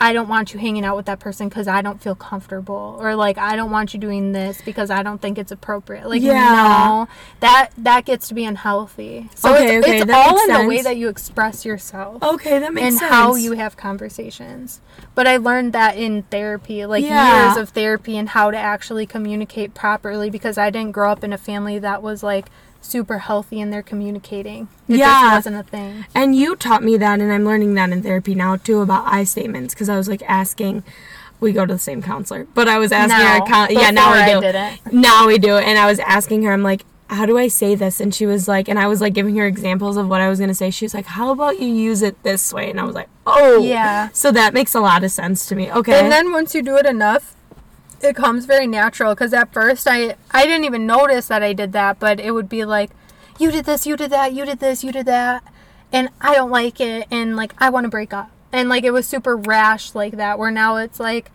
I 0.02 0.14
don't 0.14 0.28
want 0.28 0.52
you 0.52 0.60
hanging 0.60 0.84
out 0.84 0.98
with 0.98 1.06
that 1.06 1.20
person 1.20 1.48
because 1.48 1.68
I 1.68 1.84
don't 1.84 2.02
feel 2.02 2.16
comfortable, 2.16 2.98
or 3.00 3.16
like 3.16 3.38
I 3.38 3.56
don't 3.56 3.70
want 3.70 3.94
you 3.94 4.00
doing 4.00 4.32
this 4.32 4.60
because 4.64 4.90
I 4.90 5.04
don't 5.04 5.22
think 5.22 5.38
it's 5.38 5.52
appropriate. 5.52 6.10
Like 6.10 6.24
Yeah. 6.24 6.54
no, 6.54 7.08
that 7.40 7.70
that 7.78 8.06
gets 8.06 8.28
to 8.30 8.34
be 8.34 8.44
unhealthy. 8.44 9.30
So 9.36 9.54
Okay, 9.54 9.78
it's, 9.78 9.88
okay, 9.88 10.00
it's 10.00 10.12
all 10.12 10.40
in 10.42 10.54
the 10.64 10.68
way 10.68 10.82
that 10.82 10.98
you 10.98 11.08
express 11.08 11.66
yourself 11.66 12.24
Okay, 12.24 12.58
that 12.58 12.74
makes 12.74 12.88
and 12.88 12.94
sense. 12.98 13.04
And 13.04 13.12
how 13.14 13.36
you 13.36 13.52
have 13.54 13.78
conversations. 13.78 14.82
But 15.14 15.28
I 15.28 15.38
learned 15.38 15.72
that 15.74 15.98
in 15.98 16.24
therapy, 16.24 16.86
like 16.88 17.04
Yeah. 17.04 17.46
years 17.46 17.58
of 17.58 17.70
therapy 17.70 18.18
and 18.18 18.30
how 18.30 18.50
to 18.50 18.58
actually 18.58 19.06
communicate 19.06 19.76
properly 19.76 20.32
because 20.32 20.58
I 20.58 20.72
didn't 20.72 20.94
grow 20.94 21.12
up 21.12 21.24
in 21.24 21.32
a 21.32 21.38
family 21.38 21.78
that 21.80 22.02
was 22.02 22.24
like 22.24 22.48
super 22.82 23.20
healthy 23.20 23.62
and 23.62 23.72
they're 23.72 23.82
communicating. 23.84 24.68
It 24.88 24.98
Yeah. 24.98 25.22
just 25.22 25.34
wasn't 25.48 25.56
a 25.58 25.64
thing. 25.64 26.06
And 26.16 26.36
you 26.36 26.56
taught 26.56 26.84
me 26.84 26.98
that, 26.98 27.20
and 27.20 27.32
I'm 27.32 27.46
learning 27.46 27.74
that 27.76 27.92
in 27.92 28.02
therapy 28.04 28.36
now 28.36 28.56
too 28.58 28.82
about 28.82 29.06
I 29.08 29.24
statements 29.24 29.74
because 29.74 29.90
I 29.90 29.98
was 29.98 30.08
like 30.10 30.24
asking. 30.28 30.84
We 31.40 31.54
go 31.54 31.66
to 31.66 31.74
the 31.74 31.80
same 31.80 32.04
counselor, 32.04 32.46
but 32.54 32.68
I 32.68 32.78
was 32.78 32.92
asking 32.92 33.18
Now. 33.18 33.44
coun- 33.46 33.70
yeah 33.72 33.90
now 33.90 34.12
we 34.14 34.20
I 34.20 34.34
do 34.36 34.42
didn't. 34.42 34.94
now 34.94 35.26
we 35.26 35.40
do, 35.40 35.58
and 35.58 35.80
I 35.80 35.88
was 35.88 35.98
asking 35.98 36.44
her, 36.44 36.52
I'm 36.54 36.62
like, 36.62 36.86
how 37.10 37.26
do 37.26 37.36
I 37.36 37.48
say 37.48 37.74
this? 37.74 38.00
And 38.00 38.14
she 38.14 38.28
was 38.28 38.48
like, 38.48 38.68
and 38.70 38.78
I 38.78 38.86
was 38.86 39.02
like 39.02 39.14
giving 39.16 39.36
her 39.38 39.48
examples 39.48 39.98
of 39.98 40.08
what 40.08 40.22
I 40.22 40.30
was 40.30 40.40
gonna 40.40 40.54
say. 40.54 40.70
She 40.70 40.86
was 40.86 40.94
like, 40.94 41.08
how 41.08 41.32
about 41.32 41.60
you 41.60 41.66
use 41.68 42.04
it 42.04 42.22
this 42.22 42.54
way? 42.54 42.70
And 42.70 42.80
I 42.80 42.84
was 42.84 42.94
like, 42.94 43.10
oh 43.26 43.58
Yeah. 43.64 44.10
So 44.14 44.32
that 44.32 44.54
makes 44.54 44.76
a 44.76 44.80
lot 44.82 45.04
of 45.04 45.10
sense 45.10 45.48
to 45.48 45.56
me. 45.56 45.72
Okay. 45.72 46.00
And 46.00 46.12
then 46.12 46.32
once 46.32 46.54
you 46.54 46.62
do 46.62 46.78
it 46.78 46.86
enough, 46.86 47.36
it 48.04 48.16
comes 48.16 48.46
very 48.46 48.68
natural. 48.68 49.14
Because 49.14 49.34
at 49.34 49.54
first, 49.54 49.88
I 49.90 50.16
I 50.32 50.46
didn't 50.46 50.66
even 50.66 50.86
notice 50.86 51.28
that 51.28 51.44
I 51.44 51.54
did 51.54 51.72
that, 51.74 52.00
but 52.00 52.20
it 52.20 52.32
would 52.32 52.50
be 52.50 52.66
like, 52.66 52.92
you 53.40 53.52
did 53.52 53.66
this, 53.66 53.86
you 53.86 53.96
did 53.98 54.12
that, 54.12 54.34
you 54.34 54.46
did 54.46 54.60
this, 54.60 54.84
you 54.84 54.92
did 54.92 55.06
that, 55.08 55.44
and 55.92 56.10
I 56.20 56.36
don't 56.36 56.52
like 56.52 56.80
it, 56.80 57.08
and 57.12 57.36
like 57.36 57.54
I 57.60 57.70
want 57.70 57.86
to 57.86 57.90
break 57.90 58.14
up, 58.14 58.30
and 58.52 58.70
like 58.70 58.84
it 58.84 58.92
was 58.92 59.08
super 59.08 59.36
rash 59.36 59.96
like 59.96 60.18
that. 60.18 60.38
Where 60.40 60.52
now 60.52 60.78
it's 60.78 61.00
like. 61.00 61.32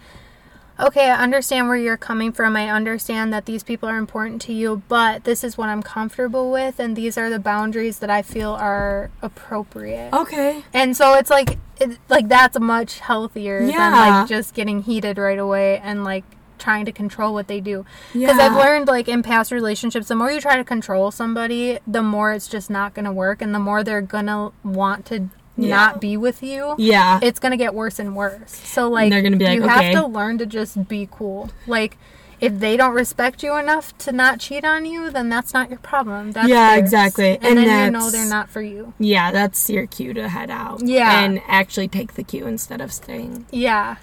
Okay, 0.79 1.09
I 1.09 1.22
understand 1.22 1.68
where 1.68 1.76
you're 1.79 1.96
coming 1.96 2.33
from. 2.33 2.55
I 2.55 2.68
understand 2.68 3.33
that 3.33 3.46
these 3.46 3.62
people 3.62 3.88
are 3.88 3.96
important 3.96 4.42
to 4.42 4.52
you, 4.52 4.83
but 4.88 5.24
this 5.24 5.42
is 5.42 5.57
what 5.57 5.70
I'm 5.70 5.83
comfortable 5.83 6.50
with, 6.52 6.79
and 6.79 6.94
these 6.94 7.16
are 7.16 7.31
the 7.31 7.38
boundaries 7.38 8.00
that 8.00 8.11
I 8.11 8.20
feel 8.20 8.50
are 8.50 9.11
appropriate. 9.22 10.12
okay. 10.12 10.64
And 10.74 10.94
so 10.94 11.14
it's 11.14 11.31
like 11.31 11.57
it, 11.81 11.96
like 12.11 12.29
that's 12.29 12.61
much 12.61 12.98
healthier 12.98 13.66
than 13.66 13.92
like 13.92 14.29
just 14.29 14.52
getting 14.52 14.83
heated 14.83 15.16
right 15.16 15.38
away 15.38 15.79
and 15.79 16.05
like 16.05 16.24
trying 16.66 16.85
to 16.85 16.90
control 16.90 17.33
what 17.33 17.46
they 17.46 17.61
do. 17.61 17.87
Because 18.12 18.40
I've 18.40 18.55
learned 18.57 18.88
like 18.88 19.07
in 19.07 19.22
past 19.22 19.52
relationships, 19.52 20.09
the 20.09 20.16
more 20.16 20.33
you 20.33 20.40
try 20.40 20.57
to 20.57 20.64
control 20.64 21.12
somebody, 21.12 21.79
the 21.87 22.02
more 22.02 22.33
it's 22.33 22.48
just 22.48 22.68
not 22.70 22.92
gonna 22.92 23.12
work, 23.12 23.40
and 23.40 23.55
the 23.55 23.61
more 23.61 23.85
they're 23.85 24.00
gonna 24.00 24.50
want 24.64 25.07
to 25.07 25.29
Yeah. 25.57 25.76
not 25.76 26.00
be 26.00 26.16
with 26.16 26.42
you. 26.42 26.74
Yeah. 26.76 27.20
It's 27.22 27.38
gonna 27.38 27.57
get 27.57 27.72
worse 27.72 28.00
and 28.00 28.16
worse. 28.16 28.50
So 28.64 28.88
like 28.90 29.11
they're 29.11 29.22
gonna 29.22 29.37
be 29.37 29.44
like, 29.44 29.59
you 29.59 29.64
"Okay." 29.64 29.92
have 29.92 30.02
to 30.02 30.07
learn 30.09 30.38
to 30.38 30.46
just 30.46 30.88
be 30.88 31.09
cool. 31.11 31.50
Like 31.68 31.96
if 32.40 32.59
they 32.59 32.76
don't 32.76 32.92
respect 32.94 33.44
you 33.44 33.55
enough 33.57 33.96
to 33.98 34.11
not 34.12 34.40
cheat 34.40 34.64
on 34.64 34.85
you, 34.87 35.09
then 35.11 35.29
that's 35.29 35.55
not 35.55 35.70
your 35.70 35.79
problem. 35.79 36.33
That's 36.33 36.48
Yeah, 36.48 36.70
theirs. 36.70 36.81
exactly. 36.81 37.37
And, 37.40 37.44
And 37.44 37.59
then 37.59 37.85
you 37.87 37.90
know 37.98 38.11
they're 38.11 38.29
not 38.29 38.50
for 38.50 38.61
you. 38.61 38.92
yeah, 38.98 39.31
that's 39.31 39.70
your 39.70 39.87
cue 39.87 40.12
to 40.14 40.29
head 40.29 40.50
out. 40.50 40.81
Yeah. 40.85 41.20
And 41.22 41.40
actually 41.48 41.87
take 41.88 42.14
the 42.14 42.24
cue 42.24 42.46
instead 42.48 42.81
of 42.81 42.92
staying. 42.92 43.46
Yeah. 43.52 43.96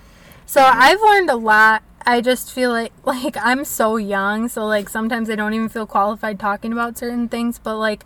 So 0.46 0.62
I've 0.64 1.00
learned 1.02 1.30
a 1.30 1.36
lot. 1.36 1.84
I 2.06 2.22
just 2.22 2.52
feel 2.52 2.72
like 2.72 2.92
like 3.06 3.38
I'm 3.38 3.66
so 3.66 3.98
young, 3.98 4.48
so 4.50 4.66
like 4.66 4.90
sometimes 4.90 5.30
I 5.30 5.36
don't 5.36 5.54
even 5.54 5.70
feel 5.70 5.86
qualified 5.88 6.40
talking 6.40 6.72
about 6.74 6.98
certain 6.98 7.30
things, 7.30 7.60
but 7.60 7.78
like 7.78 8.04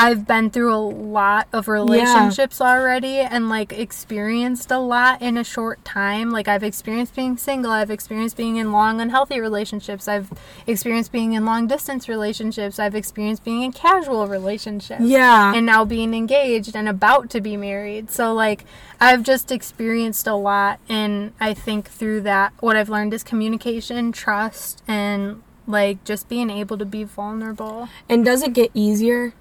I've 0.00 0.26
been 0.26 0.48
through 0.50 0.72
a 0.74 0.80
lot 0.80 1.46
of 1.52 1.68
relationships 1.68 2.60
already 2.60 3.18
and 3.18 3.50
like 3.50 3.72
experienced 3.72 4.70
a 4.70 4.78
lot 4.78 5.20
in 5.20 5.36
a 5.36 5.44
short 5.44 5.84
time. 5.84 6.30
Like 6.30 6.48
I've 6.48 6.62
experienced 6.62 7.14
being 7.14 7.36
single, 7.36 7.70
I've 7.70 7.90
experienced 7.90 8.36
being 8.36 8.56
in 8.56 8.72
long 8.72 9.00
unhealthy 9.00 9.40
relationships, 9.40 10.08
I've 10.08 10.30
experienced 10.66 11.12
being 11.12 11.34
in 11.34 11.44
long 11.44 11.66
distance 11.66 12.08
relationships, 12.08 12.78
I've 12.78 12.94
experienced 12.94 13.44
being 13.44 13.62
in 13.62 13.72
casual 13.72 14.26
relationships 14.26 15.02
Yeah. 15.02 15.52
and 15.54 15.66
now 15.66 15.84
being 15.84 16.14
engaged 16.14 16.74
and 16.74 16.88
about 16.88 17.28
to 17.30 17.40
be 17.42 17.56
married. 17.58 18.10
So 18.10 18.32
like 18.32 18.64
I've 19.00 19.22
just 19.22 19.52
experienced 19.52 20.26
a 20.26 20.34
lot 20.34 20.80
and 20.88 21.32
I 21.38 21.52
think 21.52 21.88
through 21.88 22.22
that 22.22 22.52
what 22.60 22.74
I've 22.74 22.88
learned 22.88 23.12
is 23.12 23.22
communication, 23.22 24.12
trust 24.12 24.82
and 24.88 25.42
like 25.66 26.02
just 26.04 26.28
being 26.28 26.48
able 26.48 26.78
to 26.78 26.86
be 26.86 27.04
vulnerable. 27.04 27.88
and 28.08 28.24
does 28.24 28.42
it 28.42 28.54
get 28.54 28.70
easier? 28.72 29.34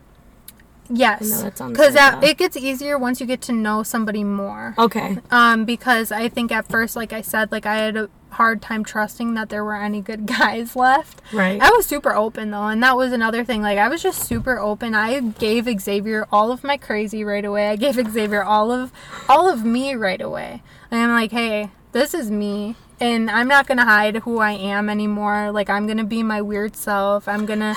Yes. 0.90 1.30
No, 1.30 1.42
that's 1.44 1.62
on 1.62 1.74
the 1.74 1.80
Cuz 1.80 1.94
side, 1.94 2.24
it 2.24 2.38
gets 2.38 2.58
easier 2.58 2.98
once 2.98 3.22
you 3.22 3.28
get 3.28 3.42
to 3.42 3.54
know 3.54 3.84
somebody 3.84 4.24
more. 4.24 4.74
Okay. 4.78 5.18
Um 5.32 5.66
because 5.66 6.12
I 6.12 6.30
think 6.30 6.52
at 6.52 6.68
first 6.68 6.96
like 6.96 7.14
I 7.14 7.22
said 7.22 7.52
like 7.52 7.66
I 7.66 7.76
had 7.76 7.96
a 7.98 8.10
hard 8.32 8.62
time 8.62 8.84
trusting 8.84 9.34
that 9.34 9.50
there 9.50 9.64
were 9.64 9.76
any 9.76 10.02
good 10.02 10.26
guys 10.40 10.76
left. 10.76 11.22
Right. 11.34 11.62
I 11.62 11.70
was 11.72 11.86
super 11.86 12.14
open 12.14 12.52
though, 12.52 12.68
and 12.68 12.82
that 12.84 12.96
was 12.96 13.12
another 13.12 13.44
thing. 13.44 13.62
Like 13.62 13.78
I 13.78 13.88
was 13.88 14.02
just 14.02 14.24
super 14.24 14.60
open. 14.60 14.96
I 14.96 15.20
gave 15.20 15.68
Xavier 15.80 16.28
all 16.32 16.52
of 16.52 16.64
my 16.64 16.78
crazy 16.78 17.24
right 17.24 17.46
away. 17.46 17.70
I 17.70 17.76
gave 17.76 17.96
Xavier 17.96 18.44
all 18.44 18.72
of 18.72 18.92
all 19.28 19.50
of 19.50 19.64
me 19.66 19.96
right 19.96 20.22
away. 20.22 20.62
And 20.92 21.02
I'm 21.02 21.10
like, 21.12 21.32
hey, 21.32 21.70
this 21.92 22.14
is 22.14 22.32
me. 22.32 22.76
And 23.02 23.30
I'm 23.30 23.48
not 23.48 23.68
gonna 23.68 23.86
hide 23.86 24.18
who 24.18 24.40
I 24.40 24.52
am 24.52 24.90
anymore. 24.90 25.52
Like 25.52 25.70
I'm 25.70 25.88
gonna 25.88 26.04
be 26.04 26.24
my 26.24 26.42
weird 26.42 26.76
self. 26.76 27.28
I'm 27.28 27.46
gonna 27.46 27.76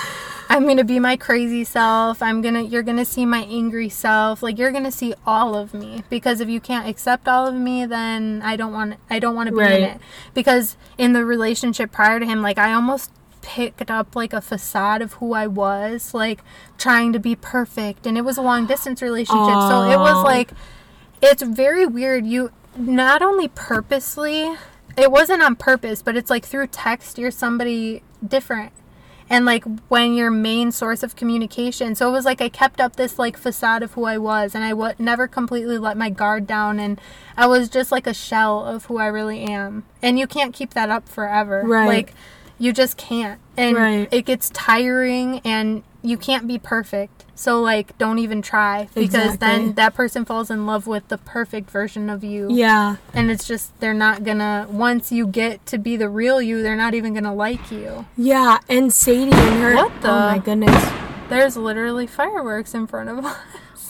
I'm 0.49 0.67
gonna 0.67 0.83
be 0.83 0.99
my 0.99 1.15
crazy 1.17 1.63
self. 1.63 2.21
I'm 2.21 2.41
gonna 2.41 2.61
you're 2.61 2.83
gonna 2.83 3.05
see 3.05 3.25
my 3.25 3.43
angry 3.43 3.89
self. 3.89 4.43
Like 4.43 4.57
you're 4.57 4.71
gonna 4.71 4.91
see 4.91 5.13
all 5.25 5.55
of 5.55 5.73
me. 5.73 6.03
Because 6.09 6.39
if 6.41 6.49
you 6.49 6.59
can't 6.59 6.87
accept 6.87 7.27
all 7.27 7.47
of 7.47 7.55
me, 7.55 7.85
then 7.85 8.41
I 8.43 8.55
don't 8.55 8.73
want 8.73 8.95
I 9.09 9.19
don't 9.19 9.35
want 9.35 9.47
to 9.47 9.53
be 9.53 9.59
Right. 9.61 9.79
in 9.79 9.83
it. 9.83 10.01
Because 10.33 10.77
in 10.97 11.13
the 11.13 11.25
relationship 11.25 11.91
prior 11.91 12.19
to 12.19 12.25
him, 12.25 12.41
like 12.41 12.57
I 12.57 12.73
almost 12.73 13.11
picked 13.41 13.89
up 13.91 14.15
like 14.15 14.31
a 14.33 14.41
facade 14.41 15.01
of 15.01 15.13
who 15.13 15.33
I 15.33 15.47
was, 15.47 16.13
like 16.13 16.41
trying 16.77 17.13
to 17.13 17.19
be 17.19 17.35
perfect. 17.35 18.05
And 18.05 18.17
it 18.17 18.21
was 18.21 18.37
a 18.37 18.41
long 18.41 18.65
distance 18.65 19.01
relationship. 19.01 19.53
So 19.61 19.81
it 19.89 19.97
was 19.97 20.23
like 20.23 20.51
it's 21.21 21.41
very 21.41 21.85
weird. 21.85 22.25
You 22.25 22.51
not 22.77 23.21
only 23.21 23.47
purposely, 23.47 24.55
it 24.97 25.11
wasn't 25.11 25.41
on 25.41 25.55
purpose, 25.55 26.01
but 26.01 26.15
it's 26.15 26.29
like 26.29 26.45
through 26.45 26.67
text, 26.67 27.17
you're 27.17 27.31
somebody 27.31 28.03
different. 28.25 28.71
And 29.29 29.45
like 29.45 29.63
when 29.87 30.13
your 30.13 30.29
main 30.29 30.71
source 30.71 31.01
of 31.01 31.15
communication, 31.15 31.95
so 31.95 32.09
it 32.09 32.11
was 32.11 32.25
like 32.25 32.41
I 32.41 32.49
kept 32.49 32.79
up 32.81 32.95
this 32.97 33.17
like 33.17 33.37
facade 33.37 33.81
of 33.81 33.93
who 33.93 34.03
I 34.05 34.17
was, 34.17 34.53
and 34.53 34.63
I 34.63 34.69
w- 34.71 34.93
never 34.99 35.27
completely 35.27 35.77
let 35.77 35.97
my 35.97 36.09
guard 36.09 36.45
down, 36.45 36.79
and 36.79 36.99
I 37.37 37.47
was 37.47 37.69
just 37.69 37.91
like 37.91 38.05
a 38.05 38.13
shell 38.13 38.63
of 38.65 38.85
who 38.85 38.97
I 38.97 39.07
really 39.07 39.41
am. 39.41 39.85
And 40.01 40.19
you 40.19 40.27
can't 40.27 40.53
keep 40.53 40.73
that 40.73 40.89
up 40.89 41.07
forever, 41.07 41.63
Right. 41.65 41.87
Like 41.87 42.13
you 42.59 42.71
just 42.73 42.97
can't, 42.97 43.39
and 43.57 43.75
Right. 43.75 44.07
it 44.11 44.23
gets 44.25 44.49
tiring, 44.51 45.39
and 45.43 45.83
you 46.01 46.17
can't 46.17 46.47
be 46.47 46.59
perfect. 46.59 47.22
So 47.35 47.59
like, 47.61 47.97
don't 47.97 48.19
even 48.19 48.41
try 48.41 48.89
because 48.93 49.33
Exactly. 49.33 49.37
then 49.47 49.73
that 49.73 49.95
person 49.95 50.23
falls 50.23 50.51
in 50.51 50.65
love 50.65 50.85
with 50.85 51.07
the 51.07 51.17
perfect 51.17 51.69
version 51.71 52.09
of 52.09 52.23
you. 52.23 52.47
Yeah. 52.51 52.97
And 53.13 53.31
it's 53.31 53.47
just 53.47 53.77
they're 53.79 53.93
not 53.93 54.23
gonna 54.23 54.67
once 54.69 55.11
you 55.11 55.25
get 55.27 55.65
to 55.67 55.77
be 55.77 55.95
the 55.97 56.09
real 56.09 56.41
you, 56.41 56.61
they're 56.61 56.75
not 56.75 56.93
even 56.93 57.13
gonna 57.13 57.33
like 57.33 57.71
you. 57.71 58.05
Yeah. 58.15 58.59
And 58.69 58.93
Sadie 58.93 59.31
and 59.31 59.61
her. 59.63 59.75
What 59.75 60.01
the- 60.01 60.09
Oh 60.11 60.19
my 60.31 60.37
goodness. 60.37 60.91
There's 61.29 61.57
literally 61.57 62.05
fireworks 62.05 62.73
in 62.75 62.85
front 62.85 63.09
of 63.09 63.25
us. 63.25 63.35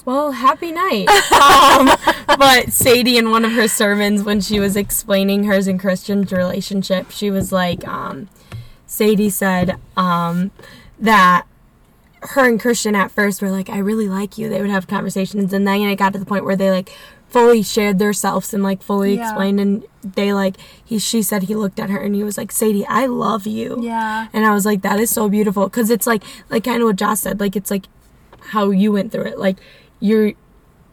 Well, 0.05 0.31
happy 0.33 0.71
night. 0.71 1.07
um, 1.31 1.89
but 2.37 2.71
Sadie, 2.73 3.17
in 3.17 3.31
one 3.31 3.45
of 3.45 3.53
her 3.53 3.67
sermons, 3.69 4.23
when 4.23 4.41
she 4.41 4.59
was 4.59 4.75
explaining 4.75 5.45
hers 5.45 5.65
and 5.67 5.79
Christian's 5.79 6.31
relationship, 6.33 7.09
she 7.11 7.31
was 7.31 7.51
like, 7.53 7.87
um, 7.87 8.27
Sadie 8.85 9.29
said 9.29 9.77
um, 9.95 10.51
that 10.99 11.45
her 12.29 12.47
and 12.47 12.59
Christian 12.59 12.95
at 12.95 13.11
first 13.11 13.41
were 13.41 13.51
like, 13.51 13.69
I 13.69 13.77
really 13.77 14.07
like 14.09 14.37
you. 14.37 14.49
They 14.49 14.61
would 14.61 14.69
have 14.69 14.87
conversations, 14.87 15.53
and 15.53 15.67
then 15.67 15.81
it 15.81 15.95
got 15.97 16.13
to 16.13 16.19
the 16.19 16.25
point 16.25 16.45
where 16.45 16.55
they 16.55 16.69
like 16.71 16.91
fully 17.29 17.63
shared 17.63 17.97
their 17.97 18.13
selves 18.13 18.53
and 18.53 18.61
like 18.63 18.81
fully 18.83 19.15
Yeah. 19.15 19.23
explained, 19.29 19.59
and 19.59 19.83
they 20.03 20.33
like 20.33 20.55
he 20.83 20.99
she 20.99 21.21
said 21.21 21.43
he 21.43 21.55
looked 21.55 21.79
at 21.79 21.89
her 21.89 21.97
and 21.99 22.13
he 22.15 22.23
was 22.23 22.37
like, 22.37 22.51
Sadie, 22.51 22.85
I 22.87 23.05
love 23.07 23.47
you. 23.47 23.77
Yeah. 23.81 24.27
And 24.33 24.45
I 24.45 24.53
was 24.53 24.65
like, 24.65 24.81
that 24.83 24.99
is 24.99 25.09
so 25.09 25.27
beautiful. 25.29 25.69
Cause 25.69 25.89
it's 25.89 26.05
like, 26.05 26.23
like 26.49 26.63
kind 26.63 26.81
of 26.81 26.87
what 26.87 26.95
Josh 26.97 27.19
said, 27.19 27.39
like, 27.39 27.55
it's 27.55 27.71
like 27.71 27.85
how 28.51 28.69
you 28.69 28.91
went 28.91 29.11
through 29.11 29.23
it. 29.25 29.39
Like, 29.39 29.57
you're, 29.99 30.33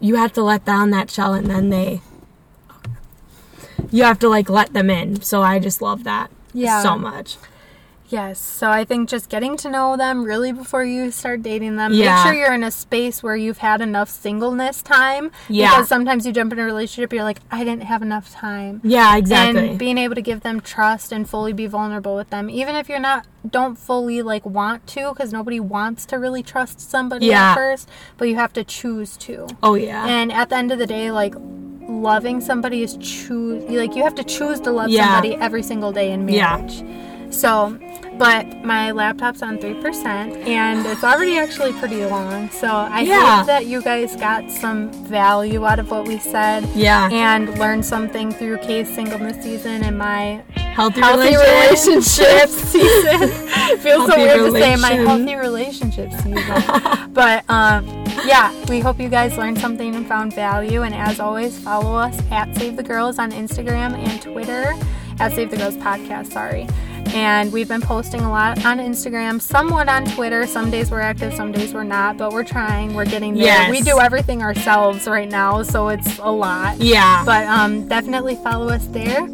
you 0.00 0.14
have 0.16 0.32
to 0.34 0.42
let 0.42 0.64
down 0.64 0.90
that 0.90 1.10
shell 1.10 1.34
and 1.34 1.48
then 1.50 1.68
they, 1.68 2.00
you 3.90 4.04
have 4.04 4.18
to 4.20 4.28
like 4.28 4.48
let 4.48 4.72
them 4.72 4.88
in. 4.90 5.20
So 5.22 5.42
I 5.42 5.58
just 5.58 5.82
love 5.82 6.04
that 6.04 6.30
Yeah. 6.54 6.82
so 6.82 6.96
much. 6.96 7.36
Yes. 8.10 8.38
So 8.40 8.70
I 8.70 8.84
think 8.84 9.08
just 9.08 9.28
getting 9.28 9.56
to 9.58 9.70
know 9.70 9.96
them 9.96 10.24
really 10.24 10.52
before 10.52 10.84
you 10.84 11.10
start 11.12 11.42
dating 11.42 11.76
them. 11.76 11.92
Yeah. 11.94 12.16
Make 12.16 12.24
sure 12.24 12.34
you're 12.40 12.52
in 12.52 12.64
a 12.64 12.70
space 12.70 13.22
where 13.22 13.36
you've 13.36 13.58
had 13.58 13.80
enough 13.80 14.10
singleness 14.10 14.82
time. 14.82 15.30
Yeah. 15.48 15.70
Because 15.70 15.88
sometimes 15.88 16.26
you 16.26 16.32
jump 16.32 16.52
in 16.52 16.58
a 16.58 16.64
relationship, 16.64 17.12
you're 17.12 17.22
like, 17.24 17.38
I 17.50 17.64
didn't 17.64 17.84
have 17.84 18.02
enough 18.02 18.30
time. 18.32 18.80
Yeah, 18.84 19.16
exactly. 19.16 19.70
And 19.70 19.78
being 19.78 19.96
able 19.96 20.16
to 20.16 20.22
give 20.22 20.40
them 20.40 20.60
trust 20.60 21.12
and 21.12 21.28
fully 21.28 21.52
be 21.52 21.66
vulnerable 21.66 22.16
with 22.16 22.30
them, 22.30 22.50
even 22.50 22.74
if 22.74 22.88
you're 22.88 22.98
not, 22.98 23.26
don't 23.48 23.76
fully 23.78 24.22
like 24.22 24.44
want 24.44 24.86
to, 24.88 25.10
because 25.12 25.32
nobody 25.32 25.60
wants 25.60 26.04
to 26.06 26.16
really 26.18 26.42
trust 26.42 26.80
somebody 26.80 27.26
Yeah. 27.26 27.52
at 27.52 27.54
first, 27.54 27.88
but 28.18 28.28
you 28.28 28.34
have 28.34 28.52
to 28.54 28.64
choose 28.64 29.16
to. 29.18 29.46
oh 29.62 29.74
yeah. 29.74 30.06
And 30.06 30.32
at 30.32 30.48
the 30.50 30.56
end 30.56 30.72
of 30.72 30.78
the 30.78 30.86
day, 30.86 31.10
like 31.12 31.34
loving 31.88 32.40
somebody 32.40 32.82
is 32.82 32.96
choose 32.98 33.64
like 33.70 33.94
you 33.96 34.02
have 34.02 34.14
to 34.14 34.24
choose 34.24 34.60
to 34.60 34.70
love 34.70 34.90
Yeah. 34.90 35.06
somebody 35.06 35.34
every 35.36 35.62
single 35.62 35.92
day 35.92 36.12
in 36.12 36.26
marriage. 36.26 36.72
Yeah. 36.82 37.06
So, 37.30 37.78
but 38.18 38.64
my 38.64 38.90
laptop's 38.90 39.42
on 39.42 39.58
3% 39.58 40.04
and 40.46 40.84
it's 40.84 41.02
already 41.04 41.38
actually 41.38 41.72
pretty 41.74 42.04
long. 42.04 42.50
So, 42.50 42.66
I 42.68 43.00
Yeah. 43.02 43.38
hope 43.38 43.46
that 43.46 43.66
you 43.66 43.80
guys 43.82 44.16
got 44.16 44.50
some 44.50 44.92
value 45.04 45.64
out 45.64 45.78
of 45.78 45.90
what 45.90 46.06
we 46.06 46.18
said 46.18 46.64
yeah. 46.74 47.08
and 47.10 47.56
learned 47.58 47.84
something 47.84 48.32
through 48.32 48.58
Kay's 48.58 48.92
singleness 48.92 49.42
season 49.42 49.82
and 49.84 49.96
my 49.96 50.42
healthy, 50.56 51.00
healthy 51.00 51.36
relationships. 51.36 52.18
relationship 52.18 52.48
season. 52.72 53.28
Feels 53.78 54.06
so 54.06 54.16
Healthy 54.16 54.22
weird 54.22 54.52
to 54.54 54.60
say 54.60 54.76
my 54.76 54.92
healthy 54.92 55.34
relationship 55.36 56.10
season. 56.12 57.12
but 57.12 57.48
um, 57.48 57.86
yeah, 58.26 58.52
we 58.68 58.80
hope 58.80 59.00
you 59.00 59.08
guys 59.08 59.36
learned 59.38 59.58
something 59.58 59.94
and 59.94 60.06
found 60.06 60.34
value. 60.34 60.82
And 60.82 60.94
as 60.94 61.20
always, 61.20 61.58
follow 61.58 61.94
us 61.96 62.18
at 62.30 62.54
Save 62.56 62.76
the 62.76 62.82
Girls 62.82 63.18
on 63.18 63.30
Instagram 63.32 63.94
and 63.96 64.20
Twitter 64.20 64.74
at 65.20 65.32
Save 65.32 65.50
the 65.50 65.56
Girls 65.56 65.76
Podcast. 65.76 66.32
Sorry. 66.32 66.66
And 67.12 67.52
we've 67.52 67.68
been 67.68 67.80
posting 67.80 68.20
a 68.20 68.30
lot 68.30 68.64
on 68.64 68.78
Instagram, 68.78 69.40
somewhat 69.40 69.88
on 69.88 70.04
Twitter. 70.04 70.46
Some 70.46 70.70
days 70.70 70.90
we're 70.90 71.00
active, 71.00 71.34
some 71.34 71.52
days 71.52 71.74
we're 71.74 71.82
not, 71.84 72.16
but 72.16 72.32
we're 72.32 72.44
trying. 72.44 72.94
We're 72.94 73.04
getting 73.04 73.34
there. 73.34 73.44
Yes. 73.44 73.70
We 73.70 73.80
do 73.80 73.98
everything 73.98 74.42
ourselves 74.42 75.06
right 75.06 75.28
now, 75.28 75.62
so 75.62 75.88
it's 75.88 76.18
a 76.18 76.30
lot. 76.30 76.78
Yeah. 76.78 77.24
But 77.24 77.46
um, 77.46 77.88
definitely 77.88 78.36
follow 78.36 78.68
us 78.68 78.86
there. 78.88 79.28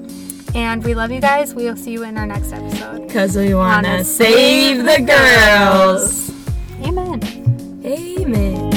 And 0.54 0.82
we 0.84 0.94
love 0.94 1.10
you 1.12 1.20
guys. 1.20 1.54
We'll 1.54 1.76
see 1.76 1.92
you 1.92 2.04
in 2.04 2.16
our 2.16 2.26
next 2.26 2.52
episode. 2.52 3.06
Because 3.06 3.36
we 3.36 3.52
want 3.54 3.84
to 3.84 4.04
save 4.04 4.78
the 4.78 5.02
girls. 5.02 6.30
Amen. 6.82 7.22
Amen. 7.84 8.75